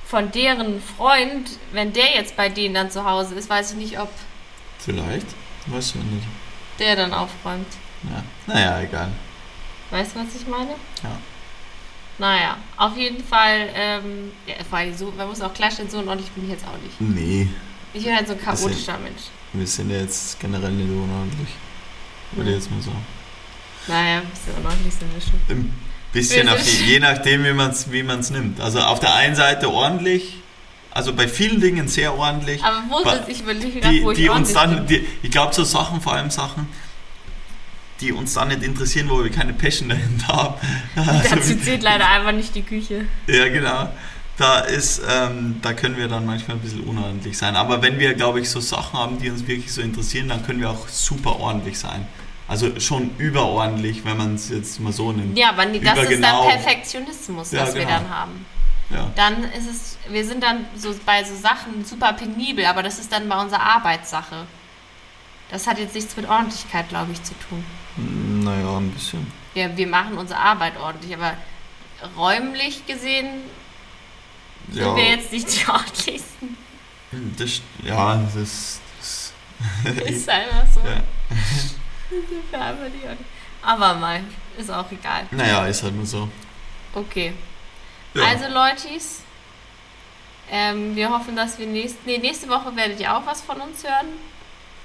von 0.06 0.32
deren 0.32 0.82
Freund, 0.82 1.50
wenn 1.72 1.92
der 1.94 2.16
jetzt 2.16 2.36
bei 2.36 2.50
denen 2.50 2.74
dann 2.74 2.92
zu 2.92 3.04
Hause 3.06 3.36
ist, 3.36 3.50
weiß 3.50 3.72
ich 3.72 3.78
nicht, 3.78 4.00
ob 4.00 4.10
Vielleicht. 4.80 5.28
Weiß 5.68 5.90
ich 5.90 5.96
nicht. 5.96 6.28
der 6.80 6.96
dann 6.96 7.14
aufräumt. 7.14 7.68
Ja. 8.10 8.24
Naja, 8.54 8.82
egal. 8.82 9.10
Weißt 9.92 10.16
du, 10.16 10.20
was 10.20 10.36
ich 10.42 10.48
meine? 10.48 10.72
Ja. 11.04 11.18
Naja, 12.20 12.58
auf 12.78 12.96
jeden 12.96 13.24
Fall, 13.24 13.70
ähm, 13.76 14.32
ja, 14.46 14.56
weil 14.70 14.94
so, 14.96 15.12
man 15.18 15.28
muss 15.28 15.42
auch 15.42 15.54
klarstellen, 15.54 15.90
so 15.90 15.98
unordentlich 16.00 16.30
bin 16.32 16.44
ich 16.46 16.52
jetzt 16.52 16.66
auch 16.66 16.78
nicht. 16.84 17.00
Nee, 17.02 17.48
Ich 17.94 18.04
bin 18.04 18.16
halt 18.16 18.28
so 18.28 18.34
ein 18.34 18.42
chaotischer 18.42 18.98
Mensch. 19.00 19.24
wir 19.54 19.66
sind 19.68 19.90
ja 19.90 19.98
jetzt 19.98 20.40
generell 20.40 20.72
nicht 20.72 20.90
unordentlich. 20.90 21.50
Würde 22.34 22.50
ich 22.52 22.56
jetzt 22.58 22.72
mal 22.72 22.82
sagen. 22.82 23.06
Naja, 23.88 24.18
ein 24.20 24.28
bisschen 24.30 24.54
unordentlich 24.58 24.94
sind 24.94 25.14
wir 25.14 25.22
schon. 25.22 25.40
Ein 25.58 25.74
bisschen, 26.12 26.50
auf, 26.50 26.62
sind- 26.62 26.88
je 26.88 27.00
nachdem, 27.00 27.44
wie 27.44 27.54
man 27.54 27.72
es 27.72 27.92
wie 27.92 28.04
man's 28.04 28.30
nimmt. 28.30 28.60
Also 28.62 28.80
auf 28.80 29.00
der 29.00 29.14
einen 29.16 29.36
Seite 29.36 29.70
ordentlich, 29.72 30.36
also 30.92 31.14
bei 31.14 31.28
vielen 31.28 31.60
Dingen 31.62 31.88
sehr 31.88 32.16
ordentlich. 32.18 32.64
Aber 32.64 32.84
wo 32.90 33.00
ist 33.10 33.28
ich 33.28 33.42
überlege 33.42 33.80
gerade, 33.80 33.94
die, 33.94 34.04
wo 34.04 34.12
ich 34.12 34.18
die 34.20 34.30
uns 34.30 34.56
ordentlich 34.56 34.78
dann, 34.78 34.88
die, 34.88 35.08
ich 35.24 35.32
glaube, 35.32 35.54
so 35.54 35.64
Sachen, 35.64 36.00
vor 36.02 36.14
allem 36.14 36.30
Sachen, 36.30 36.68
die 38.02 38.12
uns 38.12 38.34
dann 38.34 38.50
nicht 38.50 38.64
interessieren, 38.64 39.10
wo 39.10 39.24
wir 39.24 39.32
keine 39.32 39.54
Passion 39.54 39.90
dahinter 39.90 40.28
haben. 40.28 40.56
Also, 40.96 41.30
Dazu 41.36 41.58
zählt 41.58 41.84
leider 41.84 42.10
einfach 42.10 42.32
nicht 42.32 42.54
die 42.56 42.64
Küche. 42.64 43.06
ja, 43.28 43.48
genau. 43.50 43.90
Da 44.36 44.60
ist, 44.62 45.00
ähm, 45.08 45.60
da 45.62 45.74
können 45.74 45.96
wir 45.96 46.08
dann 46.08 46.26
manchmal 46.26 46.58
ein 46.58 46.62
bisschen 46.62 46.82
unordentlich 46.82 47.38
sein. 47.38 47.56
Aber 47.56 47.84
wenn 47.84 48.00
wir, 48.00 48.16
glaube 48.16 48.40
ich, 48.40 48.50
so 48.50 48.60
Sachen 48.60 48.98
haben, 48.98 49.20
die 49.20 49.30
uns 49.30 49.46
wirklich 49.46 49.72
so 49.72 49.82
interessieren, 49.82 50.28
dann 50.28 50.44
können 50.44 50.60
wir 50.60 50.72
auch 50.72 50.88
super 50.88 51.40
ordentlich 51.40 51.78
sein. 51.78 52.08
Also 52.48 52.80
schon 52.80 53.12
überordentlich, 53.20 54.04
wenn 54.06 54.18
man 54.18 54.36
es 54.36 54.50
jetzt 54.50 54.80
mal 54.80 54.92
so 54.92 55.12
nimmt. 55.12 55.38
Ja, 55.38 55.50
aber 55.50 55.66
das 55.68 56.10
ist 56.10 56.24
dann 56.24 56.48
Perfektionismus, 56.48 57.52
Ja, 57.52 57.62
was 57.62 57.76
wir 57.76 57.82
genau. 57.86 57.98
dann 57.98 58.10
haben. 58.10 58.46
Ja. 58.90 59.12
Dann 59.16 59.44
ist 59.44 59.70
es, 59.70 59.98
wir 60.10 60.26
sind 60.26 60.44
dann 60.44 60.66
so 60.76 60.94
bei 61.06 61.24
so 61.24 61.36
Sachen 61.36 61.86
super 61.86 62.14
penibel, 62.14 62.66
aber 62.66 62.84
das 62.84 63.00
ist 63.00 63.12
dann 63.12 63.30
bei 63.30 63.40
unserer 63.40 63.62
Arbeitssache. 63.62 64.46
Das 65.54 65.68
hat 65.68 65.78
jetzt 65.78 65.94
nichts 65.94 66.16
mit 66.18 66.28
Ordentlichkeit, 66.28 66.90
glaube 66.90 67.12
ich, 67.12 67.22
zu 67.22 67.34
tun. 67.48 67.64
Naja, 68.44 68.78
ein 68.78 68.90
bisschen. 68.90 69.32
Wir, 69.54 69.78
wir 69.78 69.86
machen 69.86 70.18
unsere 70.18 70.40
Arbeit 70.40 70.74
ordentlich, 70.80 71.14
aber 71.16 71.38
räumlich 72.18 72.88
gesehen 72.88 73.28
Ja, 74.72 74.86
sind 74.86 74.96
wir 74.96 75.10
jetzt 75.12 75.32
nicht 75.32 75.48
die 75.64 75.70
ordentlichsten. 75.70 76.58
das, 77.38 77.62
ja, 77.84 78.16
das, 78.34 78.80
das 79.00 79.34
Ist 80.08 80.28
einfach 80.40 80.66
so. 80.74 80.80
ja. 80.80 81.04
Sind 82.10 82.52
wir 82.52 82.60
einfach 82.60 82.86
die 82.88 83.06
ordentlich- 83.08 83.28
Aber 83.62 83.94
mal, 83.94 84.22
ist 84.58 84.72
auch 84.72 84.92
egal. 84.92 85.28
Naja, 85.30 85.68
ist 85.68 85.84
halt 85.84 85.94
nur 85.96 86.08
so. 86.08 86.28
Okay. 86.96 87.34
Ja. 88.16 88.24
Also 88.24 88.48
Leutis, 88.48 89.22
ähm, 90.50 90.96
wir 90.96 91.12
hoffen, 91.12 91.36
dass 91.36 91.60
wir 91.60 91.68
nächst, 91.68 91.98
nee, 92.08 92.18
nächste 92.18 92.50
Woche 92.50 92.76
werdet 92.76 93.00
ihr 93.00 93.16
auch 93.16 93.26
was 93.28 93.42
von 93.42 93.62
uns 93.62 93.84
hören. 93.84 94.08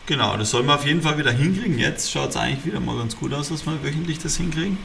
Genau, 0.09 0.39
das 0.39 0.51
sollen 0.53 0.65
wir 0.65 0.75
auf 0.75 0.87
jeden 0.87 1.03
Fall 1.03 1.19
wieder 1.19 1.31
hinkriegen. 1.33 1.79
Jetzt 1.79 2.11
schaut 2.11 2.31
es 2.31 2.37
eigentlich 2.39 2.65
wieder 2.65 2.81
mal 2.81 2.97
ganz 2.97 3.15
gut 3.15 3.35
aus, 3.35 3.51
dass 3.51 3.67
wir 3.67 3.85
wöchentlich 3.85 4.19
das 4.19 4.39
hinkriegen. 4.39 4.79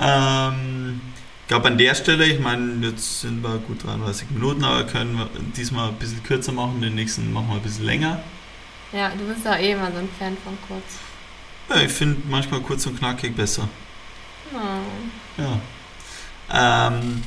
Ähm, 0.00 0.98
ich 1.42 1.48
glaube 1.48 1.68
an 1.68 1.76
der 1.76 1.94
Stelle, 1.94 2.24
ich 2.24 2.40
meine, 2.40 2.86
jetzt 2.86 3.20
sind 3.20 3.42
wir 3.42 3.58
gut 3.58 3.84
33 3.84 4.30
Minuten, 4.30 4.64
aber 4.64 4.84
können 4.84 5.18
wir 5.18 5.28
diesmal 5.54 5.90
ein 5.90 5.96
bisschen 5.96 6.22
kürzer 6.22 6.52
machen, 6.52 6.80
den 6.80 6.94
nächsten 6.94 7.34
machen 7.34 7.48
wir 7.48 7.56
ein 7.56 7.62
bisschen 7.62 7.84
länger. 7.84 8.22
Ja, 8.94 9.10
du 9.10 9.26
bist 9.26 9.44
ja 9.44 9.56
eh 9.56 9.72
immer 9.72 9.92
so 9.92 9.98
ein 9.98 10.08
Fan 10.18 10.38
von 10.42 10.56
kurz. 10.68 10.84
Ja, 11.68 11.82
ich 11.84 11.92
finde 11.92 12.22
manchmal 12.26 12.60
kurz 12.60 12.86
und 12.86 12.98
knackig 12.98 13.36
besser. 13.36 13.68
Hm. 14.52 15.44
Ja. 16.50 16.88
Ähm, 16.88 17.22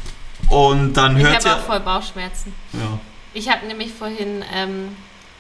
und 0.49 0.93
dann 0.93 1.15
Ich 1.15 1.23
hört 1.23 1.45
habe 1.45 1.55
auch 1.55 1.59
ihr. 1.59 1.63
voll 1.63 1.79
Bauchschmerzen. 1.81 2.53
Ja. 2.73 2.99
Ich 3.35 3.49
habe 3.51 3.67
nämlich 3.67 3.93
vorhin 3.93 4.43
ähm, 4.51 4.95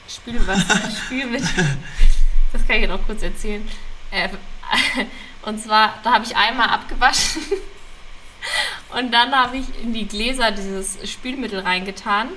Spül, 0.07 0.45
was, 0.47 0.61
Spülmittel. 1.05 1.77
Das 2.53 2.65
kann 2.65 2.77
ich 2.77 2.83
ja 2.83 2.87
noch 2.87 3.05
kurz 3.05 3.23
erzählen. 3.23 3.67
Äh, 4.11 4.29
und 5.43 5.59
zwar, 5.59 5.95
da 6.03 6.13
habe 6.13 6.25
ich 6.25 6.35
einmal 6.35 6.69
abgewaschen 6.69 7.41
und 8.97 9.13
dann 9.13 9.35
habe 9.35 9.57
ich 9.57 9.65
in 9.81 9.93
die 9.93 10.07
Gläser 10.07 10.51
dieses 10.51 10.97
Spülmittel 11.09 11.59
reingetan 11.59 12.29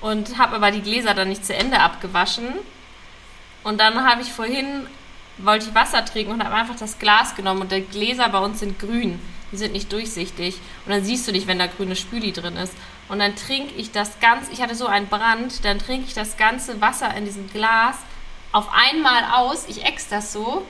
und 0.00 0.38
habe 0.38 0.56
aber 0.56 0.70
die 0.70 0.80
Gläser 0.80 1.14
dann 1.14 1.28
nicht 1.28 1.44
zu 1.44 1.54
Ende 1.54 1.80
abgewaschen. 1.80 2.48
Und 3.62 3.78
dann 3.78 4.08
habe 4.08 4.22
ich 4.22 4.32
vorhin, 4.32 4.86
wollte 5.36 5.68
ich 5.68 5.74
Wasser 5.74 6.04
trinken 6.04 6.32
und 6.32 6.44
habe 6.44 6.54
einfach 6.54 6.76
das 6.76 6.98
Glas 6.98 7.36
genommen 7.36 7.62
und 7.62 7.72
die 7.72 7.82
Gläser 7.82 8.28
bei 8.30 8.38
uns 8.38 8.60
sind 8.60 8.78
grün. 8.78 9.20
Die 9.52 9.56
sind 9.56 9.72
nicht 9.72 9.92
durchsichtig. 9.92 10.56
Und 10.86 10.92
dann 10.92 11.04
siehst 11.04 11.26
du 11.26 11.32
nicht, 11.32 11.46
wenn 11.46 11.58
da 11.58 11.66
grüne 11.66 11.96
Spüli 11.96 12.32
drin 12.32 12.56
ist. 12.56 12.72
Und 13.08 13.18
dann 13.18 13.34
trinke 13.34 13.74
ich 13.74 13.90
das 13.90 14.20
ganze, 14.20 14.52
ich 14.52 14.62
hatte 14.62 14.74
so 14.74 14.86
einen 14.86 15.08
Brand, 15.08 15.64
dann 15.64 15.78
trinke 15.78 16.06
ich 16.06 16.14
das 16.14 16.36
ganze 16.36 16.80
Wasser 16.80 17.14
in 17.16 17.24
diesem 17.24 17.50
Glas 17.50 17.96
auf 18.52 18.68
einmal 18.72 19.24
aus. 19.32 19.66
Ich 19.68 19.84
ex 19.84 20.08
das 20.08 20.32
so. 20.32 20.66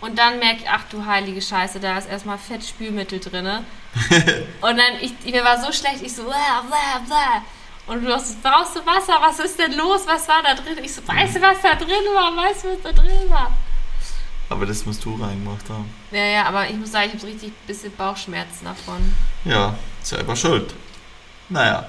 Und 0.00 0.18
dann 0.18 0.38
merke 0.38 0.62
ich, 0.62 0.70
ach 0.70 0.84
du 0.90 1.04
heilige 1.04 1.42
Scheiße, 1.42 1.78
da 1.78 1.98
ist 1.98 2.08
erstmal 2.08 2.38
Fettspülmittel 2.38 3.20
drin. 3.20 3.46
und 4.60 4.76
dann, 4.76 4.94
ich, 5.00 5.12
mir 5.24 5.44
war 5.44 5.62
so 5.62 5.72
schlecht, 5.72 6.02
ich 6.02 6.14
so, 6.14 6.24
bäh, 6.24 6.30
bäh, 6.30 7.08
bäh. 7.08 7.92
Und 7.92 8.04
du 8.04 8.14
hast, 8.14 8.40
brauchst 8.42 8.76
du 8.76 8.86
Wasser? 8.86 9.18
Was 9.20 9.40
ist 9.40 9.58
denn 9.58 9.72
los? 9.76 10.02
Was 10.06 10.28
war 10.28 10.42
da 10.42 10.54
drin? 10.54 10.78
Ich 10.82 10.94
so, 10.94 11.06
weißt 11.06 11.36
du, 11.36 11.42
was 11.42 11.60
da 11.60 11.74
drin 11.74 12.04
war? 12.14 12.34
Weißt 12.36 12.64
du, 12.64 12.68
was 12.68 12.82
da 12.82 12.92
drin 12.92 13.28
war? 13.28 13.52
Aber 14.50 14.66
das 14.66 14.84
musst 14.84 15.04
du 15.04 15.14
reingemacht 15.14 15.68
haben. 15.70 15.88
Ja, 16.10 16.24
ja, 16.24 16.44
aber 16.44 16.68
ich 16.68 16.76
muss 16.76 16.90
sagen, 16.92 17.06
ich 17.06 17.12
habe 17.12 17.20
so 17.20 17.26
richtig 17.28 17.48
ein 17.50 17.66
bisschen 17.66 17.96
Bauchschmerzen 17.96 18.64
davon. 18.64 19.14
Ja, 19.44 19.74
selber 20.02 20.36
schuld. 20.36 20.74
Naja. 21.48 21.88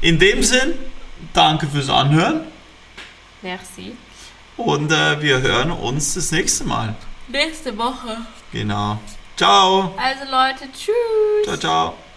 In 0.00 0.18
dem 0.18 0.42
Sinn, 0.42 0.74
danke 1.34 1.66
fürs 1.66 1.90
Anhören 1.90 2.42
Merci. 3.42 3.96
und 4.56 4.90
äh, 4.92 5.20
wir 5.20 5.40
hören 5.40 5.72
uns 5.72 6.14
das 6.14 6.30
nächste 6.30 6.64
Mal. 6.64 6.94
Nächste 7.26 7.76
Woche. 7.76 8.18
Genau. 8.52 8.98
Ciao. 9.36 9.94
Also 9.98 10.24
Leute, 10.30 10.70
tschüss. 10.72 11.44
Ciao, 11.44 11.56
ciao. 11.56 12.07